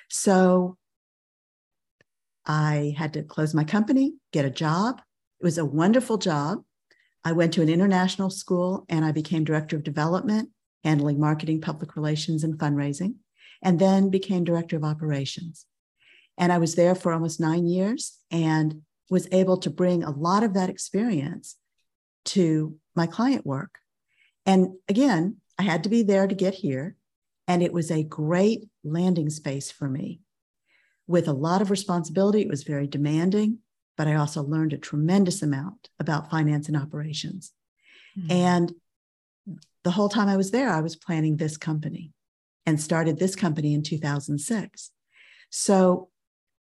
So 0.08 0.76
I 2.47 2.95
had 2.97 3.12
to 3.14 3.22
close 3.22 3.55
my 3.55 3.64
company, 3.64 4.14
get 4.32 4.45
a 4.45 4.51
job. 4.51 5.01
It 5.40 5.45
was 5.45 5.59
a 5.59 5.64
wonderful 5.64 6.18
job. 6.18 6.62
I 7.24 7.32
went 7.32 7.55
to 7.55 7.62
an 7.62 7.68
international 7.68 8.30
school 8.30 8.84
and 8.88 9.05
I 9.05 9.12
became 9.12 9.45
director 9.45 9.76
of 9.76 9.84
development, 9.84 10.51
handling 10.82 11.18
marketing, 11.18 11.61
public 11.61 11.97
relations, 11.97 12.45
and 12.45 12.59
fundraising, 12.59 13.14
and 13.62 13.78
then 13.78 14.11
became 14.11 14.45
director 14.45 14.76
of 14.76 14.84
operations. 14.84 15.64
And 16.36 16.53
I 16.53 16.59
was 16.59 16.74
there 16.74 16.95
for 16.95 17.12
almost 17.12 17.40
nine 17.40 17.66
years 17.66 18.18
and 18.30 18.82
was 19.09 19.28
able 19.32 19.57
to 19.59 19.70
bring 19.70 20.03
a 20.03 20.11
lot 20.11 20.42
of 20.42 20.55
that 20.55 20.68
experience 20.68 21.57
to 22.26 22.76
my 22.95 23.07
client 23.07 23.47
work. 23.47 23.78
And 24.45 24.74
again, 24.88 25.36
I 25.59 25.62
had 25.62 25.84
to 25.84 25.88
be 25.88 26.03
there 26.03 26.26
to 26.26 26.34
get 26.34 26.55
here. 26.55 26.97
And 27.47 27.62
it 27.62 27.72
was 27.72 27.90
a 27.90 28.03
great 28.03 28.68
landing 28.82 29.30
space 29.30 29.70
for 29.70 29.88
me 29.88 30.20
with 31.07 31.28
a 31.28 31.32
lot 31.32 31.62
of 31.62 31.70
responsibility. 31.70 32.42
It 32.42 32.48
was 32.48 32.62
very 32.62 32.86
demanding. 32.86 33.59
but 33.96 34.09
I 34.09 34.16
also 34.16 34.42
learned 34.42 34.72
a 34.72 34.78
tremendous 34.78 35.40
amount 35.40 35.88
about 36.00 36.28
finance 36.28 36.66
and 36.66 36.76
operations. 36.76 37.52
Mm-hmm. 38.18 38.32
And 38.32 38.72
the 39.84 39.92
whole 39.92 40.09
time 40.09 40.28
I 40.28 40.36
was 40.36 40.50
there, 40.50 40.70
I 40.70 40.80
was 40.80 40.96
planning 40.96 41.36
this 41.36 41.57
company 41.57 42.12
and 42.66 42.80
started 42.80 43.18
this 43.18 43.36
company 43.36 43.72
in 43.72 43.82
2006. 43.82 44.90
So 45.50 46.09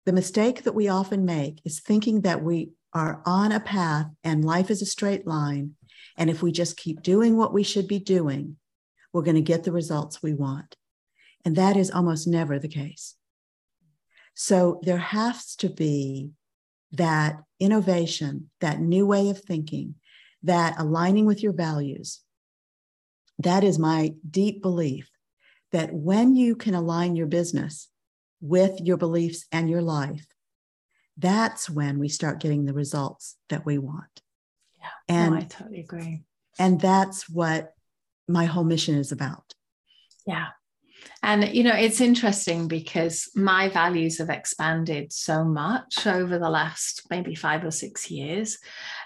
the 0.05 0.13
mistake 0.13 0.63
that 0.63 0.75
we 0.75 0.87
often 0.89 1.25
make 1.25 1.59
is 1.65 1.79
thinking 1.79 2.21
that 2.21 2.43
we 2.43 2.73
are 2.93 3.23
on 3.25 3.51
a 3.51 3.59
path 3.59 4.07
and 4.23 4.45
life 4.45 4.69
is 4.69 4.81
a 4.81 4.85
straight 4.85 5.25
line. 5.25 5.71
And 6.17 6.29
if 6.29 6.43
we 6.43 6.51
just 6.51 6.77
keep 6.77 7.01
doing 7.01 7.35
what 7.35 7.53
we 7.53 7.63
should 7.63 7.87
be 7.87 7.99
doing, 7.99 8.57
we're 9.11 9.23
going 9.23 9.35
to 9.35 9.41
get 9.41 9.63
the 9.63 9.71
results 9.71 10.21
we 10.21 10.33
want. 10.33 10.75
And 11.45 11.55
that 11.55 11.75
is 11.77 11.89
almost 11.89 12.27
never 12.27 12.59
the 12.59 12.67
case. 12.67 13.15
So 14.33 14.79
there 14.83 14.97
has 14.97 15.55
to 15.57 15.69
be 15.69 16.31
that 16.93 17.37
innovation, 17.59 18.49
that 18.61 18.79
new 18.79 19.05
way 19.05 19.29
of 19.29 19.39
thinking, 19.39 19.95
that 20.43 20.75
aligning 20.77 21.25
with 21.25 21.41
your 21.41 21.53
values. 21.53 22.21
That 23.39 23.63
is 23.63 23.79
my 23.79 24.13
deep 24.29 24.61
belief 24.61 25.09
that 25.71 25.93
when 25.93 26.35
you 26.35 26.55
can 26.55 26.75
align 26.75 27.15
your 27.15 27.27
business 27.27 27.89
with 28.41 28.79
your 28.79 28.97
beliefs 28.97 29.45
and 29.51 29.69
your 29.69 29.81
life, 29.81 30.25
that's 31.17 31.69
when 31.69 31.99
we 31.99 32.09
start 32.09 32.39
getting 32.39 32.65
the 32.65 32.73
results 32.73 33.37
that 33.49 33.65
we 33.65 33.77
want. 33.77 34.21
Yeah. 34.79 35.15
And 35.15 35.31
no, 35.33 35.39
I 35.39 35.43
totally 35.43 35.79
agree. 35.79 36.23
And 36.59 36.79
that's 36.79 37.27
what 37.29 37.73
my 38.27 38.45
whole 38.45 38.63
mission 38.63 38.95
is 38.95 39.11
about. 39.11 39.53
Yeah. 40.27 40.47
And, 41.23 41.55
you 41.55 41.63
know, 41.63 41.73
it's 41.73 42.01
interesting 42.01 42.67
because 42.67 43.31
my 43.33 43.69
values 43.69 44.17
have 44.17 44.29
expanded 44.29 45.13
so 45.13 45.45
much 45.45 46.05
over 46.05 46.37
the 46.37 46.49
last 46.49 47.07
maybe 47.09 47.33
five 47.33 47.63
or 47.63 47.71
six 47.71 48.11
years. 48.11 48.59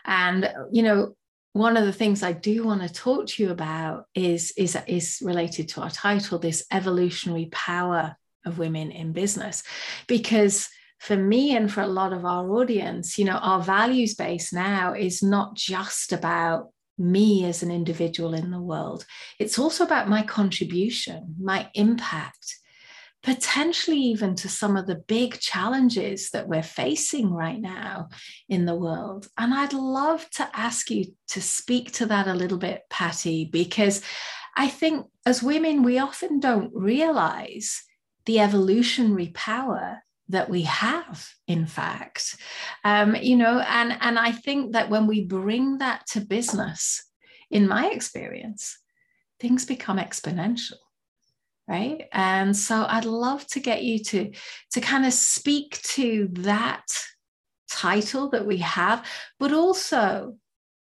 And, 0.04 0.52
you 0.72 0.82
know, 0.82 1.16
one 1.54 1.78
of 1.78 1.86
the 1.86 1.94
things 1.94 2.24
I 2.24 2.34
do 2.34 2.66
want 2.66 2.82
to 2.82 2.92
talk 2.92 3.28
to 3.28 3.44
you 3.44 3.52
about 3.52 4.06
is, 4.16 4.52
is, 4.58 4.76
is 4.88 5.20
related 5.22 5.70
to 5.70 5.82
our 5.82 5.92
title, 5.92 6.40
this 6.40 6.66
evolutionary 6.72 7.50
power 7.52 8.18
of 8.46 8.58
women 8.58 8.92
in 8.92 9.14
business. 9.14 9.62
Because 10.08 10.70
for 11.00 11.16
me 11.16 11.56
and 11.56 11.72
for 11.72 11.82
a 11.82 11.88
lot 11.88 12.14
of 12.14 12.26
our 12.26 12.50
audience, 12.50 13.20
you 13.20 13.26
know, 13.26 13.38
our 13.38 13.62
values 13.62 14.16
base 14.16 14.52
now 14.52 14.94
is 14.94 15.22
not 15.22 15.56
just 15.56 16.14
about 16.14 16.70
me 16.98 17.46
as 17.46 17.64
an 17.64 17.72
individual 17.72 18.34
in 18.34 18.52
the 18.52 18.62
world. 18.62 19.06
It's 19.40 19.60
also 19.60 19.84
about 19.84 20.10
my 20.10 20.24
contribution, 20.24 21.36
my 21.40 21.70
impact, 21.74 22.58
potentially 23.24 23.98
even 23.98 24.36
to 24.36 24.50
some 24.50 24.78
of 24.78 24.88
the 24.88 25.04
big 25.08 25.40
challenges 25.40 26.30
that 26.32 26.48
we're 26.48 26.64
facing 26.64 27.32
right 27.32 27.60
now 27.60 28.10
in 28.48 28.66
the 28.66 28.76
world. 28.76 29.28
And 29.38 29.54
I'd 29.54 29.74
love 29.74 30.30
to 30.32 30.50
ask 30.54 30.90
you 30.90 31.14
to 31.30 31.42
speak 31.42 31.92
to 31.94 32.06
that 32.08 32.28
a 32.28 32.34
little 32.34 32.58
bit, 32.58 32.84
Patty, 32.90 33.46
because 33.46 34.02
I 34.56 34.68
think 34.68 35.08
as 35.26 35.44
women, 35.44 35.84
we 35.84 36.00
often 36.00 36.40
don't 36.40 36.72
realize 36.74 37.84
the 38.26 38.40
evolutionary 38.40 39.32
power 39.34 40.04
that 40.30 40.50
we 40.50 40.64
have 40.64 41.28
in 41.48 41.66
fact. 41.66 42.36
Um, 42.84 43.16
you 43.16 43.36
know 43.36 43.60
and 43.60 43.98
and 44.02 44.20
i 44.20 44.32
think 44.32 44.74
that 44.74 44.90
when 44.90 45.08
we 45.08 45.26
bring 45.26 45.78
that 45.80 46.06
to 46.08 46.22
business 46.22 47.04
in 47.52 47.68
my 47.68 47.90
experience 47.90 48.78
things 49.40 49.66
become 49.66 49.98
exponential 49.98 50.78
right? 51.68 52.06
And 52.14 52.56
so 52.56 52.86
i'd 52.88 53.06
love 53.06 53.46
to 53.48 53.60
get 53.60 53.84
you 53.84 54.00
to 54.04 54.32
to 54.72 54.82
kind 54.82 55.06
of 55.06 55.14
speak 55.14 55.82
to 55.84 56.30
that 56.34 56.86
title 57.70 58.30
that 58.30 58.46
we 58.46 58.58
have 58.58 59.06
but 59.40 59.52
also 59.52 60.38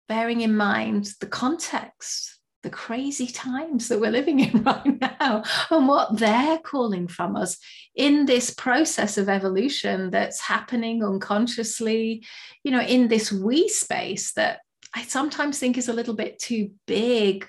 bearing 0.08 0.42
in 0.42 0.56
mind 0.56 1.10
the 1.20 1.28
context 1.28 2.39
the 2.64 2.70
crazy 2.70 3.28
times 3.28 3.88
that 3.88 4.00
we're 4.00 4.12
living 4.12 4.40
in 4.40 4.64
right 4.64 5.02
now 5.02 5.44
and 5.70 5.88
what 5.88 6.18
they're 6.18 6.60
calling 6.60 7.08
from 7.08 7.36
us 7.36 7.58
in 7.96 8.26
this 8.26 8.54
process 8.54 9.18
of 9.18 9.30
evolution 9.30 10.10
that's 10.10 10.42
happening 10.42 11.04
unconsciously, 11.04 12.26
you 12.64 12.72
know, 12.72 12.82
in 12.82 13.08
this 13.08 13.32
we 13.32 13.68
space 13.68 14.34
that 14.34 14.60
I 14.94 15.04
sometimes 15.04 15.60
think 15.60 15.78
is 15.78 15.90
a 15.90 15.94
little 15.94 16.16
bit 16.16 16.40
too 16.40 16.72
big 16.88 17.48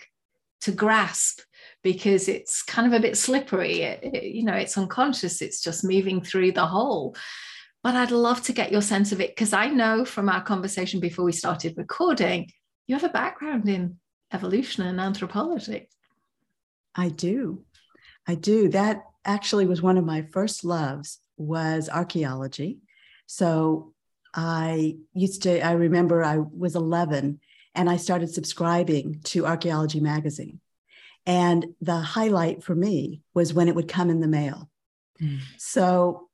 to 0.63 0.73
grasp 0.73 1.41
because 1.83 2.29
it's 2.29 2.63
kind 2.63 2.87
of 2.87 2.93
a 2.93 3.01
bit 3.01 3.17
slippery. 3.17 3.83
It, 3.83 4.01
it, 4.03 4.25
you 4.25 4.45
know, 4.45 4.55
it's 4.55 4.77
unconscious, 4.77 5.41
it's 5.41 5.63
just 5.63 5.85
moving 5.85 6.21
through 6.23 6.53
the 6.53 6.67
hole. 6.67 7.17
But 7.83 7.97
I'd 7.97 8.11
love 8.11 8.43
to 8.43 8.53
get 8.53 8.73
your 8.73 8.83
sense 8.83 9.11
of 9.13 9.21
it 9.23 9.31
because 9.31 9.55
I 9.55 9.69
know 9.69 10.05
from 10.05 10.29
our 10.29 10.43
conversation 10.43 11.01
before 11.01 11.25
we 11.25 11.33
started 11.33 11.79
recording, 11.79 12.51
you 12.87 12.95
have 12.95 13.05
a 13.05 13.09
background 13.09 13.69
in 13.69 14.00
evolution 14.33 14.85
and 14.85 15.01
anthropology. 15.01 15.89
I 16.95 17.09
do. 17.09 17.65
I 18.27 18.35
do. 18.35 18.69
That 18.69 19.05
actually 19.25 19.67
was 19.67 19.83
one 19.83 19.99
of 19.99 20.05
my 20.05 20.23
first 20.23 20.65
loves 20.65 21.19
was 21.37 21.89
archaeology. 21.89 22.79
So 23.27 23.93
I 24.35 24.97
used 25.13 25.43
to 25.43 25.65
I 25.65 25.73
remember 25.73 26.23
I 26.23 26.39
was 26.39 26.77
11 26.77 27.41
and 27.75 27.91
I 27.91 27.97
started 27.97 28.33
subscribing 28.33 29.21
to 29.25 29.47
Archaeology 29.47 30.01
magazine. 30.01 30.61
And 31.27 31.67
the 31.81 31.97
highlight 31.97 32.63
for 32.63 32.75
me 32.75 33.23
was 33.35 33.55
when 33.55 33.69
it 33.69 33.75
would 33.75 33.89
come 33.89 34.11
in 34.11 34.21
the 34.21 34.29
mail. 34.29 34.69
Mm. 35.21 35.39
So 35.59 36.29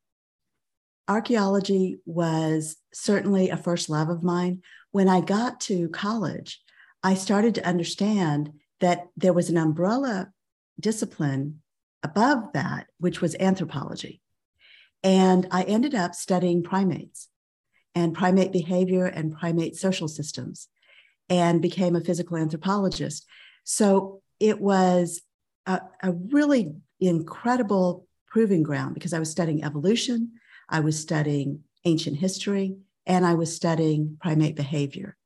archaeology 1.09 1.99
was 2.07 2.76
certainly 2.92 3.51
a 3.51 3.57
first 3.57 3.90
love 3.90 4.09
of 4.09 4.22
mine. 4.22 4.62
When 4.92 5.09
I 5.09 5.20
got 5.20 5.61
to 5.62 5.88
college, 5.90 6.61
I 7.07 7.14
started 7.14 7.54
to 7.54 7.64
understand 7.64 8.52
that 8.80 9.07
there 9.16 9.32
was 9.32 9.48
an 9.48 9.57
umbrella 9.57 10.32
discipline 10.80 11.62
above 12.02 12.52
that, 12.54 12.88
which 12.98 13.20
was 13.20 13.36
anthropology. 13.38 14.20
And 15.04 15.46
I 15.52 15.62
ended 15.62 15.94
up 15.94 16.16
studying 16.16 16.64
primates 16.64 17.28
and 17.94 18.12
primate 18.12 18.50
behavior 18.50 19.07
and 19.07 19.38
primate 19.38 19.76
social 19.76 20.09
systems 20.09 20.66
and 21.28 21.62
became 21.62 21.94
a 21.94 22.00
physical 22.00 22.38
anthropologist. 22.38 23.24
So 23.62 24.20
it 24.40 24.61
was 24.61 25.22
a, 25.64 25.82
a 26.02 26.11
really 26.11 26.74
incredible 26.98 28.09
proving 28.26 28.64
ground 28.64 28.94
because 28.94 29.12
I 29.12 29.20
was 29.20 29.30
studying 29.30 29.62
evolution, 29.62 30.32
I 30.68 30.80
was 30.80 30.98
studying 30.98 31.61
ancient 31.84 32.16
history, 32.16 32.78
and 33.07 33.24
I 33.24 33.34
was 33.34 33.54
studying 33.54 34.16
primate 34.20 34.57
behavior. 34.57 35.16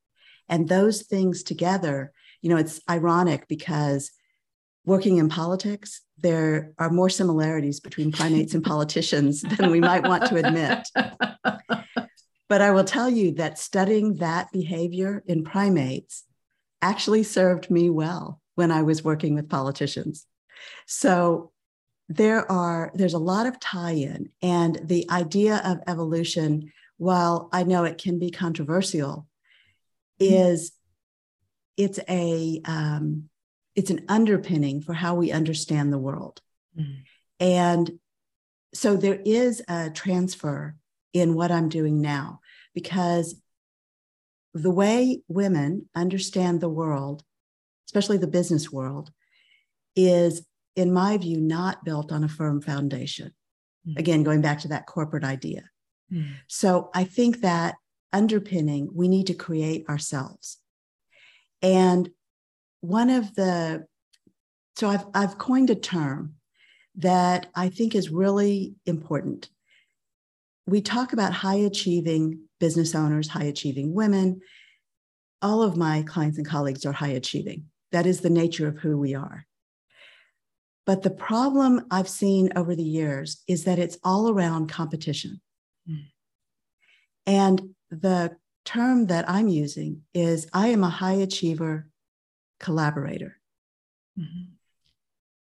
And 0.51 0.68
those 0.68 1.03
things 1.03 1.42
together, 1.42 2.12
you 2.42 2.51
know, 2.51 2.57
it's 2.57 2.80
ironic 2.90 3.48
because 3.48 4.11
working 4.84 5.16
in 5.18 5.28
politics, 5.28 6.03
there 6.18 6.72
are 6.78 6.90
more 6.90 7.09
similarities 7.09 7.80
between 7.80 8.12
primates 8.12 8.53
and 8.53 8.62
politicians 8.62 9.40
than 9.57 9.70
we 9.70 9.80
might 9.80 10.07
want 10.07 10.26
to 10.26 10.36
admit. 10.36 10.86
But 12.51 12.61
I 12.61 12.72
will 12.72 12.84
tell 12.84 13.09
you 13.09 13.30
that 13.34 13.61
studying 13.61 14.16
that 14.16 14.51
behavior 14.51 15.22
in 15.24 15.44
primates 15.44 16.24
actually 16.82 17.22
served 17.22 17.70
me 17.70 17.88
well 17.88 18.42
when 18.57 18.72
I 18.72 18.82
was 18.82 19.05
working 19.05 19.36
with 19.36 19.48
politicians. 19.48 20.26
So 20.86 21.53
there 22.09 22.51
are 22.51 22.90
there's 22.92 23.14
a 23.14 23.18
lot 23.18 23.46
of 23.46 23.61
tie-in 23.61 24.30
and 24.42 24.80
the 24.82 25.09
idea 25.11 25.62
of 25.64 25.78
evolution 25.86 26.72
while 26.96 27.48
I 27.53 27.62
know 27.62 27.84
it 27.84 27.98
can 27.98 28.18
be 28.18 28.32
controversial 28.32 29.28
is 30.21 30.73
it's 31.77 31.99
a 32.09 32.61
um, 32.66 33.31
it's 33.75 33.91
an 33.91 34.05
underpinning 34.09 34.83
for 34.83 34.93
how 34.93 35.14
we 35.14 35.33
understand 35.33 35.93
the 35.93 35.99
world 35.99 36.41
mm. 36.79 36.99
and 37.39 37.91
so 38.75 38.97
there 38.97 39.21
is 39.25 39.62
a 39.68 39.91
transfer 39.91 40.77
in 41.12 41.35
what 41.35 41.51
i'm 41.51 41.68
doing 41.68 42.01
now 42.01 42.41
because 42.75 43.41
the 44.53 44.71
way 44.71 45.23
women 45.29 45.89
understand 45.95 46.61
the 46.61 46.68
world 46.68 47.25
especially 47.89 48.18
the 48.18 48.27
business 48.27 48.71
world 48.71 49.11
is 49.97 50.47
in 50.77 50.93
my 50.93 51.16
view 51.16 51.41
not 51.41 51.85
built 51.85 52.12
on 52.12 52.25
a 52.25 52.29
firm 52.29 52.61
foundation 52.61 53.33
mm. 53.89 53.99
again 53.99 54.23
going 54.23 54.41
back 54.41 54.61
to 54.61 54.68
that 54.68 54.87
corporate 54.87 55.25
idea 55.25 55.62
mm. 56.12 56.29
so 56.47 56.91
i 56.95 57.05
think 57.05 57.41
that 57.41 57.77
underpinning 58.13 58.91
we 58.95 59.09
need 59.09 59.27
to 59.29 59.35
create 59.35 59.89
ourselves. 59.89 60.59
And 61.63 62.11
one 62.81 63.11
of 63.11 63.35
the, 63.35 63.87
so 64.77 64.89
I've, 64.89 65.05
I've 65.15 65.39
coined 65.39 65.71
a 65.71 65.75
term 65.75 66.35
that 66.97 67.47
I 67.55 67.69
think 67.69 67.95
is 67.95 68.11
really 68.11 68.75
important. 68.87 69.49
We 70.67 70.81
talk 70.81 71.13
about 71.13 71.33
high 71.33 71.57
achieving 71.57 72.41
business 72.59 72.95
owners, 72.95 73.29
high 73.29 73.45
achieving 73.45 73.95
women. 73.95 74.41
All 75.43 75.63
of 75.63 75.77
my 75.77 76.03
clients 76.03 76.39
and 76.39 76.47
colleagues 76.47 76.85
are 76.85 76.93
high 76.93 77.09
achieving. 77.09 77.65
That 77.93 78.07
is 78.07 78.21
the 78.21 78.31
nature 78.31 78.69
of 78.69 78.79
who 78.79 78.99
we 78.99 79.15
are. 79.15 79.47
But 80.87 81.03
the 81.03 81.11
problem 81.11 81.87
I've 81.91 82.09
seen 82.09 82.51
over 82.57 82.75
the 82.75 82.83
years 82.83 83.43
is 83.47 83.65
that 83.65 83.79
it's 83.79 83.99
all 84.03 84.31
around 84.31 84.69
competition. 84.69 85.41
Mm. 85.89 86.05
And 87.27 87.75
the 87.91 88.36
term 88.64 89.07
that 89.07 89.28
I'm 89.28 89.49
using 89.49 90.03
is 90.14 90.49
I 90.53 90.68
am 90.68 90.84
a 90.84 90.91
high 90.91 91.14
achiever 91.14 91.88
collaborator. 92.59 93.38
Mm-hmm. 94.18 94.53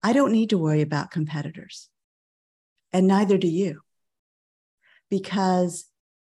I 0.03 0.13
don't 0.13 0.33
need 0.33 0.51
to 0.51 0.59
worry 0.59 0.81
about 0.81 1.11
competitors, 1.11 1.89
and 2.93 3.07
neither 3.07 3.37
do 3.37 3.49
you. 3.49 3.83
Because, 5.11 5.87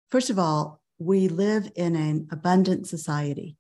first 0.10 0.30
of 0.30 0.38
all, 0.38 0.82
we 1.00 1.28
live 1.28 1.72
in 1.76 1.96
an 1.96 2.28
abundant 2.32 2.88
society. 2.88 3.56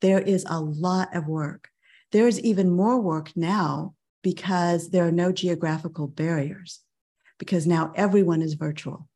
There 0.00 0.20
is 0.20 0.44
a 0.48 0.60
lot 0.60 1.14
of 1.14 1.28
work. 1.28 1.70
There 2.10 2.26
is 2.26 2.40
even 2.40 2.70
more 2.70 3.00
work 3.00 3.32
now 3.36 3.94
because 4.22 4.90
there 4.90 5.06
are 5.06 5.12
no 5.12 5.32
geographical 5.32 6.08
barriers, 6.08 6.80
because 7.38 7.66
now 7.66 7.92
everyone 7.94 8.42
is 8.42 8.54
virtual. 8.54 9.08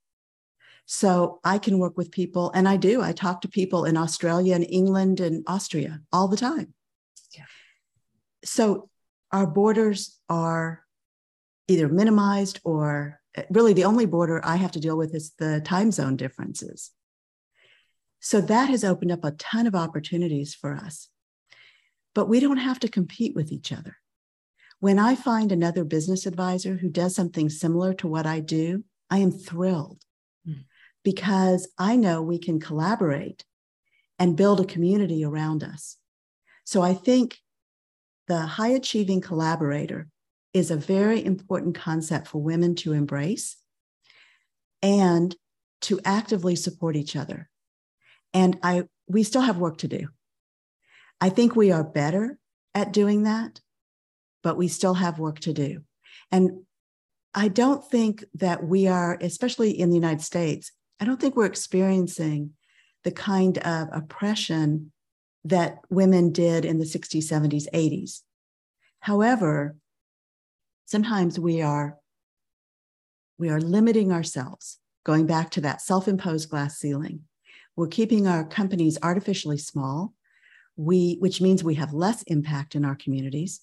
So 0.87 1.41
I 1.43 1.59
can 1.59 1.79
work 1.79 1.97
with 1.97 2.13
people, 2.13 2.53
and 2.55 2.69
I 2.69 2.77
do. 2.77 3.03
I 3.03 3.13
talk 3.13 3.41
to 3.41 3.49
people 3.49 3.85
in 3.85 3.97
Australia 3.97 4.55
and 4.55 4.65
England 4.69 5.19
and 5.19 5.43
Austria 5.49 6.01
all 6.13 6.29
the 6.29 6.37
time. 6.37 6.73
Yeah. 7.37 7.45
So 8.45 8.89
our 9.33 9.49
borders 9.49 10.19
are 10.29 10.85
either 11.67 11.89
minimized 11.89 12.61
or 12.63 13.21
eh, 13.35 13.43
really 13.51 13.73
the 13.73 13.85
only 13.85 14.07
border 14.07 14.41
I 14.45 14.57
have 14.57 14.71
to 14.73 14.81
deal 14.81 14.97
with 14.97 15.13
is 15.13 15.33
the 15.39 15.61
time 15.61 15.91
zone 15.91 16.17
differences. 16.17 16.93
So 18.21 18.41
that 18.41 18.71
has 18.71 18.85
opened 18.85 19.11
up 19.11 19.25
a 19.25 19.33
ton 19.33 19.67
of 19.67 19.75
opportunities 19.75 20.55
for 20.55 20.75
us. 20.75 21.09
But 22.15 22.29
we 22.29 22.41
don't 22.41 22.57
have 22.57 22.81
to 22.81 22.89
compete 22.89 23.35
with 23.35 23.53
each 23.53 23.73
other. 23.73 23.97
When 24.79 24.99
I 24.99 25.17
find 25.17 25.51
another 25.51 25.85
business 25.85 26.27
advisor 26.27 26.77
who 26.77 26.89
does 26.89 27.15
something 27.15 27.49
similar 27.49 27.93
to 27.95 28.09
what 28.09 28.27
I 28.27 28.41
do, 28.41 28.85
I 29.11 29.19
am 29.19 29.33
thrilled. 29.33 30.06
Because 31.07 31.69
I 31.79 31.95
know 31.95 32.21
we 32.21 32.37
can 32.37 32.59
collaborate 32.59 33.45
and 34.19 34.37
build 34.37 34.59
a 34.59 34.65
community 34.65 35.25
around 35.25 35.63
us. 35.63 35.99
So 36.65 36.83
I 36.83 36.95
think 36.95 37.39
the 38.27 38.41
high 38.41 38.71
achieving 38.71 39.21
collaborator 39.21 40.09
is 40.53 40.73
a 40.73 40.77
very 40.77 41.25
important 41.25 41.77
concept 41.77 42.27
for 42.27 42.43
women 42.43 42.75
to 42.75 42.93
embrace 42.93 43.57
and 44.83 45.33
to 45.83 46.01
actively 46.05 46.57
support 46.57 46.97
each 46.97 47.15
other. 47.15 47.49
And 48.35 48.59
I 48.65 48.89
we 49.07 49.23
still 49.23 49.43
have 49.43 49.59
work 49.59 49.79
to 49.79 49.89
do. 49.89 50.09
I 51.21 51.29
think 51.29 51.55
we 51.55 51.71
are 51.71 51.85
better 51.85 52.37
at 52.75 52.93
doing 52.93 53.23
that, 53.23 53.61
but 54.43 54.57
we 54.57 54.67
still 54.67 54.95
have 54.95 55.21
work 55.21 55.39
to 55.41 55.53
do. 55.53 55.83
And 56.33 56.65
I 57.33 57.47
don't 57.47 57.89
think 57.89 58.25
that 58.35 58.65
we 58.65 58.89
are, 58.89 59.17
especially 59.21 59.71
in 59.79 59.91
the 59.91 59.95
United 59.95 60.23
States, 60.23 60.73
I 61.01 61.05
don't 61.05 61.21
think 61.21 61.37
we're 61.37 61.47
experiencing 61.47 62.53
the 63.05 63.11
kind 63.11 63.59
of 63.59 63.89
oppression 63.93 64.93
that 65.45 65.79
women 65.91 66.33
did 66.33 66.65
in 66.65 66.79
the 66.79 66.85
60s, 66.85 67.25
70s, 67.25 67.67
80s. 67.73 68.23
However, 69.01 69.77
sometimes 70.87 71.39
we 71.39 71.63
are 71.63 71.99
we 73.39 73.51
are 73.51 73.61
limiting 73.61 74.13
ourselves, 74.13 74.79
going 75.05 75.27
back 75.27 75.51
to 75.51 75.61
that 75.61 75.83
self-imposed 75.83 76.49
glass 76.49 76.79
ceiling. 76.79 77.21
We're 77.77 77.87
keeping 77.87 78.27
our 78.27 78.45
companies 78.45 78.99
artificially 79.03 79.59
small, 79.59 80.15
we, 80.77 81.17
which 81.21 81.43
means 81.43 81.63
we 81.63 81.75
have 81.75 81.93
less 81.93 82.23
impact 82.23 82.75
in 82.75 82.85
our 82.85 82.97
communities. 82.97 83.61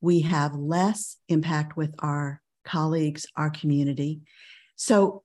We 0.00 0.20
have 0.22 0.54
less 0.54 1.18
impact 1.28 1.76
with 1.76 1.94
our 1.98 2.40
colleagues, 2.64 3.26
our 3.36 3.50
community. 3.50 4.22
So 4.76 5.23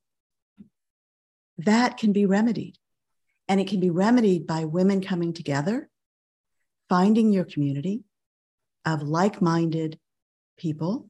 that 1.60 1.98
can 1.98 2.14
be 2.14 2.26
remedied. 2.26 2.78
And 3.48 3.60
it 3.60 3.68
can 3.68 3.80
be 3.80 3.90
remedied 3.90 4.48
by 4.48 4.66
women 4.66 5.02
coming 5.02 5.34
together, 5.34 5.90
finding 6.88 7.32
your 7.32 7.46
community 7.46 8.04
of 8.86 9.02
like 9.02 9.42
minded 9.42 10.00
people 10.58 11.10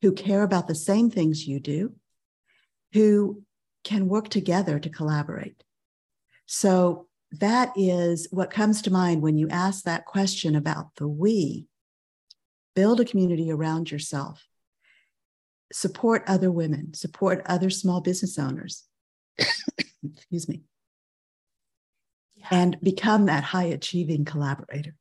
who 0.00 0.12
care 0.12 0.42
about 0.42 0.68
the 0.68 0.74
same 0.74 1.10
things 1.10 1.46
you 1.46 1.60
do, 1.60 1.94
who 2.92 3.42
can 3.84 4.08
work 4.08 4.28
together 4.28 4.78
to 4.78 4.88
collaborate. 4.88 5.64
So 6.46 7.08
that 7.32 7.72
is 7.76 8.28
what 8.30 8.50
comes 8.50 8.82
to 8.82 8.92
mind 8.92 9.22
when 9.22 9.38
you 9.38 9.48
ask 9.48 9.84
that 9.84 10.04
question 10.04 10.54
about 10.54 10.94
the 10.96 11.08
we. 11.08 11.66
Build 12.74 13.00
a 13.00 13.04
community 13.04 13.50
around 13.50 13.90
yourself. 13.90 14.46
Support 15.72 16.24
other 16.26 16.50
women, 16.50 16.94
support 16.94 17.42
other 17.46 17.70
small 17.70 18.00
business 18.00 18.38
owners. 18.38 18.84
Excuse 20.04 20.48
me 20.48 20.62
yeah. 22.42 22.48
and 22.50 22.76
become 22.82 23.26
that 23.26 23.44
high 23.44 23.64
achieving 23.64 24.24
collaborator. 24.24 24.94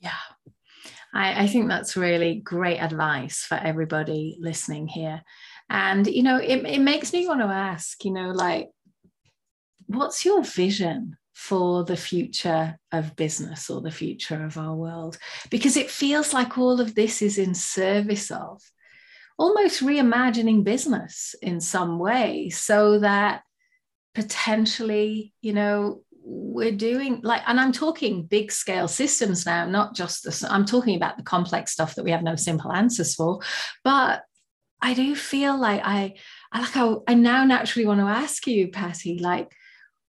Yeah. 0.00 0.10
I, 1.12 1.44
I 1.44 1.46
think 1.46 1.68
that's 1.68 1.96
really 1.96 2.36
great 2.36 2.78
advice 2.78 3.44
for 3.44 3.56
everybody 3.56 4.36
listening 4.40 4.88
here. 4.88 5.22
And, 5.70 6.06
you 6.06 6.22
know, 6.22 6.36
it, 6.38 6.64
it 6.66 6.80
makes 6.80 7.12
me 7.12 7.26
want 7.26 7.40
to 7.40 7.46
ask, 7.46 8.04
you 8.04 8.12
know, 8.12 8.30
like, 8.30 8.68
what's 9.86 10.24
your 10.24 10.42
vision 10.42 11.16
for 11.32 11.84
the 11.84 11.96
future 11.96 12.76
of 12.92 13.16
business 13.16 13.70
or 13.70 13.80
the 13.80 13.90
future 13.90 14.44
of 14.44 14.58
our 14.58 14.74
world? 14.74 15.18
Because 15.50 15.76
it 15.76 15.90
feels 15.90 16.34
like 16.34 16.58
all 16.58 16.80
of 16.80 16.94
this 16.94 17.22
is 17.22 17.38
in 17.38 17.54
service 17.54 18.30
of 18.30 18.60
almost 19.38 19.82
reimagining 19.82 20.64
business 20.64 21.34
in 21.42 21.60
some 21.60 21.98
way 21.98 22.50
so 22.50 22.98
that 22.98 23.42
potentially, 24.14 25.32
you 25.42 25.52
know, 25.52 26.02
we're 26.26 26.72
doing 26.72 27.20
like 27.22 27.42
and 27.46 27.60
i'm 27.60 27.70
talking 27.70 28.24
big 28.24 28.50
scale 28.50 28.88
systems 28.88 29.44
now 29.44 29.66
not 29.66 29.94
just 29.94 30.24
the 30.24 30.48
i'm 30.50 30.64
talking 30.64 30.96
about 30.96 31.18
the 31.18 31.22
complex 31.22 31.72
stuff 31.72 31.94
that 31.94 32.02
we 32.02 32.10
have 32.10 32.22
no 32.22 32.34
simple 32.34 32.72
answers 32.72 33.14
for. 33.14 33.40
But 33.82 34.22
i 34.80 34.94
do 34.94 35.14
feel 35.14 35.58
like 35.58 35.82
i 35.84 36.14
i 36.50 36.60
like 36.60 36.76
I, 36.76 36.94
I 37.08 37.14
now 37.14 37.44
naturally 37.44 37.86
want 37.86 38.00
to 38.00 38.06
ask 38.06 38.46
you 38.46 38.68
patty 38.68 39.18
like 39.18 39.52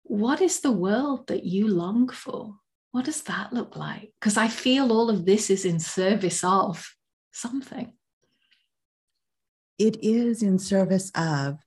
what 0.02 0.40
is 0.40 0.60
the 0.60 0.72
world 0.72 1.28
that 1.28 1.44
you 1.44 1.68
long 1.68 2.08
for? 2.08 2.56
What 2.90 3.04
does 3.04 3.22
that 3.22 3.52
look 3.52 3.76
like? 3.76 4.12
Because 4.18 4.36
i 4.36 4.48
feel 4.48 4.92
all 4.92 5.10
of 5.10 5.24
this 5.24 5.48
is 5.48 5.64
in 5.64 5.78
service 5.78 6.42
of 6.42 6.92
something. 7.30 7.92
It 9.78 10.02
is 10.02 10.42
in 10.42 10.58
service 10.58 11.12
of 11.14 11.58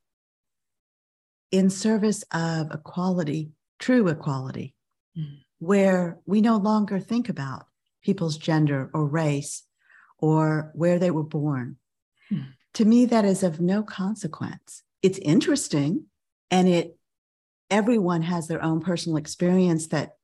in 1.54 1.70
service 1.70 2.24
of 2.34 2.72
equality 2.72 3.52
true 3.84 4.08
equality, 4.08 4.74
mm. 5.18 5.40
where 5.60 6.18
we 6.26 6.40
no 6.40 6.56
longer 6.56 7.00
think 7.00 7.28
about 7.28 7.66
people's 8.02 8.38
gender 8.38 8.90
or 8.94 9.06
race 9.06 9.64
or 10.18 10.72
where 10.74 10.98
they 10.98 11.12
were 11.12 11.24
born. 11.24 11.76
Mm. 12.32 12.46
To 12.76 12.86
me, 12.86 13.06
that 13.08 13.26
is 13.26 13.44
of 13.44 13.60
no 13.60 13.84
consequence. 13.84 14.84
It's 15.02 15.18
interesting 15.18 16.06
and 16.50 16.70
it 16.70 16.98
everyone 17.70 18.22
has 18.22 18.48
their 18.48 18.64
own 18.64 18.80
personal 18.80 19.18
experience 19.18 19.88
that 19.88 20.16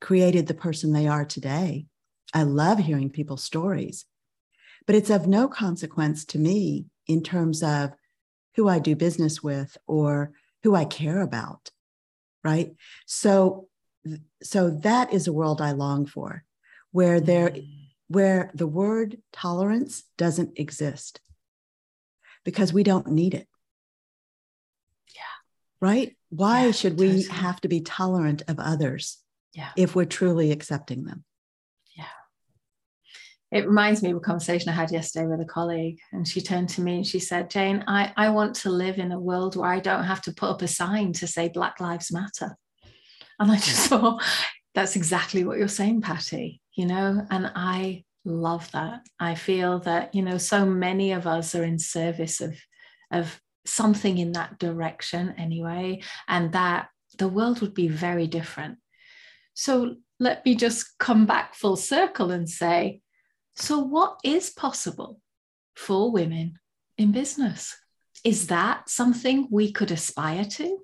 created 0.00 0.46
the 0.46 0.54
person 0.54 0.92
they 0.92 1.06
are 1.06 1.26
today. 1.26 1.84
I 2.32 2.44
love 2.44 2.78
hearing 2.78 3.10
people's 3.10 3.44
stories, 3.44 4.06
but 4.86 4.96
it's 4.96 5.10
of 5.10 5.26
no 5.26 5.48
consequence 5.48 6.24
to 6.26 6.38
me 6.38 6.86
in 7.06 7.22
terms 7.22 7.62
of 7.62 7.92
who 8.56 8.70
I 8.70 8.78
do 8.78 8.96
business 8.96 9.42
with 9.42 9.76
or 9.86 10.32
who 10.62 10.74
I 10.74 10.84
care 10.84 11.20
about 11.20 11.70
right? 12.44 12.74
So 13.06 13.68
so 14.42 14.70
that 14.70 15.12
is 15.12 15.28
a 15.28 15.32
world 15.32 15.60
i 15.60 15.70
long 15.70 16.06
for 16.06 16.44
where 16.90 17.20
there 17.20 17.50
mm. 17.50 17.68
where 18.08 18.50
the 18.54 18.66
word 18.66 19.18
tolerance 19.32 20.02
doesn't 20.18 20.58
exist 20.58 21.20
because 22.44 22.72
we 22.72 22.82
don't 22.82 23.06
need 23.08 23.34
it. 23.34 23.46
Yeah. 25.14 25.22
Right? 25.80 26.16
Why 26.30 26.66
yeah, 26.66 26.72
should 26.72 26.98
we 26.98 27.22
have 27.24 27.60
to 27.60 27.68
be 27.68 27.80
tolerant 27.80 28.42
of 28.48 28.58
others 28.58 29.18
yeah. 29.54 29.70
if 29.76 29.94
we're 29.94 30.04
truly 30.04 30.50
accepting 30.50 31.04
them 31.04 31.24
it 33.52 33.66
reminds 33.66 34.02
me 34.02 34.10
of 34.10 34.16
a 34.16 34.20
conversation 34.20 34.70
I 34.70 34.72
had 34.72 34.90
yesterday 34.90 35.26
with 35.26 35.42
a 35.42 35.44
colleague, 35.44 35.98
and 36.10 36.26
she 36.26 36.40
turned 36.40 36.70
to 36.70 36.80
me 36.80 36.96
and 36.96 37.06
she 37.06 37.18
said, 37.18 37.50
Jane, 37.50 37.84
I, 37.86 38.10
I 38.16 38.30
want 38.30 38.56
to 38.56 38.70
live 38.70 38.98
in 38.98 39.12
a 39.12 39.20
world 39.20 39.56
where 39.56 39.68
I 39.68 39.78
don't 39.78 40.04
have 40.04 40.22
to 40.22 40.32
put 40.32 40.48
up 40.48 40.62
a 40.62 40.68
sign 40.68 41.12
to 41.14 41.26
say 41.26 41.48
Black 41.48 41.78
Lives 41.78 42.10
Matter. 42.10 42.56
And 43.38 43.52
I 43.52 43.56
just 43.56 43.86
thought, 43.88 44.22
that's 44.74 44.96
exactly 44.96 45.44
what 45.44 45.58
you're 45.58 45.68
saying, 45.68 46.00
Patty, 46.00 46.62
you 46.74 46.86
know, 46.86 47.26
and 47.30 47.52
I 47.54 48.04
love 48.24 48.70
that. 48.72 49.02
I 49.20 49.34
feel 49.34 49.80
that, 49.80 50.14
you 50.14 50.22
know, 50.22 50.38
so 50.38 50.64
many 50.64 51.12
of 51.12 51.26
us 51.26 51.54
are 51.54 51.64
in 51.64 51.78
service 51.78 52.40
of, 52.40 52.56
of 53.10 53.38
something 53.66 54.16
in 54.16 54.32
that 54.32 54.58
direction 54.58 55.34
anyway, 55.36 56.00
and 56.26 56.52
that 56.52 56.88
the 57.18 57.28
world 57.28 57.60
would 57.60 57.74
be 57.74 57.88
very 57.88 58.26
different. 58.26 58.78
So 59.52 59.96
let 60.18 60.42
me 60.46 60.54
just 60.54 60.98
come 60.98 61.26
back 61.26 61.54
full 61.54 61.76
circle 61.76 62.30
and 62.30 62.48
say, 62.48 63.02
so, 63.54 63.78
what 63.78 64.18
is 64.24 64.50
possible 64.50 65.20
for 65.76 66.10
women 66.10 66.58
in 66.96 67.12
business? 67.12 67.76
Is 68.24 68.46
that 68.48 68.88
something 68.88 69.48
we 69.50 69.72
could 69.72 69.90
aspire 69.90 70.44
to? 70.44 70.78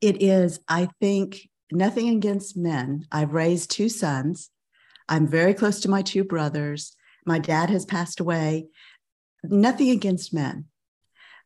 It 0.00 0.22
is, 0.22 0.60
I 0.68 0.88
think, 1.00 1.48
nothing 1.72 2.08
against 2.10 2.56
men. 2.56 3.06
I've 3.10 3.32
raised 3.32 3.70
two 3.70 3.88
sons. 3.88 4.50
I'm 5.08 5.26
very 5.26 5.54
close 5.54 5.80
to 5.80 5.90
my 5.90 6.02
two 6.02 6.24
brothers. 6.24 6.94
My 7.24 7.38
dad 7.38 7.70
has 7.70 7.84
passed 7.84 8.20
away. 8.20 8.68
Nothing 9.42 9.90
against 9.90 10.32
men. 10.32 10.66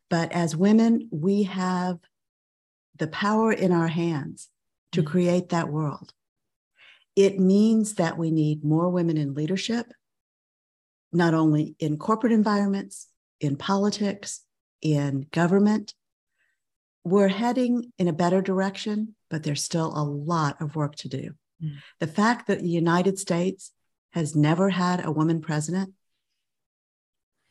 But 0.09 0.31
as 0.31 0.55
women, 0.55 1.07
we 1.11 1.43
have 1.43 1.97
the 2.97 3.07
power 3.07 3.51
in 3.51 3.71
our 3.71 3.87
hands 3.87 4.49
to 4.91 5.01
mm-hmm. 5.01 5.09
create 5.09 5.49
that 5.49 5.69
world. 5.69 6.13
It 7.15 7.39
means 7.39 7.95
that 7.95 8.17
we 8.17 8.31
need 8.31 8.63
more 8.63 8.89
women 8.89 9.17
in 9.17 9.33
leadership, 9.33 9.87
not 11.11 11.33
only 11.33 11.75
in 11.79 11.97
corporate 11.97 12.33
environments, 12.33 13.07
in 13.39 13.57
politics, 13.57 14.41
in 14.81 15.27
government. 15.31 15.93
We're 17.03 17.27
heading 17.27 17.91
in 17.97 18.07
a 18.07 18.13
better 18.13 18.41
direction, 18.41 19.15
but 19.29 19.43
there's 19.43 19.63
still 19.63 19.91
a 19.95 20.03
lot 20.03 20.61
of 20.61 20.75
work 20.75 20.95
to 20.97 21.09
do. 21.09 21.31
Mm. 21.63 21.77
The 21.99 22.07
fact 22.07 22.47
that 22.47 22.61
the 22.61 22.69
United 22.69 23.19
States 23.19 23.71
has 24.13 24.35
never 24.35 24.69
had 24.69 25.03
a 25.05 25.11
woman 25.11 25.41
president 25.41 25.93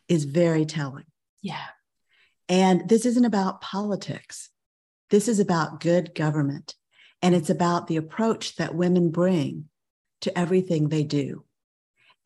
is 0.09 0.25
very 0.25 0.65
telling. 0.65 1.05
Yeah. 1.43 1.67
And 2.49 2.89
this 2.89 3.07
isn't 3.07 3.25
about 3.25 3.61
politics. 3.61 4.51
This 5.11 5.29
is 5.29 5.41
about 5.41 5.81
good 5.81 6.15
government. 6.15 6.75
And 7.23 7.35
it's 7.35 7.51
about 7.51 7.87
the 7.87 7.97
approach 7.97 8.57
that 8.57 8.75
women 8.75 9.11
bring 9.11 9.66
to 10.23 10.37
everything 10.39 10.89
they 10.89 11.05
do. 11.05 11.45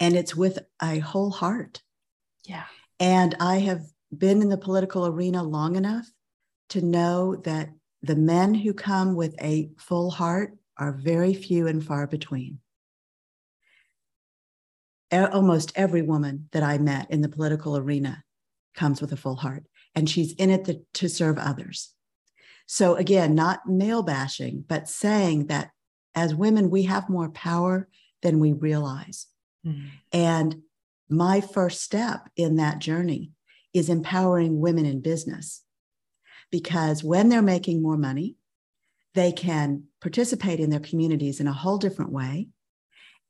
And 0.01 0.14
it's 0.14 0.36
with 0.36 0.59
a 0.82 0.99
whole 0.99 1.30
heart. 1.30 1.82
Yeah. 2.45 2.64
And 3.01 3.34
I 3.40 3.59
have 3.59 3.82
been 4.16 4.42
in 4.42 4.49
the 4.49 4.59
political 4.59 5.07
arena 5.07 5.42
long 5.42 5.76
enough 5.76 6.07
to 6.70 6.80
know 6.80 7.36
that 7.45 7.70
the 8.03 8.16
men 8.16 8.55
who 8.55 8.74
come 8.74 9.14
with 9.14 9.34
a 9.40 9.70
full 9.78 10.11
heart 10.11 10.57
are 10.76 10.92
very 10.92 11.34
few 11.34 11.66
and 11.66 11.84
far 11.84 12.07
between. 12.07 12.59
Almost 15.11 15.72
every 15.76 16.03
woman 16.03 16.49
that 16.53 16.62
I 16.62 16.78
met 16.78 17.11
in 17.11 17.20
the 17.20 17.28
political 17.28 17.76
arena 17.76 18.24
comes 18.74 19.01
with 19.01 19.12
a 19.12 19.16
full 19.16 19.36
heart, 19.36 19.64
and 19.95 20.11
she's 20.11 20.32
in 20.32 20.51
it 20.51 20.64
to, 20.64 20.80
to 20.95 21.09
serve 21.09 21.38
others. 21.38 21.93
So, 22.66 22.96
again, 22.96 23.34
not 23.34 23.66
male 23.66 24.02
bashing, 24.02 24.64
but 24.66 24.88
saying 24.88 25.46
that 25.48 25.70
as 26.14 26.34
women, 26.34 26.70
we 26.70 26.84
have 26.84 27.10
more 27.10 27.28
power 27.30 27.88
than 28.22 28.38
we 28.38 28.52
realize. 28.52 29.26
Mm-hmm. 29.66 29.86
And 30.12 30.62
my 31.08 31.40
first 31.40 31.82
step 31.82 32.28
in 32.36 32.56
that 32.56 32.78
journey 32.78 33.32
is 33.72 33.88
empowering 33.88 34.60
women 34.60 34.86
in 34.86 35.00
business. 35.00 35.62
Because 36.50 37.02
when 37.02 37.28
they're 37.28 37.42
making 37.42 37.82
more 37.82 37.96
money, 37.96 38.36
they 39.14 39.32
can 39.32 39.84
participate 40.00 40.60
in 40.60 40.70
their 40.70 40.80
communities 40.80 41.40
in 41.40 41.46
a 41.46 41.52
whole 41.52 41.78
different 41.78 42.12
way 42.12 42.48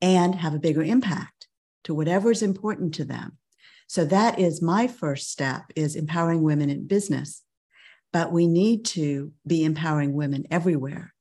and 0.01 0.35
have 0.35 0.55
a 0.55 0.59
bigger 0.59 0.82
impact 0.82 1.49
to 1.85 1.95
whatever 1.95 2.30
is 2.30 2.43
important 2.43 2.95
to 2.95 3.05
them. 3.05 3.39
So 3.87 4.05
that 4.07 4.39
is 4.39 4.62
my 4.62 4.87
first 4.87 5.30
step 5.30 5.64
is 5.76 5.95
empowering 5.95 6.43
women 6.43 6.70
in 6.70 6.87
business. 6.87 7.43
But 8.15 8.31
we 8.31 8.47
need 8.47 8.85
to 8.87 9.33
be 9.45 9.65
empowering 9.65 10.15
women 10.15 10.47
everywhere 10.49 11.12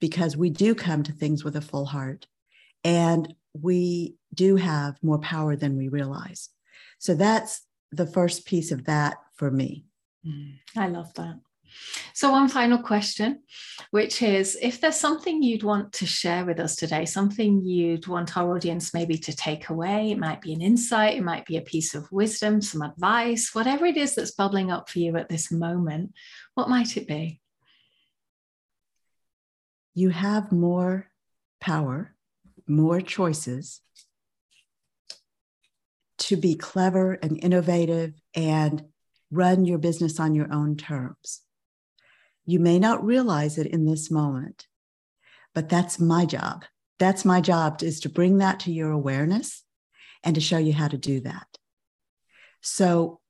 because 0.00 0.36
we 0.36 0.50
do 0.50 0.74
come 0.74 1.04
to 1.04 1.12
things 1.12 1.44
with 1.44 1.54
a 1.54 1.60
full 1.60 1.86
heart 1.86 2.26
and 2.82 3.32
we 3.52 4.16
do 4.34 4.56
have 4.56 4.98
more 5.00 5.20
power 5.20 5.54
than 5.54 5.76
we 5.76 5.86
realize. 5.86 6.48
So 6.98 7.14
that's 7.14 7.62
the 7.92 8.06
first 8.06 8.46
piece 8.46 8.72
of 8.72 8.86
that 8.86 9.18
for 9.36 9.48
me. 9.48 9.84
Mm, 10.26 10.58
I 10.76 10.88
love 10.88 11.14
that. 11.14 11.38
So, 12.12 12.30
one 12.30 12.48
final 12.48 12.78
question, 12.78 13.42
which 13.90 14.22
is 14.22 14.56
if 14.60 14.80
there's 14.80 14.96
something 14.96 15.42
you'd 15.42 15.62
want 15.62 15.92
to 15.94 16.06
share 16.06 16.44
with 16.44 16.60
us 16.60 16.76
today, 16.76 17.04
something 17.04 17.64
you'd 17.64 18.06
want 18.06 18.36
our 18.36 18.54
audience 18.54 18.94
maybe 18.94 19.16
to 19.18 19.34
take 19.34 19.68
away, 19.68 20.10
it 20.10 20.18
might 20.18 20.40
be 20.40 20.52
an 20.52 20.62
insight, 20.62 21.16
it 21.16 21.24
might 21.24 21.46
be 21.46 21.56
a 21.56 21.62
piece 21.62 21.94
of 21.94 22.10
wisdom, 22.12 22.60
some 22.60 22.82
advice, 22.82 23.54
whatever 23.54 23.86
it 23.86 23.96
is 23.96 24.14
that's 24.14 24.32
bubbling 24.32 24.70
up 24.70 24.88
for 24.88 24.98
you 24.98 25.16
at 25.16 25.28
this 25.28 25.50
moment, 25.50 26.12
what 26.54 26.68
might 26.68 26.96
it 26.96 27.06
be? 27.06 27.40
You 29.94 30.10
have 30.10 30.50
more 30.50 31.08
power, 31.60 32.14
more 32.66 33.00
choices 33.00 33.80
to 36.18 36.36
be 36.36 36.54
clever 36.54 37.12
and 37.14 37.42
innovative 37.42 38.14
and 38.34 38.84
run 39.30 39.64
your 39.64 39.78
business 39.78 40.18
on 40.18 40.34
your 40.34 40.52
own 40.52 40.76
terms. 40.76 41.43
You 42.46 42.60
may 42.60 42.78
not 42.78 43.04
realize 43.04 43.58
it 43.58 43.66
in 43.66 43.86
this 43.86 44.10
moment, 44.10 44.66
but 45.54 45.68
that's 45.68 45.98
my 45.98 46.26
job. 46.26 46.64
That's 46.98 47.24
my 47.24 47.40
job 47.40 47.82
is 47.82 48.00
to 48.00 48.08
bring 48.08 48.38
that 48.38 48.60
to 48.60 48.72
your 48.72 48.90
awareness 48.90 49.64
and 50.22 50.34
to 50.34 50.40
show 50.40 50.58
you 50.58 50.72
how 50.72 50.88
to 50.88 50.98
do 50.98 51.20
that. 51.20 51.46
So 52.60 53.20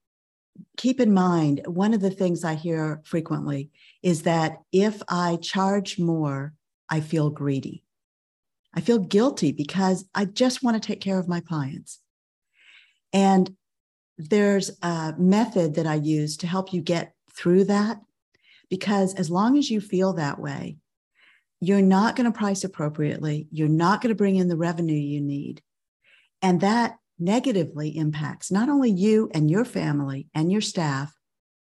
keep 0.76 1.00
in 1.00 1.12
mind, 1.12 1.62
one 1.66 1.94
of 1.94 2.00
the 2.00 2.10
things 2.10 2.44
I 2.44 2.54
hear 2.54 3.02
frequently 3.04 3.70
is 4.02 4.22
that 4.22 4.58
if 4.72 5.02
I 5.08 5.36
charge 5.36 5.98
more, 5.98 6.54
I 6.88 7.00
feel 7.00 7.30
greedy. 7.30 7.84
I 8.74 8.80
feel 8.80 8.98
guilty 8.98 9.52
because 9.52 10.04
I 10.14 10.24
just 10.24 10.62
want 10.62 10.80
to 10.80 10.86
take 10.86 11.00
care 11.00 11.18
of 11.18 11.28
my 11.28 11.40
clients. 11.40 12.00
And 13.12 13.54
there's 14.18 14.70
a 14.82 15.14
method 15.16 15.74
that 15.74 15.86
I 15.86 15.94
use 15.94 16.36
to 16.38 16.46
help 16.46 16.72
you 16.72 16.80
get 16.80 17.14
through 17.32 17.64
that. 17.64 18.00
Because 18.70 19.14
as 19.14 19.30
long 19.30 19.56
as 19.56 19.70
you 19.70 19.80
feel 19.80 20.14
that 20.14 20.38
way, 20.38 20.76
you're 21.60 21.82
not 21.82 22.16
going 22.16 22.30
to 22.30 22.36
price 22.36 22.64
appropriately. 22.64 23.48
You're 23.50 23.68
not 23.68 24.00
going 24.00 24.10
to 24.10 24.16
bring 24.16 24.36
in 24.36 24.48
the 24.48 24.56
revenue 24.56 24.94
you 24.94 25.20
need. 25.20 25.62
And 26.42 26.60
that 26.60 26.96
negatively 27.18 27.96
impacts 27.96 28.50
not 28.50 28.68
only 28.68 28.90
you 28.90 29.30
and 29.32 29.50
your 29.50 29.64
family 29.64 30.28
and 30.34 30.50
your 30.50 30.60
staff, 30.60 31.14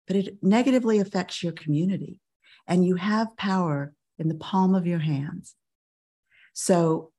but 0.06 0.16
it 0.16 0.38
negatively 0.42 0.98
affects 0.98 1.42
your 1.42 1.52
community. 1.52 2.20
And 2.66 2.86
you 2.86 2.96
have 2.96 3.36
power 3.36 3.92
in 4.18 4.28
the 4.28 4.34
palm 4.34 4.74
of 4.74 4.86
your 4.86 5.00
hands. 5.00 5.54
So 6.54 7.10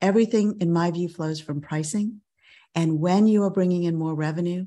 everything, 0.00 0.58
in 0.60 0.72
my 0.72 0.90
view, 0.90 1.08
flows 1.08 1.40
from 1.40 1.60
pricing 1.60 2.20
and 2.74 3.00
when 3.00 3.26
you 3.26 3.42
are 3.42 3.50
bringing 3.50 3.84
in 3.84 3.96
more 3.96 4.14
revenue, 4.14 4.66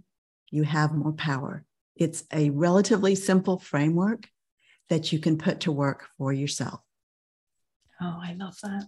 you 0.52 0.64
have 0.64 0.94
more 0.94 1.14
power. 1.14 1.66
It's 1.96 2.24
a 2.32 2.50
relatively 2.52 3.16
simple 3.16 3.58
framework 3.58 4.28
that 4.90 5.12
you 5.12 5.20
can 5.20 5.38
put 5.38 5.62
to 5.62 5.72
work 5.72 6.08
for 6.18 6.32
yourself. 6.34 6.82
Oh, 8.02 8.20
I 8.22 8.34
love 8.34 8.58
that. 8.64 8.86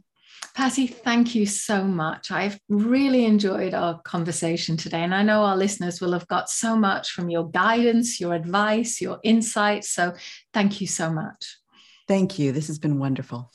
Patty, 0.54 0.88
thank 0.88 1.36
you 1.36 1.46
so 1.46 1.84
much. 1.84 2.32
I've 2.32 2.60
really 2.68 3.26
enjoyed 3.26 3.74
our 3.74 4.02
conversation 4.02 4.76
today. 4.76 5.02
And 5.02 5.16
I 5.16 5.24
know 5.24 5.44
our 5.44 5.56
listeners 5.56 6.02
will 6.02 6.14
have 6.14 6.28
got 6.28 6.50
so 6.50 6.76
much 6.76 7.12
from 7.12 7.30
your 7.30 7.50
guidance, 7.50 8.20
your 8.20 8.34
advice, 8.34 9.00
your 9.00 9.20
insights. 9.24 9.90
So 9.92 10.14
thank 10.54 10.82
you 10.82 10.88
so 10.88 11.12
much. 11.12 11.58
Thank 12.08 12.40
you. 12.40 12.52
This 12.52 12.68
has 12.68 12.80
been 12.80 13.00
wonderful. 13.00 13.52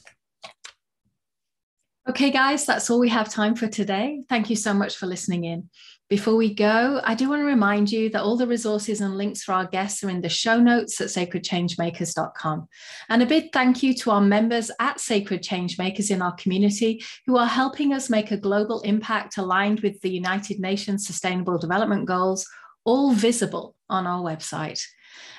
Okay, 2.09 2.31
guys, 2.31 2.67
that's 2.67 2.91
all 2.91 2.99
we 2.99 3.11
have 3.11 3.29
time 3.29 3.55
for 3.55 3.69
today. 3.69 4.23
Thank 4.29 4.51
you 4.51 4.57
so 4.57 4.75
much 4.75 4.97
for 4.97 5.07
listening 5.07 5.45
in. 5.45 5.71
Before 6.13 6.37
we 6.37 6.53
go, 6.53 7.01
I 7.05 7.15
do 7.15 7.31
want 7.31 7.41
to 7.41 7.47
remind 7.47 7.91
you 7.91 8.11
that 8.11 8.21
all 8.21 8.37
the 8.37 8.47
resources 8.47 9.01
and 9.01 9.17
links 9.17 9.45
for 9.45 9.55
our 9.55 9.65
guests 9.65 10.05
are 10.05 10.11
in 10.11 10.21
the 10.21 10.29
show 10.29 10.61
notes 10.61 11.01
at 11.01 11.07
sacredchangemakers.com. 11.07 12.69
And 13.09 13.23
a 13.23 13.25
big 13.25 13.51
thank 13.51 13.83
you 13.83 13.95
to 13.95 14.11
our 14.11 14.21
members 14.21 14.71
at 14.79 15.01
Sacred 15.01 15.43
Changemakers 15.43 16.11
in 16.11 16.21
our 16.21 16.35
community 16.35 17.03
who 17.25 17.39
are 17.39 17.47
helping 17.47 17.95
us 17.95 18.11
make 18.11 18.31
a 18.31 18.37
global 18.37 18.83
impact 18.83 19.39
aligned 19.39 19.81
with 19.81 20.03
the 20.03 20.11
United 20.11 20.61
Nations 20.61 21.07
Sustainable 21.07 21.57
Development 21.57 22.05
Goals, 22.05 22.47
all 22.85 23.15
visible 23.15 23.75
on 23.89 24.07
our 24.07 24.21
website. 24.21 24.85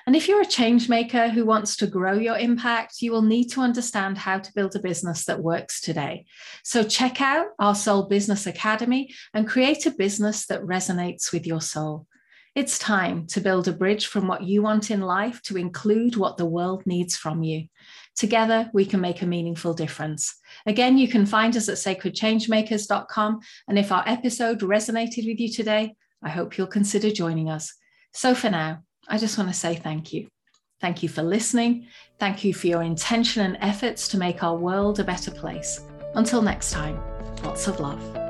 And 0.06 0.16
if 0.16 0.28
you're 0.28 0.42
a 0.42 0.46
change 0.46 0.90
maker 0.90 1.30
who 1.30 1.46
wants 1.46 1.78
to 1.78 1.88
grow 1.88 2.14
your 2.14 2.38
impact, 2.38 3.02
you 3.02 3.12
will 3.12 3.22
need 3.22 3.46
to 3.52 3.62
understand 3.62 4.18
how 4.18 4.40
to 4.40 4.54
build 4.54 4.76
a 4.76 4.80
business 4.80 5.26
that 5.26 5.42
works 5.42 5.80
today. 5.80 6.26
So 6.64 6.84
check 6.84 7.22
out 7.22 7.48
our 7.60 7.76
Soul 7.76 8.08
Business 8.08 8.46
Academy 8.46 9.14
and 9.34 9.48
create 9.48 9.86
a 9.86 9.92
business 9.92 10.46
that 10.48 10.64
resonates 10.64 11.32
with 11.32 11.48
your 11.48 11.62
soul. 11.62 12.08
It's 12.56 12.78
time 12.78 13.26
to 13.28 13.42
build 13.42 13.68
a 13.68 13.74
bridge 13.74 14.06
from 14.06 14.28
what 14.28 14.44
you 14.44 14.62
want 14.62 14.92
in 14.92 15.02
life 15.02 15.42
to 15.44 15.58
include 15.58 16.18
what 16.18 16.38
the 16.38 16.46
world 16.46 16.84
needs 16.86 17.18
from 17.18 17.42
you. 17.42 17.68
Together, 18.16 18.70
we 18.74 18.86
can 18.86 19.02
make 19.02 19.24
a 19.24 19.26
meaningful 19.26 19.74
difference. 19.74 20.36
Again, 20.68 21.00
you 21.00 21.08
can 21.08 21.26
find 21.26 21.58
us 21.58 21.68
at 21.68 21.78
sacredchangemakers.com. 21.78 23.40
And 23.68 23.80
if 23.80 23.92
our 23.92 24.04
episode 24.06 24.60
resonated 24.60 25.26
with 25.26 25.40
you 25.40 25.52
today, 25.52 25.96
I 26.22 26.30
hope 26.30 26.58
you'll 26.58 26.68
consider 26.68 27.10
joining 27.10 27.50
us. 27.50 27.74
So 28.14 28.36
for 28.36 28.52
now, 28.52 28.84
I 29.08 29.18
just 29.18 29.38
want 29.38 29.50
to 29.50 29.56
say 29.56 29.76
thank 29.76 30.14
you. 30.14 30.28
Thank 30.82 31.04
you 31.04 31.10
for 31.10 31.24
listening. 31.24 31.88
Thank 32.20 32.44
you 32.44 32.54
for 32.54 32.68
your 32.68 32.84
intention 32.84 33.44
and 33.44 33.58
efforts 33.62 34.08
to 34.10 34.18
make 34.18 34.44
our 34.44 34.56
world 34.56 35.00
a 35.00 35.04
better 35.04 35.32
place. 35.32 35.82
Until 36.16 36.42
next 36.42 36.72
time, 36.72 37.00
lots 37.44 37.68
of 37.68 37.80
love. 37.80 38.23